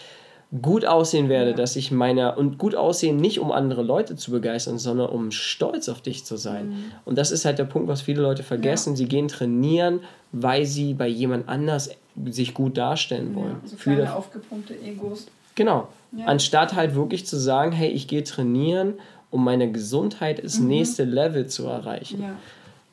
gut 0.62 0.86
aussehen 0.86 1.30
werde, 1.30 1.52
Ja. 1.52 1.56
dass 1.56 1.78
ich 1.78 1.92
meiner 1.92 2.38
und 2.38 2.58
gut 2.58 2.76
aussehen 2.76 3.16
nicht 3.16 3.40
um 3.40 3.52
andere 3.54 3.84
Leute 3.84 4.18
zu 4.18 4.32
begeistern, 4.32 4.78
sondern 4.80 5.10
um 5.10 5.32
stolz 5.32 5.88
auf 5.88 6.02
dich 6.02 6.26
zu 6.26 6.36
sein. 6.36 6.70
Mhm. 6.70 6.84
Und 7.06 7.18
das 7.18 7.32
ist 7.32 7.46
halt 7.46 7.58
der 7.58 7.64
Punkt, 7.64 7.88
was 7.88 8.02
viele 8.02 8.22
Leute 8.22 8.44
vergessen. 8.44 8.98
Sie 8.98 9.06
gehen 9.06 9.30
trainieren, 9.30 10.02
weil 10.34 10.66
sie 10.66 10.94
bei 10.94 11.08
jemand 11.08 11.48
anders 11.48 11.92
sich 12.26 12.54
gut 12.54 12.78
darstellen 12.78 13.34
wollen. 13.34 13.56
Ja, 13.64 13.70
so 13.70 13.76
Für 13.78 13.84
kleine 13.92 14.02
das- 14.02 14.12
aufgepumpte 14.14 14.74
Egos. 14.84 15.28
Genau. 15.56 15.88
Ja. 16.18 16.26
Anstatt 16.26 16.74
halt 16.76 16.96
wirklich 16.96 17.26
zu 17.26 17.38
sagen, 17.38 17.72
hey, 17.72 17.90
ich 17.90 18.10
gehe 18.10 18.24
trainieren, 18.26 18.96
um 19.30 19.46
meine 19.46 19.72
Gesundheit 19.72 20.40
ins 20.40 20.60
nächste 20.60 21.06
Level 21.06 21.48
zu 21.48 21.66
erreichen. 21.68 22.18
Mhm. 22.18 22.24
Ja. 22.24 22.36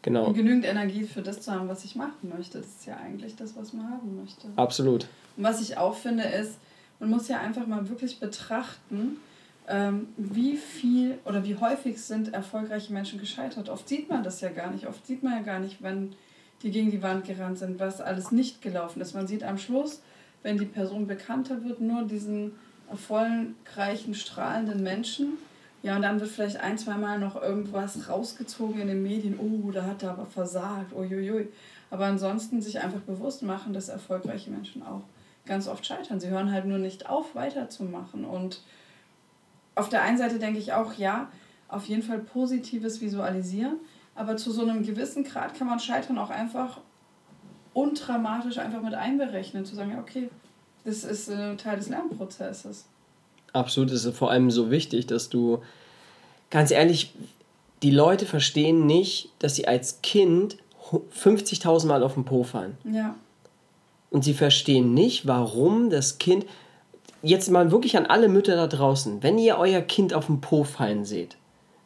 Genau. 0.02 0.26
Und 0.26 0.34
genügend 0.34 0.64
Energie 0.64 1.04
für 1.04 1.22
das 1.22 1.40
zu 1.40 1.52
haben, 1.52 1.68
was 1.68 1.84
ich 1.84 1.96
machen 1.96 2.32
möchte. 2.36 2.58
Das 2.58 2.68
ist 2.68 2.86
ja 2.86 2.96
eigentlich 2.96 3.34
das, 3.36 3.56
was 3.56 3.72
man 3.72 3.90
haben 3.90 4.20
möchte. 4.20 4.48
Absolut. 4.56 5.08
Und 5.36 5.44
was 5.44 5.60
ich 5.60 5.76
auch 5.76 5.94
finde, 5.94 6.24
ist, 6.24 6.58
man 7.00 7.10
muss 7.10 7.28
ja 7.28 7.40
einfach 7.40 7.66
mal 7.66 7.88
wirklich 7.88 8.20
betrachten, 8.20 9.18
ähm, 9.68 10.08
wie 10.16 10.56
viel 10.56 11.18
oder 11.24 11.44
wie 11.44 11.56
häufig 11.56 12.00
sind 12.00 12.32
erfolgreiche 12.32 12.92
Menschen 12.92 13.18
gescheitert. 13.18 13.68
Oft 13.68 13.88
sieht 13.88 14.08
man 14.08 14.22
das 14.22 14.40
ja 14.40 14.48
gar 14.50 14.70
nicht. 14.70 14.86
Oft 14.86 15.06
sieht 15.06 15.22
man 15.22 15.34
ja 15.34 15.42
gar 15.42 15.60
nicht, 15.60 15.82
wenn 15.82 16.14
die 16.62 16.70
gegen 16.70 16.90
die 16.90 17.02
Wand 17.02 17.26
gerannt 17.26 17.58
sind, 17.58 17.78
was 17.78 18.00
alles 18.00 18.32
nicht 18.32 18.62
gelaufen 18.62 19.00
ist. 19.00 19.14
Man 19.14 19.26
sieht 19.26 19.44
am 19.44 19.58
Schluss, 19.58 20.00
wenn 20.42 20.58
die 20.58 20.64
Person 20.64 21.06
bekannter 21.06 21.64
wird, 21.64 21.80
nur 21.80 22.02
diesen 22.04 22.52
erfolgreichen, 22.90 24.14
strahlenden 24.14 24.82
Menschen. 24.82 25.34
Ja, 25.82 25.96
und 25.96 26.02
dann 26.02 26.18
wird 26.18 26.30
vielleicht 26.30 26.58
ein, 26.58 26.76
zweimal 26.76 27.18
noch 27.18 27.40
irgendwas 27.40 28.08
rausgezogen 28.08 28.80
in 28.80 28.88
den 28.88 29.02
Medien. 29.02 29.38
Oh, 29.38 29.70
da 29.70 29.84
hat 29.84 30.02
er 30.02 30.10
aber 30.10 30.26
versagt. 30.26 30.92
Uiuiui. 30.92 31.48
Aber 31.90 32.06
ansonsten 32.06 32.60
sich 32.60 32.80
einfach 32.80 33.00
bewusst 33.00 33.42
machen, 33.42 33.72
dass 33.72 33.88
erfolgreiche 33.88 34.50
Menschen 34.50 34.82
auch 34.82 35.02
ganz 35.46 35.68
oft 35.68 35.86
scheitern. 35.86 36.20
Sie 36.20 36.28
hören 36.28 36.52
halt 36.52 36.66
nur 36.66 36.78
nicht 36.78 37.08
auf, 37.08 37.34
weiterzumachen. 37.34 38.24
Und 38.24 38.60
auf 39.74 39.88
der 39.88 40.02
einen 40.02 40.18
Seite 40.18 40.38
denke 40.38 40.58
ich 40.58 40.72
auch, 40.72 40.94
ja, 40.94 41.30
auf 41.68 41.84
jeden 41.86 42.02
Fall 42.02 42.18
positives 42.18 43.00
Visualisieren. 43.00 43.76
Aber 44.14 44.36
zu 44.36 44.50
so 44.50 44.62
einem 44.62 44.84
gewissen 44.84 45.22
Grad 45.22 45.54
kann 45.54 45.68
man 45.68 45.78
Scheitern 45.78 46.18
auch 46.18 46.30
einfach 46.30 46.80
undramatisch 47.72 48.58
einfach 48.58 48.82
mit 48.82 48.94
einberechnen. 48.94 49.64
Zu 49.64 49.76
sagen, 49.76 49.92
ja, 49.92 50.00
okay, 50.00 50.28
das 50.84 51.04
ist 51.04 51.28
äh, 51.28 51.56
Teil 51.56 51.76
des 51.76 51.88
Lernprozesses. 51.88 52.86
Absolut, 53.52 53.90
es 53.90 54.04
ist 54.04 54.16
vor 54.16 54.30
allem 54.30 54.50
so 54.50 54.70
wichtig, 54.70 55.06
dass 55.06 55.28
du, 55.28 55.58
ganz 56.50 56.70
ehrlich, 56.70 57.12
die 57.82 57.90
Leute 57.90 58.26
verstehen 58.26 58.86
nicht, 58.86 59.30
dass 59.38 59.54
sie 59.56 59.66
als 59.68 60.00
Kind 60.02 60.56
hu- 60.90 61.02
50.000 61.16 61.86
Mal 61.86 62.02
auf 62.02 62.14
den 62.14 62.24
Po 62.24 62.42
fallen. 62.44 62.76
Ja, 62.92 63.14
Und 64.10 64.24
sie 64.24 64.34
verstehen 64.34 64.94
nicht, 64.94 65.26
warum 65.26 65.90
das 65.90 66.18
Kind, 66.18 66.44
jetzt 67.22 67.50
mal 67.50 67.70
wirklich 67.70 67.96
an 67.96 68.06
alle 68.06 68.28
Mütter 68.28 68.56
da 68.56 68.66
draußen, 68.66 69.22
wenn 69.22 69.38
ihr 69.38 69.58
euer 69.58 69.80
Kind 69.80 70.12
auf 70.14 70.26
den 70.26 70.40
Po 70.40 70.64
fallen 70.64 71.04
seht, 71.04 71.36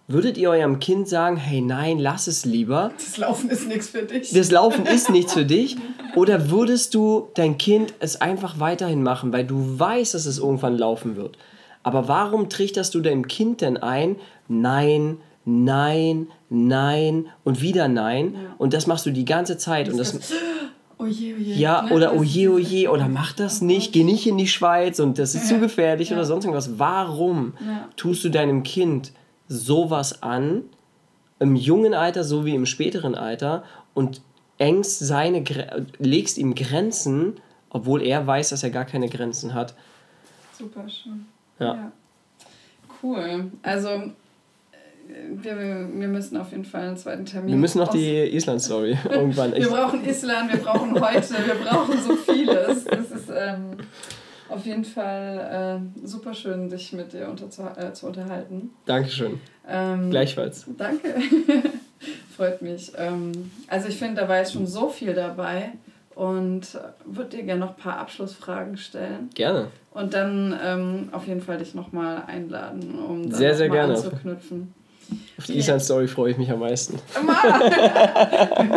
würdet 0.08 0.36
ihr 0.36 0.50
eurem 0.50 0.78
Kind 0.80 1.08
sagen, 1.08 1.36
hey 1.36 1.60
nein, 1.60 1.98
lass 1.98 2.26
es 2.26 2.44
lieber, 2.44 2.90
das 2.98 3.16
Laufen 3.16 3.48
ist 3.50 3.66
nichts 3.68 3.88
für 3.88 4.02
dich. 4.02 4.30
das 4.32 4.50
Laufen 4.50 4.84
ist 4.86 5.10
nichts 5.10 5.32
für 5.32 5.44
dich? 5.44 5.76
Oder 6.16 6.50
würdest 6.50 6.94
du 6.94 7.28
dein 7.34 7.56
Kind 7.56 7.94
es 8.00 8.20
einfach 8.20 8.60
weiterhin 8.60 9.02
machen, 9.02 9.32
weil 9.32 9.44
du 9.46 9.78
weißt, 9.78 10.14
dass 10.14 10.26
es 10.26 10.38
irgendwann 10.38 10.76
laufen 10.76 11.16
wird? 11.16 11.38
Aber 11.82 12.06
warum 12.08 12.48
trichterst 12.48 12.94
du 12.94 13.00
deinem 13.00 13.26
Kind 13.26 13.60
denn 13.60 13.76
ein, 13.76 14.16
nein, 14.48 15.16
nein, 15.44 16.28
nein 16.50 17.26
und 17.44 17.60
wieder 17.62 17.88
nein? 17.88 18.34
Ja. 18.34 18.40
Und 18.58 18.74
das 18.74 18.86
machst 18.86 19.06
du 19.06 19.10
die 19.10 19.24
ganze 19.24 19.56
Zeit. 19.56 19.88
Und 19.88 19.98
das, 19.98 20.18
oh 20.98 21.06
je, 21.06 21.34
oh 21.34 21.40
je. 21.40 21.54
ja, 21.54 21.82
Ne? 21.82 21.92
oder 21.94 22.06
Das 22.10 22.18
oh 22.18 22.22
ist 22.22 22.34
je, 22.34 22.86
oh 22.88 22.92
oder 22.92 23.08
mach 23.08 23.32
das 23.32 23.62
nicht, 23.62 23.92
geh 23.92 24.04
nicht 24.04 24.26
in 24.26 24.36
die 24.38 24.46
Schweiz 24.48 25.00
und 25.00 25.18
das 25.18 25.34
ist 25.34 25.48
zu 25.48 25.58
gefährlich 25.58 26.10
Ja. 26.10 26.16
oder 26.16 26.24
sonst 26.24 26.44
irgendwas. 26.44 26.78
Warum 26.78 27.54
Ja. 27.66 27.88
tust 27.96 28.22
du 28.24 28.28
deinem 28.28 28.62
Kind 28.62 29.12
sowas 29.52 30.22
an, 30.22 30.62
im 31.38 31.56
jungen 31.56 31.94
Alter 31.94 32.24
sowie 32.24 32.54
im 32.54 32.66
späteren 32.66 33.14
Alter 33.14 33.64
und 33.94 34.22
engst 34.58 35.00
seine, 35.00 35.44
legst 35.98 36.38
ihm 36.38 36.54
Grenzen, 36.54 37.34
obwohl 37.70 38.02
er 38.02 38.26
weiß, 38.26 38.50
dass 38.50 38.62
er 38.62 38.70
gar 38.70 38.84
keine 38.84 39.08
Grenzen 39.08 39.54
hat. 39.54 39.74
Super 40.56 40.88
schön. 40.88 41.26
Ja. 41.58 41.92
Cool. 43.02 43.50
Also, 43.62 43.88
äh, 43.88 44.12
wir, 45.28 45.56
wir 45.56 46.08
müssen 46.08 46.36
auf 46.36 46.52
jeden 46.52 46.64
Fall 46.64 46.82
einen 46.82 46.96
zweiten 46.96 47.24
Termin. 47.24 47.50
Wir 47.50 47.56
müssen 47.56 47.78
noch 47.78 47.88
die 47.88 48.36
Island-Story 48.36 48.96
irgendwann. 49.10 49.54
Wir 49.54 49.68
brauchen 49.68 50.04
Island, 50.04 50.52
wir 50.52 50.60
brauchen 50.60 50.94
heute, 50.94 51.34
wir 51.44 51.54
brauchen 51.54 52.00
so 52.00 52.14
vieles. 52.14 52.84
Das 52.84 53.10
ist 53.10 53.30
ähm, 53.34 53.76
auf 54.52 54.66
jeden 54.66 54.84
Fall 54.84 55.82
äh, 56.04 56.06
super 56.06 56.34
schön, 56.34 56.68
sich 56.70 56.92
mit 56.92 57.12
dir 57.12 57.28
unter, 57.28 57.50
zu, 57.50 57.62
äh, 57.62 57.92
zu 57.92 58.06
unterhalten. 58.06 58.70
Dankeschön. 58.86 59.40
Ähm, 59.68 60.10
Gleichfalls. 60.10 60.66
Danke. 60.76 61.14
Freut 62.36 62.62
mich. 62.62 62.92
Ähm, 62.96 63.50
also 63.68 63.88
ich 63.88 63.96
finde, 63.96 64.20
da 64.20 64.28
war 64.28 64.38
jetzt 64.38 64.52
schon 64.52 64.66
so 64.66 64.88
viel 64.88 65.14
dabei 65.14 65.72
und 66.14 66.78
würde 67.04 67.36
dir 67.36 67.42
gerne 67.44 67.60
noch 67.60 67.70
ein 67.70 67.82
paar 67.82 67.98
Abschlussfragen 67.98 68.76
stellen. 68.76 69.30
Gerne. 69.34 69.68
Und 69.92 70.14
dann 70.14 70.58
ähm, 70.62 71.08
auf 71.12 71.26
jeden 71.26 71.40
Fall 71.40 71.58
dich 71.58 71.74
nochmal 71.74 72.24
einladen, 72.26 72.98
um 72.98 73.30
dann 73.30 73.38
sehr, 73.38 73.54
sehr 73.54 73.68
gerne. 73.68 73.94
anzuknüpfen. 73.94 74.74
Auf 75.36 75.46
die 75.46 75.58
Island-Story 75.58 76.08
freue 76.08 76.30
ich 76.30 76.38
mich 76.38 76.50
am 76.50 76.60
meisten. 76.60 76.98
so 77.14 77.20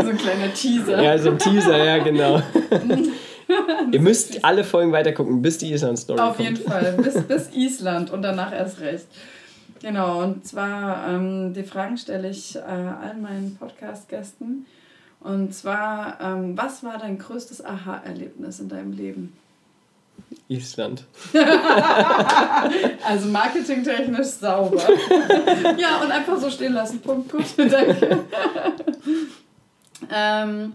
ein 0.10 0.18
kleiner 0.18 0.54
Teaser. 0.54 1.02
Ja, 1.02 1.18
so 1.18 1.32
ein 1.32 1.40
Teaser, 1.40 1.84
ja, 1.84 1.98
genau. 2.00 2.42
Ihr 3.92 4.02
müsst 4.02 4.44
alle 4.44 4.64
Folgen 4.64 4.92
weitergucken, 4.92 5.42
bis 5.42 5.58
die 5.58 5.72
Island-Story 5.72 6.20
kommt. 6.20 6.32
Auf 6.32 6.40
jeden 6.40 6.58
Fall, 6.58 6.94
bis, 6.94 7.22
bis 7.28 7.50
Island 7.54 8.12
und 8.12 8.22
danach 8.22 8.52
erst 8.54 8.80
recht. 8.82 9.06
Genau, 9.82 10.24
und 10.24 10.46
zwar 10.46 11.10
ähm, 11.10 11.54
die 11.54 11.64
Fragen 11.64 11.98
stelle 11.98 12.30
ich 12.30 12.56
äh, 12.56 12.60
allen 12.60 13.22
meinen 13.22 13.56
Podcast-Gästen. 13.58 14.66
Und 15.20 15.54
zwar, 15.54 16.20
ähm, 16.22 16.58
was 16.58 16.84
war 16.84 16.98
dein 16.98 17.18
größtes 17.18 17.66
Aha-Erlebnis 17.66 18.60
in 18.60 18.70
deinem 18.70 18.94
Leben? 18.94 19.34
Island. 20.48 21.06
also 23.08 23.28
marketingtechnisch 23.30 24.28
sauber. 24.28 24.82
ja, 25.78 26.02
und 26.04 26.12
einfach 26.12 26.40
so 26.40 26.50
stehen 26.50 26.74
lassen. 26.74 27.02
Punkt, 27.02 27.32
gut, 27.32 27.46
danke. 27.58 28.20
ähm, 30.14 30.74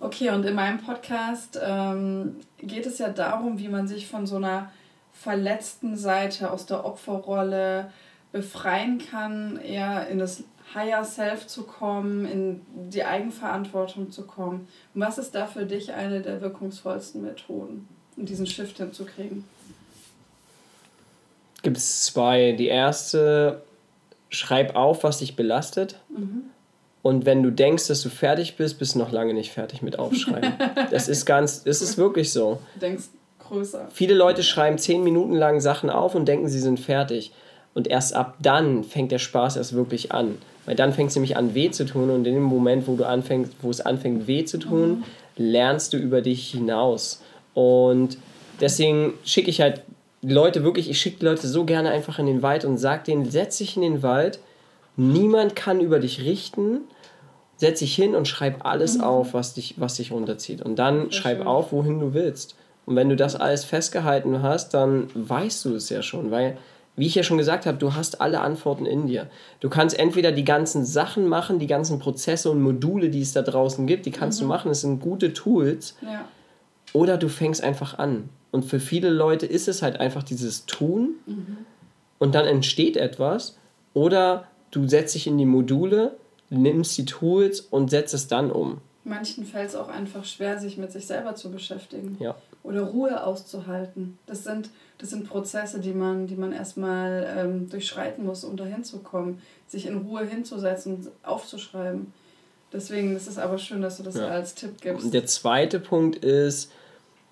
okay, 0.00 0.30
und 0.30 0.44
in 0.44 0.54
meinem 0.54 0.78
Podcast 0.78 1.58
ähm, 1.62 2.36
geht 2.58 2.86
es 2.86 2.98
ja 2.98 3.08
darum, 3.08 3.58
wie 3.58 3.68
man 3.68 3.88
sich 3.88 4.06
von 4.06 4.26
so 4.26 4.36
einer 4.36 4.70
verletzten 5.12 5.96
Seite 5.96 6.50
aus 6.50 6.66
der 6.66 6.84
Opferrolle 6.84 7.90
befreien 8.32 8.98
kann, 8.98 9.56
eher 9.56 10.08
in 10.08 10.18
das 10.18 10.44
Higher 10.74 11.04
Self 11.04 11.46
zu 11.46 11.62
kommen, 11.62 12.26
in 12.26 12.90
die 12.90 13.04
Eigenverantwortung 13.04 14.10
zu 14.10 14.26
kommen. 14.26 14.68
Und 14.94 15.00
was 15.00 15.16
ist 15.16 15.34
da 15.34 15.46
für 15.46 15.64
dich 15.64 15.92
eine 15.92 16.20
der 16.20 16.40
wirkungsvollsten 16.40 17.22
Methoden, 17.22 17.88
um 18.16 18.26
diesen 18.26 18.46
Shift 18.46 18.78
hinzukriegen? 18.78 19.44
Gibt 21.62 21.78
es 21.78 22.04
zwei. 22.04 22.52
Die 22.52 22.66
erste, 22.66 23.62
schreib 24.28 24.76
auf, 24.76 25.02
was 25.02 25.18
dich 25.18 25.36
belastet. 25.36 26.00
Mhm. 26.08 26.50
Und 27.06 27.24
wenn 27.24 27.40
du 27.44 27.50
denkst, 27.50 27.86
dass 27.86 28.02
du 28.02 28.08
fertig 28.08 28.56
bist, 28.56 28.80
bist 28.80 28.96
du 28.96 28.98
noch 28.98 29.12
lange 29.12 29.32
nicht 29.32 29.52
fertig 29.52 29.80
mit 29.80 29.96
Aufschreiben. 29.96 30.54
das 30.90 31.06
ist 31.06 31.24
ganz, 31.24 31.62
das 31.62 31.80
ist 31.80 31.98
wirklich 31.98 32.32
so. 32.32 32.58
Du 32.74 32.80
denkst 32.80 33.04
größer. 33.38 33.86
Viele 33.92 34.12
Leute 34.14 34.42
schreiben 34.42 34.76
zehn 34.76 35.04
Minuten 35.04 35.34
lang 35.34 35.60
Sachen 35.60 35.88
auf 35.88 36.16
und 36.16 36.26
denken, 36.26 36.48
sie 36.48 36.58
sind 36.58 36.80
fertig. 36.80 37.30
Und 37.74 37.86
erst 37.86 38.12
ab 38.12 38.34
dann 38.42 38.82
fängt 38.82 39.12
der 39.12 39.20
Spaß 39.20 39.56
erst 39.56 39.74
wirklich 39.74 40.10
an. 40.10 40.38
Weil 40.64 40.74
dann 40.74 40.92
fängt 40.92 41.10
es 41.10 41.14
nämlich 41.14 41.36
an, 41.36 41.54
weh 41.54 41.70
zu 41.70 41.86
tun. 41.86 42.10
Und 42.10 42.26
in 42.26 42.34
dem 42.34 42.42
Moment, 42.42 42.88
wo 42.88 42.96
du 42.96 43.06
anfängst, 43.06 43.52
wo 43.62 43.70
es 43.70 43.80
anfängt, 43.80 44.26
weh 44.26 44.44
zu 44.44 44.58
tun, 44.58 44.88
mhm. 44.88 45.04
lernst 45.36 45.92
du 45.92 45.98
über 45.98 46.22
dich 46.22 46.50
hinaus. 46.50 47.22
Und 47.54 48.18
deswegen 48.60 49.12
schicke 49.24 49.50
ich 49.50 49.60
halt 49.60 49.82
Leute 50.22 50.64
wirklich, 50.64 50.90
ich 50.90 51.00
schicke 51.00 51.24
Leute 51.24 51.46
so 51.46 51.66
gerne 51.66 51.90
einfach 51.90 52.18
in 52.18 52.26
den 52.26 52.42
Wald 52.42 52.64
und 52.64 52.78
sage 52.78 53.04
denen, 53.04 53.30
setz 53.30 53.58
dich 53.58 53.76
in 53.76 53.82
den 53.82 54.02
Wald. 54.02 54.40
Niemand 54.96 55.54
kann 55.54 55.78
über 55.78 56.00
dich 56.00 56.22
richten. 56.24 56.80
Setz 57.56 57.78
dich 57.78 57.94
hin 57.94 58.14
und 58.14 58.28
schreib 58.28 58.66
alles 58.66 58.98
mhm. 58.98 59.04
auf, 59.04 59.34
was 59.34 59.54
dich, 59.54 59.74
was 59.78 59.94
dich 59.94 60.12
runterzieht. 60.12 60.62
Und 60.62 60.76
dann 60.76 61.10
schreib 61.10 61.38
schön. 61.38 61.46
auf, 61.46 61.72
wohin 61.72 62.00
du 62.00 62.12
willst. 62.14 62.56
Und 62.84 62.96
wenn 62.96 63.08
du 63.08 63.16
das 63.16 63.34
alles 63.34 63.64
festgehalten 63.64 64.42
hast, 64.42 64.74
dann 64.74 65.08
weißt 65.14 65.64
du 65.64 65.74
es 65.74 65.88
ja 65.88 66.02
schon, 66.02 66.30
weil 66.30 66.56
wie 66.96 67.06
ich 67.06 67.14
ja 67.14 67.22
schon 67.22 67.36
gesagt 67.36 67.66
habe, 67.66 67.76
du 67.76 67.94
hast 67.94 68.20
alle 68.20 68.40
Antworten 68.40 68.86
in 68.86 69.06
dir. 69.06 69.28
Du 69.60 69.68
kannst 69.68 69.98
entweder 69.98 70.32
die 70.32 70.44
ganzen 70.44 70.84
Sachen 70.84 71.28
machen, 71.28 71.58
die 71.58 71.66
ganzen 71.66 71.98
Prozesse 71.98 72.50
und 72.50 72.62
Module, 72.62 73.10
die 73.10 73.20
es 73.20 73.32
da 73.32 73.42
draußen 73.42 73.86
gibt, 73.86 74.06
die 74.06 74.10
kannst 74.10 74.40
mhm. 74.40 74.44
du 74.44 74.48
machen, 74.48 74.70
es 74.70 74.80
sind 74.80 75.00
gute 75.00 75.34
Tools. 75.34 75.96
Ja. 76.00 76.24
Oder 76.94 77.18
du 77.18 77.28
fängst 77.28 77.62
einfach 77.62 77.98
an. 77.98 78.30
Und 78.50 78.64
für 78.64 78.80
viele 78.80 79.10
Leute 79.10 79.44
ist 79.44 79.68
es 79.68 79.82
halt 79.82 80.00
einfach 80.00 80.22
dieses 80.22 80.64
Tun 80.64 81.16
mhm. 81.26 81.58
und 82.18 82.34
dann 82.34 82.46
entsteht 82.46 82.96
etwas. 82.96 83.58
Oder 83.92 84.46
du 84.70 84.88
setzt 84.88 85.14
dich 85.14 85.26
in 85.26 85.36
die 85.36 85.44
Module, 85.44 86.16
nimmst 86.50 86.96
die 86.98 87.04
Tools 87.04 87.60
und 87.60 87.90
setzt 87.90 88.14
es 88.14 88.28
dann 88.28 88.50
um. 88.50 88.78
Manchen 89.04 89.44
fällt 89.44 89.68
es 89.68 89.76
auch 89.76 89.88
einfach 89.88 90.24
schwer, 90.24 90.58
sich 90.58 90.78
mit 90.78 90.90
sich 90.92 91.06
selber 91.06 91.34
zu 91.34 91.50
beschäftigen. 91.50 92.16
Ja. 92.18 92.34
Oder 92.62 92.82
Ruhe 92.82 93.22
auszuhalten. 93.24 94.18
Das 94.26 94.42
sind 94.42 94.70
das 94.98 95.10
sind 95.10 95.28
Prozesse, 95.28 95.80
die 95.80 95.92
man, 95.92 96.26
die 96.26 96.36
man 96.36 96.52
erstmal 96.52 97.26
ähm, 97.36 97.68
durchschreiten 97.68 98.24
muss, 98.24 98.44
um 98.44 98.56
dahin 98.56 98.82
zu 98.82 98.98
kommen, 98.98 99.42
sich 99.66 99.86
in 99.86 99.98
Ruhe 99.98 100.24
hinzusetzen 100.24 100.94
und 100.94 101.08
aufzuschreiben. 101.22 102.12
Deswegen 102.72 103.14
ist 103.14 103.28
es 103.28 103.38
aber 103.38 103.58
schön, 103.58 103.82
dass 103.82 103.98
du 103.98 104.02
das 104.02 104.16
ja. 104.16 104.28
als 104.28 104.54
Tipp 104.54 104.80
gibst. 104.80 105.04
Und 105.04 105.14
der 105.14 105.26
zweite 105.26 105.80
Punkt 105.80 106.16
ist, 106.16 106.72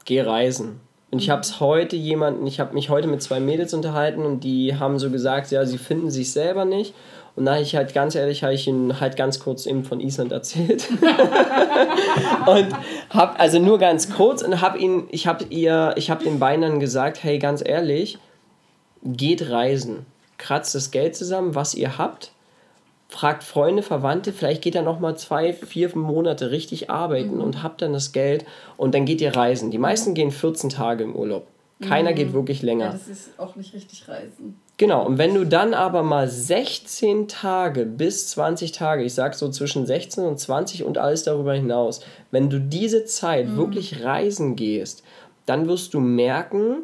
geh 0.05 0.20
reisen. 0.20 0.81
Und 1.11 1.20
ich 1.20 1.29
mhm. 1.29 1.33
habe 1.33 1.40
es 1.40 1.59
heute 1.61 1.96
jemanden, 1.96 2.46
ich 2.46 2.61
habe 2.61 2.74
mich 2.74 2.90
heute 2.90 3.09
mit 3.09 3.22
zwei 3.22 3.40
Mädels 3.40 3.72
unterhalten 3.72 4.22
und 4.22 4.44
die 4.44 4.77
haben 4.77 4.98
so 4.98 5.11
gesagt, 5.11 5.50
ja, 5.50 5.64
sie 5.64 5.79
finden 5.79 6.11
sich 6.11 6.33
selber 6.33 6.66
nicht 6.66 6.94
und 7.37 7.47
da 7.47 7.55
habe 7.55 7.62
ich 7.62 7.75
halt 7.75 7.94
ganz 7.94 8.14
ehrlich, 8.14 8.44
habe 8.44 8.55
ich 8.55 8.68
ihnen 8.68 9.01
halt 9.01 9.16
ganz 9.16 9.40
kurz 9.40 9.66
eben 9.66 9.85
von 9.85 10.01
Island 10.01 10.31
erzählt. 10.31 10.88
und 12.47 12.68
habe 13.11 13.40
also 13.40 13.59
nur 13.59 13.79
ganz 13.79 14.11
kurz 14.14 14.42
und 14.42 14.61
habe 14.61 14.79
ihn, 14.79 15.09
ich 15.11 15.27
habe 15.27 15.44
ihr, 15.51 15.94
ich 15.97 16.11
habe 16.11 16.23
den 16.23 16.38
Beinen 16.38 16.79
gesagt, 16.79 17.25
hey, 17.25 17.40
ganz 17.40 17.61
ehrlich, 17.64 18.18
geht 19.03 19.51
reisen, 19.51 20.07
kratzt 20.38 20.77
das 20.77 20.92
Geld 20.92 21.16
zusammen, 21.16 21.57
was 21.57 21.75
ihr 21.75 21.99
habt, 21.99 22.31
fragt 23.09 23.42
Freunde, 23.42 23.83
Verwandte, 23.83 24.33
vielleicht 24.33 24.62
geht 24.62 24.77
er 24.77 24.83
noch 24.83 25.01
mal 25.01 25.16
zwei, 25.16 25.53
vier 25.53 25.97
Monate 25.97 26.53
richtig 26.53 26.88
arbeiten 26.88 27.37
mhm. 27.37 27.42
und 27.42 27.62
habt 27.64 27.83
dann 27.83 27.92
das 27.92 28.12
Geld 28.12 28.44
und 28.77 28.94
dann 28.94 29.07
geht 29.07 29.20
ihr 29.20 29.35
reisen. 29.35 29.73
Die 29.73 29.79
meisten 29.79 30.14
gehen 30.14 30.31
14 30.31 30.70
Tage 30.70 31.03
im 31.03 31.16
Urlaub. 31.16 31.49
Keiner 31.82 32.12
mhm. 32.12 32.14
geht 32.14 32.32
wirklich 32.32 32.62
länger. 32.62 32.87
Ja, 32.87 32.92
das 32.92 33.08
ist 33.08 33.38
auch 33.38 33.56
nicht 33.56 33.74
richtig 33.74 34.08
reisen. 34.08 34.60
Genau, 34.76 35.06
und 35.06 35.18
wenn 35.18 35.34
du 35.34 35.44
dann 35.44 35.74
aber 35.74 36.02
mal 36.02 36.28
16 36.28 37.28
Tage 37.28 37.84
bis 37.87 38.28
20 38.30 38.72
Tage, 38.72 39.04
ich 39.04 39.14
sag 39.14 39.34
so 39.34 39.48
zwischen 39.50 39.87
16 39.87 40.24
und 40.24 40.38
20 40.38 40.84
und 40.84 40.98
alles 40.98 41.24
darüber 41.24 41.54
hinaus, 41.54 42.00
wenn 42.30 42.50
du 42.50 42.60
diese 42.60 43.04
Zeit 43.04 43.48
mhm. 43.48 43.56
wirklich 43.56 44.04
reisen 44.04 44.56
gehst, 44.56 45.02
dann 45.46 45.68
wirst 45.68 45.94
du 45.94 46.00
merken, 46.00 46.82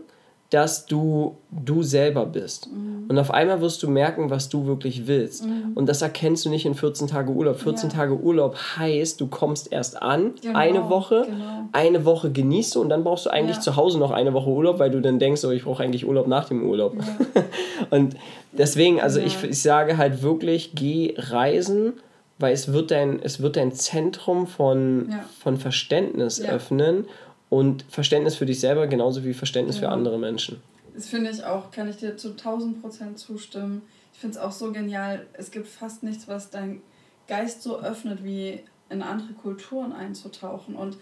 dass 0.50 0.84
du 0.86 1.36
du 1.50 1.82
selber 1.82 2.26
bist. 2.26 2.68
Mhm. 2.70 3.06
Und 3.08 3.18
auf 3.18 3.30
einmal 3.30 3.60
wirst 3.60 3.82
du 3.82 3.88
merken, 3.88 4.30
was 4.30 4.48
du 4.48 4.66
wirklich 4.66 5.06
willst. 5.06 5.44
Mhm. 5.44 5.72
Und 5.74 5.88
das 5.88 6.02
erkennst 6.02 6.44
du 6.44 6.50
nicht 6.50 6.66
in 6.66 6.74
14 6.74 7.06
Tage 7.06 7.30
Urlaub. 7.30 7.60
14 7.60 7.90
ja. 7.90 7.96
Tage 7.96 8.14
Urlaub 8.16 8.56
heißt, 8.76 9.20
du 9.20 9.28
kommst 9.28 9.72
erst 9.72 10.00
an, 10.02 10.34
genau, 10.42 10.58
eine 10.58 10.90
Woche, 10.90 11.24
genau. 11.26 11.68
eine 11.72 12.04
Woche 12.04 12.30
genießt 12.30 12.74
du 12.74 12.80
und 12.80 12.88
dann 12.88 13.04
brauchst 13.04 13.26
du 13.26 13.30
eigentlich 13.30 13.56
ja. 13.56 13.62
zu 13.62 13.76
Hause 13.76 13.98
noch 13.98 14.10
eine 14.10 14.32
Woche 14.32 14.50
Urlaub, 14.50 14.80
weil 14.80 14.90
du 14.90 15.00
dann 15.00 15.18
denkst, 15.20 15.44
oh, 15.44 15.50
ich 15.50 15.64
brauche 15.64 15.82
eigentlich 15.82 16.06
Urlaub 16.06 16.26
nach 16.26 16.48
dem 16.48 16.68
Urlaub. 16.68 16.94
Ja. 16.96 17.42
und 17.90 18.16
deswegen, 18.52 19.00
also 19.00 19.20
ich, 19.20 19.42
ich 19.44 19.62
sage 19.62 19.98
halt 19.98 20.22
wirklich, 20.22 20.72
geh 20.74 21.14
reisen, 21.16 21.94
weil 22.38 22.52
es 22.54 22.72
wird 22.72 22.90
dein, 22.90 23.20
es 23.22 23.40
wird 23.40 23.56
dein 23.56 23.72
Zentrum 23.72 24.46
von, 24.46 25.14
von 25.40 25.58
Verständnis 25.58 26.40
öffnen 26.40 27.06
und 27.50 27.84
Verständnis 27.88 28.36
für 28.36 28.46
dich 28.46 28.60
selber 28.60 28.86
genauso 28.86 29.24
wie 29.24 29.34
Verständnis 29.34 29.76
ja. 29.76 29.82
für 29.82 29.88
andere 29.90 30.18
Menschen. 30.18 30.62
Das 30.94 31.08
finde 31.08 31.30
ich 31.30 31.44
auch, 31.44 31.70
kann 31.70 31.88
ich 31.88 31.96
dir 31.96 32.16
zu 32.16 32.30
1000 32.30 32.80
Prozent 32.80 33.18
zustimmen. 33.18 33.82
Ich 34.14 34.20
finde 34.20 34.38
es 34.38 34.42
auch 34.42 34.52
so 34.52 34.72
genial. 34.72 35.26
Es 35.34 35.50
gibt 35.50 35.68
fast 35.68 36.02
nichts, 36.02 36.28
was 36.28 36.50
dein 36.50 36.80
Geist 37.26 37.62
so 37.62 37.80
öffnet, 37.80 38.24
wie 38.24 38.60
in 38.88 39.02
andere 39.02 39.32
Kulturen 39.34 39.92
einzutauchen 39.92 40.74
und 40.74 40.96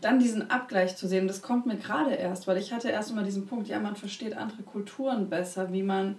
dann 0.00 0.18
diesen 0.18 0.50
Abgleich 0.50 0.96
zu 0.96 1.08
sehen. 1.08 1.26
Das 1.26 1.40
kommt 1.40 1.66
mir 1.66 1.76
gerade 1.76 2.14
erst, 2.14 2.46
weil 2.46 2.58
ich 2.58 2.72
hatte 2.72 2.90
erst 2.90 3.10
immer 3.10 3.22
diesen 3.22 3.46
Punkt, 3.46 3.68
ja, 3.68 3.80
man 3.80 3.96
versteht 3.96 4.36
andere 4.36 4.62
Kulturen 4.62 5.28
besser, 5.30 5.72
wie 5.72 5.82
man. 5.82 6.16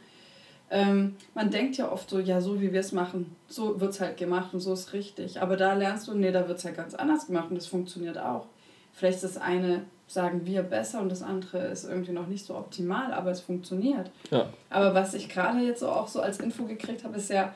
Ähm, 0.72 1.16
man 1.36 1.52
denkt 1.52 1.78
ja 1.78 1.92
oft 1.92 2.10
so, 2.10 2.18
ja, 2.20 2.42
so 2.42 2.60
wie 2.60 2.74
wir 2.74 2.80
es 2.80 2.92
machen, 2.92 3.36
so 3.48 3.80
wird 3.80 3.92
es 3.92 4.02
halt 4.02 4.18
gemacht 4.18 4.52
und 4.52 4.62
so 4.62 4.74
ist 4.74 4.94
richtig. 4.94 5.40
Aber 5.40 5.58
da 5.58 5.74
lernst 5.76 6.08
du, 6.08 6.16
nee, 6.16 6.32
da 6.32 6.48
wird 6.48 6.58
es 6.58 6.66
halt 6.66 6.76
ganz 6.76 6.96
anders 6.96 7.28
gemacht 7.28 7.52
und 7.52 7.56
das 7.56 7.68
funktioniert 7.68 8.18
auch. 8.18 8.48
Vielleicht 8.96 9.24
ist 9.24 9.36
das 9.36 9.38
eine, 9.38 9.82
sagen 10.08 10.46
wir, 10.46 10.64
besser 10.64 11.02
und 11.02 11.10
das 11.10 11.22
andere 11.22 11.60
ist 11.68 11.84
irgendwie 11.84 12.14
noch 12.14 12.28
nicht 12.28 12.46
so 12.46 12.56
optimal, 12.56 13.14
aber 13.14 13.32
es 13.32 13.42
funktioniert. 13.42 14.10
Ja. 14.32 14.48
Aber 14.70 14.94
was 14.94 15.14
ich 15.14 15.28
gerade 15.30 15.60
jetzt 15.60 15.82
so 15.82 15.90
auch 15.90 16.08
so 16.08 16.22
als 16.22 16.40
Info 16.40 16.64
gekriegt 16.64 17.04
habe, 17.04 17.18
ist 17.18 17.30
ja, 17.30 17.54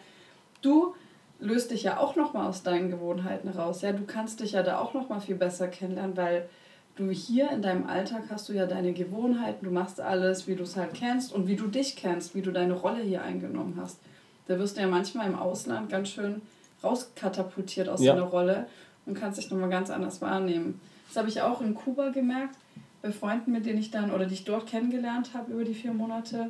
du 0.61 0.93
löst 1.39 1.71
dich 1.71 1.83
ja 1.83 1.97
auch 1.97 2.17
nochmal 2.17 2.47
aus 2.47 2.63
deinen 2.63 2.91
Gewohnheiten 2.91 3.47
raus. 3.49 3.81
Ja, 3.81 3.93
du 3.93 4.03
kannst 4.05 4.41
dich 4.41 4.51
ja 4.51 4.63
da 4.63 4.79
auch 4.79 4.93
nochmal 4.93 5.21
viel 5.21 5.35
besser 5.35 5.69
kennenlernen, 5.69 6.17
weil 6.17 6.49
du 6.97 7.09
hier 7.09 7.49
in 7.51 7.61
deinem 7.61 7.87
Alltag 7.87 8.23
hast 8.29 8.49
du 8.49 8.53
ja 8.53 8.65
deine 8.65 8.91
Gewohnheiten, 8.91 9.63
du 9.63 9.71
machst 9.71 10.01
alles, 10.01 10.47
wie 10.47 10.55
du 10.55 10.63
es 10.63 10.75
halt 10.75 10.93
kennst 10.93 11.31
und 11.31 11.47
wie 11.47 11.55
du 11.55 11.67
dich 11.67 11.95
kennst, 11.95 12.35
wie 12.35 12.41
du 12.41 12.51
deine 12.51 12.73
Rolle 12.73 13.01
hier 13.01 13.21
eingenommen 13.21 13.77
hast. 13.81 13.99
Da 14.47 14.59
wirst 14.59 14.75
du 14.75 14.81
ja 14.81 14.87
manchmal 14.87 15.27
im 15.27 15.39
Ausland 15.39 15.89
ganz 15.89 16.09
schön 16.09 16.41
rauskatapultiert 16.83 17.87
aus 17.87 18.01
ja. 18.01 18.13
deiner 18.13 18.27
Rolle 18.27 18.65
und 19.05 19.13
kannst 19.13 19.39
dich 19.39 19.49
nochmal 19.49 19.69
ganz 19.69 19.89
anders 19.89 20.21
wahrnehmen. 20.21 20.81
Das 21.09 21.17
habe 21.17 21.27
ich 21.27 21.41
auch 21.41 21.61
in 21.61 21.75
Kuba 21.75 22.09
gemerkt, 22.09 22.55
bei 23.01 23.11
Freunden, 23.11 23.51
mit 23.51 23.65
denen 23.65 23.79
ich 23.79 23.91
dann 23.91 24.11
oder 24.11 24.25
die 24.25 24.35
ich 24.35 24.45
dort 24.45 24.67
kennengelernt 24.67 25.31
habe 25.33 25.53
über 25.53 25.63
die 25.63 25.73
vier 25.73 25.93
Monate, 25.93 26.49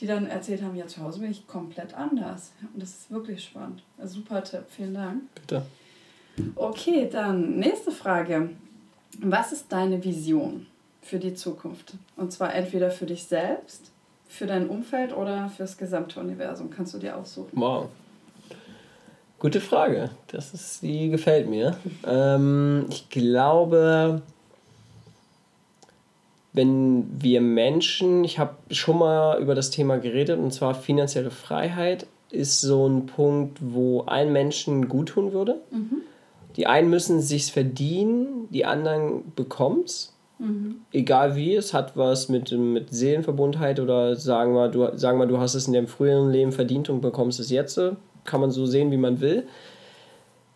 die 0.00 0.06
dann 0.06 0.26
erzählt 0.26 0.62
haben, 0.62 0.76
ja, 0.76 0.86
zu 0.86 1.02
Hause 1.02 1.20
bin 1.20 1.30
ich 1.30 1.46
komplett 1.46 1.94
anders. 1.94 2.52
Und 2.72 2.82
das 2.82 2.90
ist 2.90 3.10
wirklich 3.10 3.44
spannend. 3.44 3.82
Also 3.98 4.16
super 4.16 4.42
Tipp, 4.42 4.64
vielen 4.68 4.94
Dank. 4.94 5.22
Bitte. 5.34 5.62
Okay, 6.56 7.08
dann 7.10 7.56
nächste 7.56 7.90
Frage. 7.90 8.50
Was 9.20 9.52
ist 9.52 9.70
deine 9.70 10.02
Vision 10.02 10.66
für 11.02 11.18
die 11.18 11.34
Zukunft? 11.34 11.94
Und 12.16 12.32
zwar 12.32 12.54
entweder 12.54 12.90
für 12.90 13.06
dich 13.06 13.24
selbst, 13.24 13.90
für 14.26 14.46
dein 14.46 14.68
Umfeld 14.68 15.14
oder 15.14 15.48
fürs 15.50 15.76
gesamte 15.76 16.20
Universum. 16.20 16.70
Kannst 16.70 16.94
du 16.94 16.98
dir 16.98 17.16
aussuchen. 17.16 17.50
Wow. 17.52 17.88
Gute 19.40 19.62
Frage. 19.62 20.10
Das 20.28 20.52
ist, 20.52 20.82
die 20.82 21.08
gefällt 21.08 21.48
mir. 21.48 21.74
Ähm, 22.06 22.84
ich 22.90 23.08
glaube, 23.08 24.20
wenn 26.52 27.06
wir 27.22 27.40
Menschen, 27.40 28.22
ich 28.22 28.38
habe 28.38 28.54
schon 28.70 28.98
mal 28.98 29.40
über 29.40 29.54
das 29.54 29.70
Thema 29.70 29.96
geredet, 29.96 30.38
und 30.38 30.52
zwar 30.52 30.74
finanzielle 30.74 31.30
Freiheit 31.30 32.06
ist 32.30 32.60
so 32.60 32.86
ein 32.86 33.06
Punkt, 33.06 33.58
wo 33.62 34.02
allen 34.02 34.30
Menschen 34.30 34.88
gut 34.88 35.08
tun 35.08 35.32
würde. 35.32 35.56
Mhm. 35.70 36.02
Die 36.56 36.66
einen 36.66 36.90
müssen 36.90 37.22
sich 37.22 37.50
verdienen, 37.50 38.46
die 38.50 38.66
anderen 38.66 39.32
bekomm's. 39.36 40.14
Mhm. 40.38 40.82
Egal 40.92 41.34
wie, 41.34 41.54
es 41.54 41.72
hat 41.72 41.96
was 41.96 42.28
mit, 42.28 42.52
mit 42.52 42.92
Seelenverbundheit 42.92 43.80
oder 43.80 44.16
sagen 44.16 44.52
wir, 44.52 44.68
du, 44.68 44.98
sagen 44.98 45.18
wir, 45.18 45.26
du 45.26 45.38
hast 45.38 45.54
es 45.54 45.66
in 45.66 45.72
deinem 45.72 45.88
früheren 45.88 46.30
Leben 46.30 46.52
verdient 46.52 46.90
und 46.90 47.00
bekommst 47.00 47.40
es 47.40 47.48
jetzt 47.48 47.80
kann 48.30 48.40
man 48.40 48.50
so 48.50 48.66
sehen, 48.66 48.90
wie 48.90 48.96
man 48.96 49.20
will. 49.20 49.46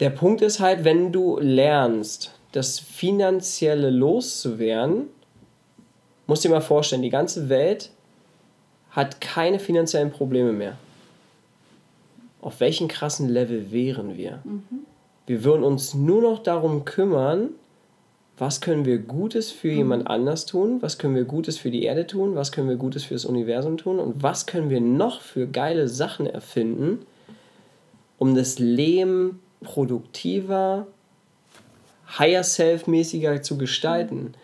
Der 0.01 0.11
Punkt 0.11 0.43
ist 0.43 0.61
halt, 0.61 0.85
wenn 0.85 1.12
du 1.12 1.39
lernst, 1.39 2.35
das 2.53 2.79
Finanzielle 2.79 3.91
loszuwerden, 3.91 5.09
musst 6.27 6.45
du 6.45 6.49
dir 6.49 6.55
mal 6.55 6.61
vorstellen, 6.61 7.03
die 7.03 7.11
ganze 7.11 7.49
Welt 7.49 7.91
hat 8.91 9.20
keine 9.20 9.59
finanziellen 9.59 10.11
Probleme 10.11 10.53
mehr. 10.53 10.77
Auf 12.41 12.61
welchem 12.61 12.89
krassen 12.89 13.29
Level 13.29 13.72
wären 13.72 14.16
wir? 14.16 14.41
Mhm. 14.45 14.87
Wir 15.27 15.43
würden 15.45 15.64
uns 15.64 15.95
nur 15.95 16.22
noch 16.22 16.43
darum 16.43 16.85
kümmern, 16.85 17.51
was 18.37 18.61
können 18.61 18.85
wir 18.85 18.99
Gutes 18.99 19.51
für 19.51 19.68
mhm. 19.68 19.77
jemand 19.77 20.07
anders 20.09 20.47
tun, 20.47 20.83
was 20.83 20.99
können 20.99 21.14
wir 21.14 21.25
Gutes 21.25 21.59
für 21.59 21.70
die 21.70 21.85
Erde 21.85 22.07
tun, 22.07 22.35
was 22.35 22.53
können 22.53 22.68
wir 22.68 22.77
Gutes 22.77 23.05
für 23.05 23.14
das 23.14 23.25
Universum 23.25 23.77
tun 23.77 23.99
und 23.99 24.22
was 24.22 24.47
können 24.47 24.70
wir 24.70 24.81
noch 24.81 25.20
für 25.20 25.47
geile 25.47 25.89
Sachen 25.89 26.27
erfinden, 26.27 27.01
um 28.19 28.35
das 28.35 28.59
Leben 28.59 29.41
produktiver, 29.62 30.87
higher 32.19 32.45
self-mäßiger 32.45 33.43
zu 33.43 33.59
gestalten. 33.59 34.35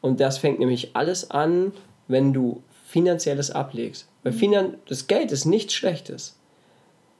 Und 0.00 0.20
das 0.20 0.38
fängt 0.38 0.58
nämlich 0.58 0.96
alles 0.96 1.30
an, 1.30 1.72
wenn 2.08 2.32
du 2.32 2.62
finanzielles 2.86 3.50
ablegst. 3.50 4.08
Weil 4.22 4.32
Finan 4.32 4.74
das 4.88 5.06
Geld 5.06 5.32
ist 5.32 5.44
nichts 5.44 5.74
Schlechtes. 5.74 6.36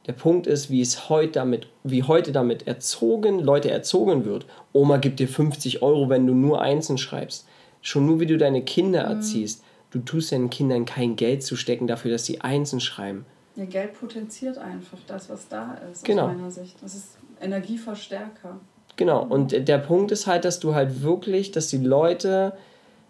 Der 0.07 0.13
Punkt 0.13 0.47
ist, 0.47 0.71
wie 0.71 0.81
es 0.81 1.09
heute 1.09 1.33
damit, 1.33 1.69
wie 1.85 2.03
heute 2.03 2.33
damit 2.33 2.67
erzogen, 2.67 3.39
Leute 3.39 3.71
erzogen 3.71 4.25
wird. 4.25 4.47
Oma 4.73 4.97
gibt 4.97 5.21
dir 5.21 5.29
50 5.29 5.83
Euro, 5.83 6.09
wenn 6.09 6.27
du 6.27 6.35
nur 6.35 6.61
Einsen 6.63 6.99
schreibst. 6.99 7.47
Schon 7.83 8.07
nur 8.07 8.19
wie 8.21 8.27
du 8.27 8.39
deine 8.39 8.63
Kinder 8.63 9.05
mhm. 9.05 9.17
erziehst. 9.17 9.63
Du 9.91 9.99
tust 9.99 10.33
deinen 10.33 10.51
Kindern 10.51 10.85
kein 10.85 11.17
Geld 11.17 11.43
zu 11.43 11.57
stecken 11.57 11.87
dafür, 11.87 12.13
dass 12.13 12.25
sie 12.25 12.41
Einsen 12.41 12.81
schreiben. 12.81 13.27
Ja, 13.57 13.65
Geld 13.65 13.99
potenziert 13.99 14.59
einfach 14.59 14.99
das, 15.07 15.29
was 15.29 15.49
da 15.49 15.77
ist, 15.93 16.05
genau. 16.05 16.29
aus 16.29 16.35
meiner 16.35 16.51
Sicht. 16.51 16.77
Das 16.83 16.95
ist 16.95 17.19
Energieverstärker. 17.41 18.61
Genau, 18.97 19.25
und 19.25 19.67
der 19.67 19.79
Punkt 19.79 20.13
ist 20.13 20.27
halt, 20.27 20.45
dass 20.45 20.61
du 20.61 20.75
halt 20.75 21.03
wirklich, 21.03 21.53
dass 21.53 21.69
die 21.69 21.79
Leute 21.79 22.53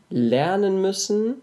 lernen 0.08 0.80
müssen 0.80 1.36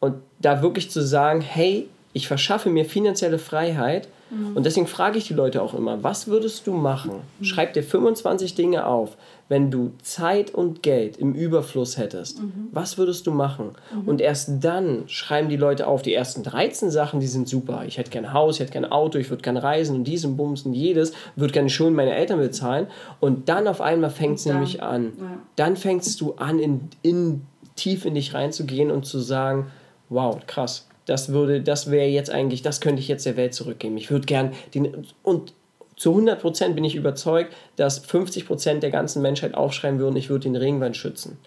und 0.00 0.16
da 0.40 0.62
wirklich 0.62 0.90
zu 0.90 1.00
sagen, 1.02 1.40
hey, 1.40 1.88
ich 2.12 2.28
verschaffe 2.28 2.68
mir 2.68 2.84
finanzielle 2.84 3.38
Freiheit 3.38 4.08
Mhm. 4.32 4.56
Und 4.56 4.64
deswegen 4.64 4.86
frage 4.86 5.18
ich 5.18 5.26
die 5.26 5.34
Leute 5.34 5.62
auch 5.62 5.74
immer, 5.74 6.02
was 6.02 6.26
würdest 6.26 6.66
du 6.66 6.72
machen? 6.72 7.12
Mhm. 7.38 7.44
Schreib 7.44 7.74
dir 7.74 7.82
25 7.82 8.54
Dinge 8.54 8.86
auf, 8.86 9.16
wenn 9.48 9.70
du 9.70 9.92
Zeit 10.02 10.54
und 10.54 10.82
Geld 10.82 11.18
im 11.18 11.34
Überfluss 11.34 11.98
hättest. 11.98 12.40
Mhm. 12.40 12.68
Was 12.72 12.96
würdest 12.96 13.26
du 13.26 13.32
machen? 13.32 13.72
Mhm. 13.94 14.08
Und 14.08 14.20
erst 14.20 14.50
dann 14.64 15.04
schreiben 15.06 15.48
die 15.48 15.56
Leute 15.56 15.86
auf, 15.86 16.02
die 16.02 16.14
ersten 16.14 16.42
13 16.42 16.90
Sachen, 16.90 17.20
die 17.20 17.26
sind 17.26 17.48
super. 17.48 17.84
Ich 17.86 17.98
hätte 17.98 18.10
gerne 18.10 18.32
Haus, 18.32 18.56
ich 18.56 18.60
hätte 18.60 18.72
gerne 18.72 18.92
Auto, 18.92 19.18
ich 19.18 19.28
würde 19.30 19.42
gerne 19.42 19.62
reisen 19.62 19.96
und 19.96 20.04
diesen 20.04 20.36
Bums 20.36 20.62
und 20.62 20.72
jedes, 20.72 21.12
würde 21.36 21.52
gerne 21.52 21.68
Schulden 21.68 21.94
meiner 21.94 22.16
Eltern 22.16 22.38
bezahlen. 22.38 22.86
Und 23.20 23.48
dann 23.48 23.68
auf 23.68 23.80
einmal 23.80 24.10
fängt 24.10 24.38
es 24.38 24.46
nämlich 24.46 24.82
an. 24.82 25.12
Ja. 25.18 25.38
Dann 25.56 25.76
fängst 25.76 26.20
du 26.20 26.32
an, 26.34 26.58
in, 26.58 26.88
in, 27.02 27.42
tief 27.76 28.04
in 28.04 28.14
dich 28.14 28.34
reinzugehen 28.34 28.90
und 28.90 29.04
zu 29.04 29.18
sagen, 29.18 29.66
wow, 30.08 30.38
krass, 30.46 30.86
das 31.06 31.30
würde, 31.30 31.60
das 31.60 31.90
wäre 31.90 32.08
jetzt 32.08 32.30
eigentlich, 32.30 32.62
das 32.62 32.80
könnte 32.80 33.00
ich 33.00 33.08
jetzt 33.08 33.26
der 33.26 33.36
Welt 33.36 33.54
zurückgeben. 33.54 33.96
Ich 33.96 34.10
würde 34.10 34.26
gern 34.26 34.52
den, 34.74 35.06
und 35.22 35.52
zu 35.96 36.16
100% 36.16 36.74
bin 36.74 36.84
ich 36.84 36.96
überzeugt, 36.96 37.54
dass 37.76 38.04
50% 38.04 38.80
der 38.80 38.90
ganzen 38.90 39.22
Menschheit 39.22 39.54
aufschreiben 39.54 39.98
würden, 39.98 40.16
ich 40.16 40.30
würde 40.30 40.44
den 40.44 40.56
Regenwald 40.56 40.96
schützen. 40.96 41.38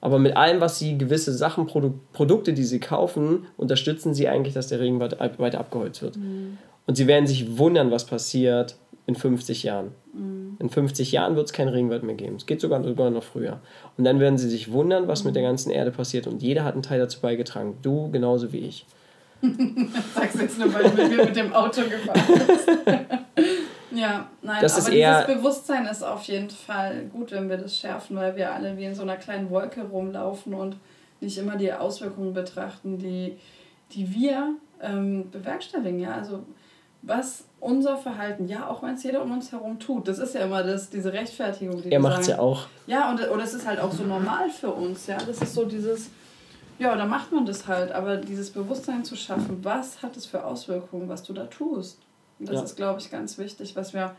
Aber 0.00 0.18
mit 0.18 0.36
allem, 0.36 0.60
was 0.60 0.78
sie 0.78 0.96
gewisse 0.96 1.32
Sachen, 1.32 1.66
Produ 1.66 1.94
Produkte, 2.12 2.54
die 2.54 2.64
sie 2.64 2.80
kaufen, 2.80 3.46
unterstützen 3.56 4.14
sie 4.14 4.28
eigentlich, 4.28 4.54
dass 4.54 4.68
der 4.68 4.80
Regenwald 4.80 5.18
weiter 5.38 5.60
abgeholzt 5.60 6.02
wird. 6.02 6.16
Mhm. 6.16 6.58
Und 6.86 6.96
sie 6.96 7.06
werden 7.06 7.26
sich 7.26 7.58
wundern, 7.58 7.90
was 7.90 8.06
passiert 8.06 8.76
in 9.10 9.16
50 9.16 9.64
Jahren. 9.64 9.92
Mhm. 10.12 10.56
In 10.60 10.70
50 10.70 11.12
Jahren 11.12 11.36
wird 11.36 11.46
es 11.46 11.52
keinen 11.52 11.68
Regenwald 11.68 12.02
mehr 12.02 12.14
geben. 12.14 12.36
Es 12.36 12.46
geht 12.46 12.60
sogar, 12.60 12.82
sogar 12.82 13.10
noch 13.10 13.24
früher. 13.24 13.60
Und 13.98 14.04
dann 14.04 14.20
werden 14.20 14.38
sie 14.38 14.48
sich 14.48 14.70
wundern, 14.70 15.08
was 15.08 15.22
mhm. 15.22 15.28
mit 15.28 15.36
der 15.36 15.42
ganzen 15.42 15.70
Erde 15.70 15.90
passiert. 15.90 16.26
Und 16.26 16.42
jeder 16.42 16.64
hat 16.64 16.74
einen 16.74 16.82
Teil 16.82 17.00
dazu 17.00 17.20
beigetragen. 17.20 17.78
Du 17.82 18.10
genauso 18.10 18.52
wie 18.52 18.60
ich. 18.60 18.86
Sagst 20.14 20.36
du 20.36 20.42
jetzt 20.42 20.58
nur, 20.58 20.72
weil 20.72 20.84
du 20.84 21.02
mit 21.02 21.24
mit 21.24 21.36
dem 21.36 21.52
Auto 21.52 21.82
gefahren 21.82 22.40
bist. 22.46 22.68
ja, 23.90 24.28
nein, 24.42 24.58
das 24.60 24.86
aber 24.86 24.94
dieses 24.94 25.26
Bewusstsein 25.26 25.86
ist 25.86 26.02
auf 26.02 26.22
jeden 26.24 26.50
Fall 26.50 27.06
gut, 27.06 27.32
wenn 27.32 27.48
wir 27.48 27.56
das 27.56 27.78
schärfen, 27.78 28.16
weil 28.16 28.36
wir 28.36 28.52
alle 28.52 28.76
wie 28.76 28.84
in 28.84 28.94
so 28.94 29.02
einer 29.02 29.16
kleinen 29.16 29.48
Wolke 29.48 29.82
rumlaufen 29.82 30.52
und 30.52 30.76
nicht 31.20 31.38
immer 31.38 31.56
die 31.56 31.72
Auswirkungen 31.72 32.34
betrachten, 32.34 32.98
die, 32.98 33.38
die 33.92 34.14
wir 34.14 34.56
ähm, 34.82 35.30
bewerkstelligen. 35.30 36.00
Ja? 36.00 36.16
Also 36.16 36.44
was 37.00 37.44
unser 37.60 37.96
Verhalten, 37.96 38.48
ja, 38.48 38.66
auch 38.68 38.82
wenn 38.82 38.94
es 38.94 39.02
jeder 39.02 39.22
um 39.22 39.32
uns 39.32 39.52
herum 39.52 39.78
tut. 39.78 40.08
Das 40.08 40.18
ist 40.18 40.34
ja 40.34 40.42
immer 40.42 40.62
das, 40.62 40.90
diese 40.90 41.12
Rechtfertigung. 41.12 41.82
Die 41.82 41.92
er 41.92 42.00
macht 42.00 42.22
es 42.22 42.28
ja 42.28 42.38
auch. 42.38 42.66
Ja, 42.86 43.10
und, 43.10 43.20
und 43.28 43.40
es 43.40 43.54
ist 43.54 43.66
halt 43.66 43.80
auch 43.80 43.92
so 43.92 44.02
normal 44.02 44.50
für 44.50 44.70
uns. 44.70 45.06
Ja, 45.06 45.18
das 45.18 45.40
ist 45.42 45.54
so 45.54 45.64
dieses, 45.64 46.10
ja, 46.78 46.96
da 46.96 47.04
macht 47.04 47.32
man 47.32 47.44
das 47.44 47.66
halt. 47.66 47.92
Aber 47.92 48.16
dieses 48.16 48.50
Bewusstsein 48.50 49.04
zu 49.04 49.14
schaffen, 49.16 49.58
was 49.62 50.02
hat 50.02 50.16
es 50.16 50.26
für 50.26 50.44
Auswirkungen, 50.44 51.08
was 51.08 51.22
du 51.22 51.32
da 51.32 51.44
tust. 51.44 51.98
das 52.38 52.54
ja. 52.54 52.62
ist, 52.62 52.76
glaube 52.76 53.00
ich, 53.00 53.10
ganz 53.10 53.36
wichtig, 53.36 53.76
was 53.76 53.92
wir 53.92 54.16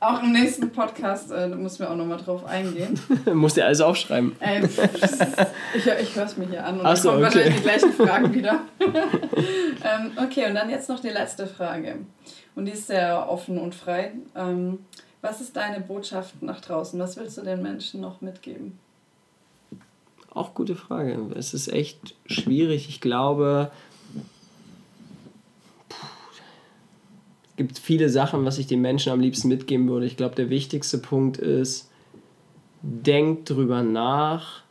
auch 0.00 0.22
im 0.22 0.32
nächsten 0.32 0.70
Podcast, 0.70 1.30
äh, 1.30 1.48
da 1.48 1.56
müssen 1.56 1.80
wir 1.80 1.90
auch 1.90 1.96
nochmal 1.96 2.18
drauf 2.18 2.44
eingehen. 2.44 2.98
Musst 3.32 3.56
du 3.56 3.64
alles 3.64 3.80
aufschreiben. 3.80 4.36
Ey, 4.40 4.62
ich 5.74 5.86
ich 5.86 6.16
höre 6.16 6.26
es 6.26 6.36
mir 6.36 6.46
hier 6.46 6.64
an 6.64 6.80
und 6.80 6.86
Ach 6.86 6.96
so, 6.96 7.10
dann 7.10 7.22
kommen 7.22 7.26
okay. 7.26 7.36
wahrscheinlich 7.36 7.56
die 7.56 7.62
gleichen 7.62 7.92
Fragen 7.92 8.34
wieder. 8.34 8.60
ähm, 8.80 10.10
okay, 10.22 10.46
und 10.46 10.54
dann 10.54 10.68
jetzt 10.68 10.88
noch 10.88 11.00
die 11.00 11.08
letzte 11.08 11.46
Frage. 11.46 11.96
Und 12.54 12.66
die 12.66 12.72
ist 12.72 12.86
sehr 12.86 13.28
offen 13.28 13.58
und 13.58 13.74
frei. 13.74 14.12
Ähm, 14.34 14.78
was 15.20 15.40
ist 15.40 15.56
deine 15.56 15.80
Botschaft 15.80 16.42
nach 16.42 16.60
draußen? 16.60 16.98
Was 17.00 17.16
willst 17.16 17.38
du 17.38 17.42
den 17.42 17.62
Menschen 17.62 18.00
noch 18.00 18.20
mitgeben? 18.20 18.78
Auch 20.34 20.54
gute 20.54 20.74
Frage. 20.74 21.18
Es 21.34 21.54
ist 21.54 21.68
echt 21.68 22.14
schwierig. 22.26 22.88
Ich 22.88 23.00
glaube, 23.00 23.70
es 27.48 27.56
gibt 27.56 27.78
viele 27.78 28.08
Sachen, 28.08 28.44
was 28.44 28.58
ich 28.58 28.66
den 28.66 28.80
Menschen 28.80 29.12
am 29.12 29.20
liebsten 29.20 29.48
mitgeben 29.48 29.88
würde. 29.88 30.06
Ich 30.06 30.16
glaube, 30.16 30.34
der 30.34 30.50
wichtigste 30.50 30.98
Punkt 30.98 31.38
ist, 31.38 31.88
denk 32.82 33.46
drüber 33.46 33.82
nach, 33.82 34.62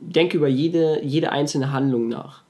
denk 0.00 0.34
über 0.34 0.48
jede, 0.48 1.04
jede 1.04 1.30
einzelne 1.30 1.70
Handlung 1.70 2.08
nach. 2.08 2.42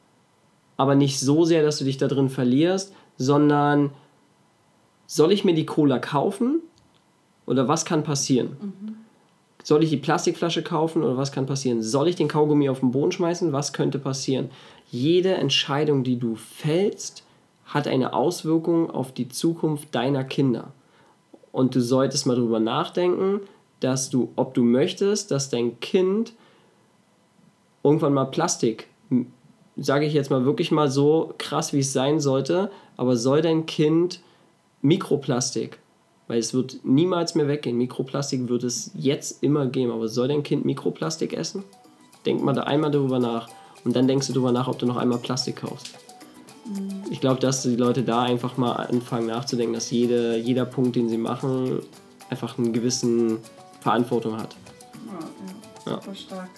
Aber 0.77 0.95
nicht 0.95 1.21
so 1.21 1.45
sehr, 1.45 1.63
dass 1.63 1.79
du 1.79 1.85
dich 1.85 1.99
da 1.99 2.09
drin 2.09 2.31
verlierst, 2.31 2.95
sondern 3.23 3.91
soll 5.07 5.33
ich 5.33 5.45
mir 5.45 5.55
die 5.55 5.67
Cola 5.67 5.99
kaufen 5.99 6.61
oder 7.47 7.69
was 7.69 7.85
kann 7.85 8.03
passieren? 8.03 8.57
Mhm. 8.61 8.97
Soll 9.63 9.85
ich 9.85 9.91
die 9.91 9.97
Plastikflasche 9.97 10.63
kaufen 10.63 11.05
oder 11.05 11.17
was 11.17 11.31
kann 11.31 11.47
passieren? 11.47 11.83
Soll 11.83 12.09
ich 12.09 12.17
den 12.17 12.27
Kaugummi 12.27 12.69
auf 12.69 12.81
den 12.81 12.91
Boden 12.91 13.13
schmeißen? 13.13 13.53
Was 13.53 13.73
könnte 13.73 14.01
passieren? 14.01 14.51
Jede 14.91 15.35
Entscheidung, 15.35 16.03
die 16.03 16.19
du 16.19 16.35
fällst, 16.35 17.25
hat 17.65 17.87
eine 17.87 18.13
Auswirkung 18.13 18.91
auf 18.91 19.13
die 19.13 19.29
Zukunft 19.29 19.95
deiner 19.95 20.25
Kinder. 20.25 20.73
Und 21.53 21.77
du 21.77 21.81
solltest 21.81 22.27
mal 22.27 22.35
darüber 22.35 22.59
nachdenken, 22.59 23.41
dass 23.79 24.11
du, 24.11 24.33
ob 24.35 24.55
du 24.55 24.65
möchtest, 24.65 25.31
dass 25.31 25.49
dein 25.49 25.79
Kind 25.79 26.33
irgendwann 27.85 28.15
mal 28.15 28.25
Plastik, 28.25 28.89
sage 29.77 30.07
ich 30.07 30.13
jetzt 30.13 30.31
mal 30.31 30.45
wirklich 30.45 30.73
mal 30.73 30.91
so 30.91 31.35
krass, 31.39 31.73
wie 31.73 31.81
es 31.81 31.93
sein 31.93 32.19
sollte, 32.19 32.71
aber 32.97 33.17
soll 33.17 33.43
dein 33.43 33.67
Kind 33.67 34.21
Mikroplastik, 34.81 35.79
weil 36.29 36.39
es 36.39 36.55
wird 36.55 36.81
niemals 36.85 37.35
mehr 37.35 37.49
weggehen. 37.49 37.77
Mikroplastik 37.79 38.49
wird 38.49 38.65
es 38.65 38.91
jetzt 38.95 39.43
immer 39.43 39.67
geben, 39.67 39.93
aber 39.93 40.09
soll 40.09 40.29
dein 40.29 40.43
Kind 40.43 40.65
Mikroplastik 40.65 41.33
essen? 41.33 41.65
Denk 42.27 42.43
mal 42.43 42.53
da 42.53 42.63
einmal 42.63 42.91
darüber 42.91 43.19
nach 43.19 43.49
und 43.85 43.97
dann 43.97 44.07
denkst 44.07 44.29
du 44.29 44.33
darüber 44.33 44.53
nach, 44.53 44.69
ob 44.69 44.79
du 44.79 44.87
noch 44.87 44.97
einmal 44.97 45.19
Plastik 45.19 45.57
kaufst. 45.57 45.95
Ich 47.11 47.21
glaube, 47.21 47.41
dass 47.41 47.63
die 47.63 47.77
Leute 47.77 48.03
da 48.03 48.23
einfach 48.23 48.57
mal 48.57 48.73
anfangen 48.73 49.27
nachzudenken, 49.27 49.75
dass 49.75 49.91
jede, 49.91 50.37
jeder 50.37 50.65
Punkt, 50.65 50.95
den 50.95 51.09
sie 51.09 51.19
machen, 51.19 51.81
einfach 52.31 52.57
einen 52.57 52.73
gewissen 52.73 53.39
Verantwortung 53.81 54.39
hat. 54.39 54.55
Ja, 55.87 55.93
ja, 55.93 56.01
super 56.01 56.15
stark. 56.15 56.51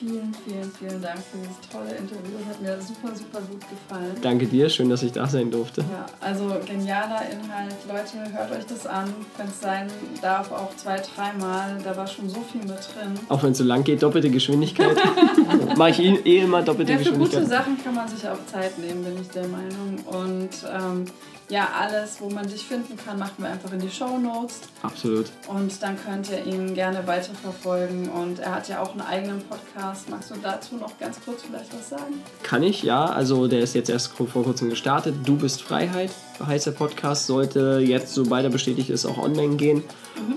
Vielen, 0.00 0.34
vielen, 0.46 0.72
vielen 0.78 1.02
Dank 1.02 1.18
für 1.18 1.36
dieses 1.36 1.60
tolle 1.70 1.90
Interview. 1.90 2.38
Das 2.38 2.56
hat 2.56 2.62
mir 2.62 2.80
super, 2.80 3.14
super 3.14 3.38
gut 3.42 3.60
gefallen. 3.60 4.16
Danke 4.22 4.46
dir, 4.46 4.70
schön, 4.70 4.88
dass 4.88 5.02
ich 5.02 5.12
da 5.12 5.26
sein 5.26 5.50
durfte. 5.50 5.82
Ja, 5.82 6.06
also 6.22 6.56
genialer 6.66 7.20
Inhalt. 7.30 7.74
Leute, 7.86 8.32
hört 8.32 8.50
euch 8.50 8.64
das 8.64 8.86
an. 8.86 9.12
Wenn 9.36 9.48
es 9.48 9.60
sein 9.60 9.88
darf, 10.22 10.50
auch 10.52 10.74
zwei, 10.76 10.96
dreimal. 10.96 11.76
Da 11.84 11.94
war 11.94 12.06
schon 12.06 12.30
so 12.30 12.40
viel 12.50 12.62
mit 12.62 12.70
drin. 12.70 13.12
Auch 13.28 13.42
wenn 13.42 13.52
es 13.52 13.58
so 13.58 13.64
lang 13.64 13.84
geht, 13.84 14.02
doppelte 14.02 14.30
Geschwindigkeit. 14.30 14.96
Mache 15.76 15.90
ich 15.90 16.24
eh 16.24 16.38
immer 16.38 16.62
doppelte 16.62 16.92
ja, 16.92 16.98
für 16.98 17.04
Geschwindigkeit. 17.04 17.40
gute 17.42 17.50
Sachen 17.50 17.84
kann 17.84 17.94
man 17.94 18.08
sich 18.08 18.26
auch 18.26 18.46
Zeit 18.46 18.78
nehmen, 18.78 19.04
bin 19.04 19.20
ich 19.20 19.28
der 19.28 19.48
Meinung. 19.48 19.98
Und 20.06 20.48
ähm, 20.64 21.04
ja, 21.50 21.68
alles, 21.76 22.20
wo 22.20 22.30
man 22.30 22.46
dich 22.46 22.64
finden 22.64 22.96
kann, 22.96 23.18
machen 23.18 23.34
wir 23.38 23.48
einfach 23.48 23.72
in 23.72 23.80
die 23.80 23.90
Show 23.90 24.18
Notes. 24.18 24.60
Absolut. 24.82 25.26
Und 25.48 25.82
dann 25.82 25.96
könnt 26.02 26.30
ihr 26.30 26.46
ihn 26.46 26.74
gerne 26.74 27.04
weiterverfolgen. 27.06 28.08
Und 28.08 28.38
er 28.38 28.54
hat 28.54 28.68
ja 28.68 28.80
auch 28.80 28.92
einen 28.92 29.00
eigenen 29.00 29.42
Podcast. 29.42 30.08
Magst 30.08 30.30
du 30.30 30.34
dazu 30.40 30.76
noch 30.76 30.96
ganz 30.98 31.18
kurz 31.24 31.42
vielleicht 31.42 31.76
was 31.76 31.88
sagen? 31.90 32.22
Kann 32.44 32.62
ich, 32.62 32.84
ja. 32.84 33.04
Also 33.04 33.48
der 33.48 33.60
ist 33.60 33.74
jetzt 33.74 33.90
erst 33.90 34.12
vor 34.12 34.28
kurzem 34.28 34.70
gestartet. 34.70 35.16
Du 35.24 35.36
bist 35.36 35.60
Freiheit, 35.62 36.10
heißt 36.44 36.66
der 36.66 36.72
Podcast. 36.72 37.26
Sollte 37.26 37.82
jetzt, 37.84 38.14
sobald 38.14 38.44
er 38.44 38.50
bestätigt 38.50 38.90
ist, 38.90 39.04
auch 39.04 39.18
online 39.18 39.56
gehen. 39.56 39.82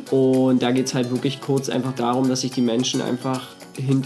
Und 0.09 0.64
da 0.64 0.72
geht 0.72 0.88
es 0.88 0.95
halt 0.95 1.11
wirklich 1.11 1.41
kurz 1.41 1.70
einfach 1.70 1.93
darum, 1.93 2.28
dass 2.28 2.43
ich 2.43 2.51
die 2.51 2.61
Menschen 2.61 3.01
einfach 3.01 3.49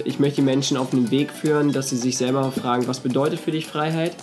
ich 0.06 0.18
möchte 0.20 0.38
die 0.38 0.44
Menschen 0.44 0.78
auf 0.78 0.94
einen 0.94 1.12
Weg 1.12 1.30
führen, 1.30 1.74
dass 1.74 1.90
sie 1.90 1.98
sich 1.98 2.16
selber 2.16 2.54
fragen, 2.54 2.88
was 2.88 3.02
bedeutet 3.02 3.42
für 3.42 3.52
dich 3.52 3.68
Freiheit? 3.68 4.16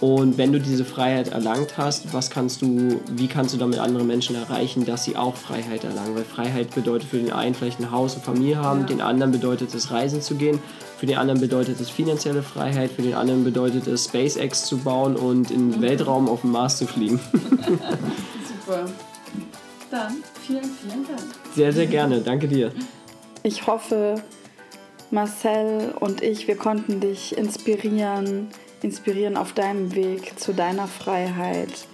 Und 0.00 0.36
wenn 0.36 0.52
du 0.52 0.60
diese 0.60 0.84
Freiheit 0.84 1.28
erlangt 1.28 1.78
hast, 1.78 2.12
was 2.12 2.28
kannst 2.28 2.60
du, 2.62 3.00
wie 3.12 3.26
kannst 3.26 3.54
du 3.54 3.58
damit 3.58 3.78
andere 3.78 4.04
Menschen 4.04 4.36
erreichen, 4.36 4.84
dass 4.84 5.04
sie 5.04 5.16
auch 5.16 5.34
Freiheit 5.36 5.84
erlangen? 5.84 6.14
Weil 6.14 6.24
Freiheit 6.24 6.74
bedeutet 6.74 7.08
für 7.08 7.16
den 7.18 7.32
einen 7.32 7.54
vielleicht 7.54 7.80
ein 7.80 7.90
Haus 7.90 8.14
und 8.16 8.24
Familie 8.24 8.58
haben, 8.58 8.80
Ja. 8.80 8.86
den 8.86 9.00
anderen 9.00 9.32
bedeutet 9.32 9.74
es 9.74 9.90
Reisen 9.90 10.20
zu 10.20 10.34
gehen, 10.34 10.58
für 10.98 11.06
den 11.06 11.16
anderen 11.16 11.40
bedeutet 11.40 11.80
es 11.80 11.88
finanzielle 11.90 12.42
Freiheit, 12.42 12.90
für 12.90 13.02
den 13.02 13.14
anderen 13.14 13.44
bedeutet 13.44 13.86
es 13.86 14.04
SpaceX 14.04 14.64
zu 14.66 14.78
bauen 14.78 15.16
und 15.16 15.50
in 15.50 15.72
den 15.72 15.80
Weltraum 15.80 16.28
auf 16.28 16.42
den 16.42 16.50
Mars 16.50 16.78
zu 16.78 16.86
fliegen. 16.86 17.18
Super. 18.66 18.86
Dann 19.90 20.16
vielen, 20.46 20.64
vielen 20.64 21.06
Dank. 21.06 21.20
Sehr, 21.54 21.72
sehr 21.72 21.86
gerne. 21.86 22.20
Danke 22.20 22.48
dir. 22.48 22.72
Ich 23.42 23.66
hoffe, 23.66 24.16
Marcel 25.10 25.94
und 26.00 26.22
ich, 26.22 26.48
wir 26.48 26.56
konnten 26.56 27.00
dich 27.00 27.36
inspirieren, 27.38 28.48
inspirieren 28.82 29.36
auf 29.36 29.52
deinem 29.52 29.94
Weg 29.94 30.38
zu 30.38 30.52
deiner 30.52 30.86
Freiheit, 30.86 31.86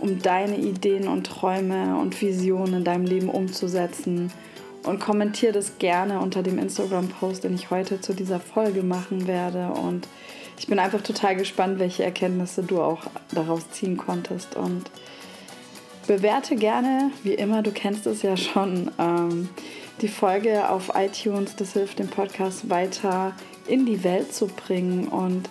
um 0.00 0.20
deine 0.20 0.56
Ideen 0.56 1.08
und 1.08 1.26
Träume 1.26 1.96
und 1.98 2.20
Visionen 2.20 2.74
in 2.74 2.84
deinem 2.84 3.04
Leben 3.04 3.28
umzusetzen. 3.28 4.32
Und 4.84 4.98
kommentiere 4.98 5.52
das 5.52 5.78
gerne 5.78 6.18
unter 6.20 6.42
dem 6.42 6.58
Instagram-Post, 6.58 7.44
den 7.44 7.54
ich 7.54 7.70
heute 7.70 8.00
zu 8.00 8.14
dieser 8.14 8.40
Folge 8.40 8.82
machen 8.82 9.28
werde. 9.28 9.68
Und 9.68 10.08
ich 10.58 10.66
bin 10.66 10.80
einfach 10.80 11.02
total 11.02 11.36
gespannt, 11.36 11.78
welche 11.78 12.02
Erkenntnisse 12.02 12.64
du 12.64 12.82
auch 12.82 13.02
daraus 13.32 13.70
ziehen 13.70 13.96
konntest. 13.96 14.56
Und 14.56 14.90
bewerte 16.08 16.56
gerne, 16.56 17.12
wie 17.22 17.34
immer, 17.34 17.62
du 17.62 17.70
kennst 17.70 18.06
es 18.06 18.22
ja 18.22 18.36
schon, 18.36 18.90
ähm, 18.98 19.48
die 20.00 20.08
Folge 20.08 20.68
auf 20.68 20.92
iTunes. 20.96 21.54
Das 21.54 21.74
hilft 21.74 22.00
dem 22.00 22.08
Podcast 22.08 22.68
weiter 22.68 23.34
in 23.68 23.86
die 23.86 24.02
Welt 24.02 24.34
zu 24.34 24.48
bringen. 24.48 25.06
Und 25.06 25.48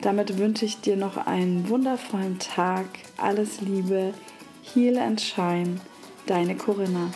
damit 0.00 0.38
wünsche 0.38 0.64
ich 0.64 0.80
dir 0.80 0.96
noch 0.96 1.16
einen 1.16 1.68
wundervollen 1.68 2.38
Tag. 2.38 2.86
Alles 3.16 3.60
Liebe. 3.60 4.14
Heal 4.62 4.98
and 4.98 5.20
Shine. 5.20 5.80
Deine 6.26 6.56
Corinna. 6.56 7.10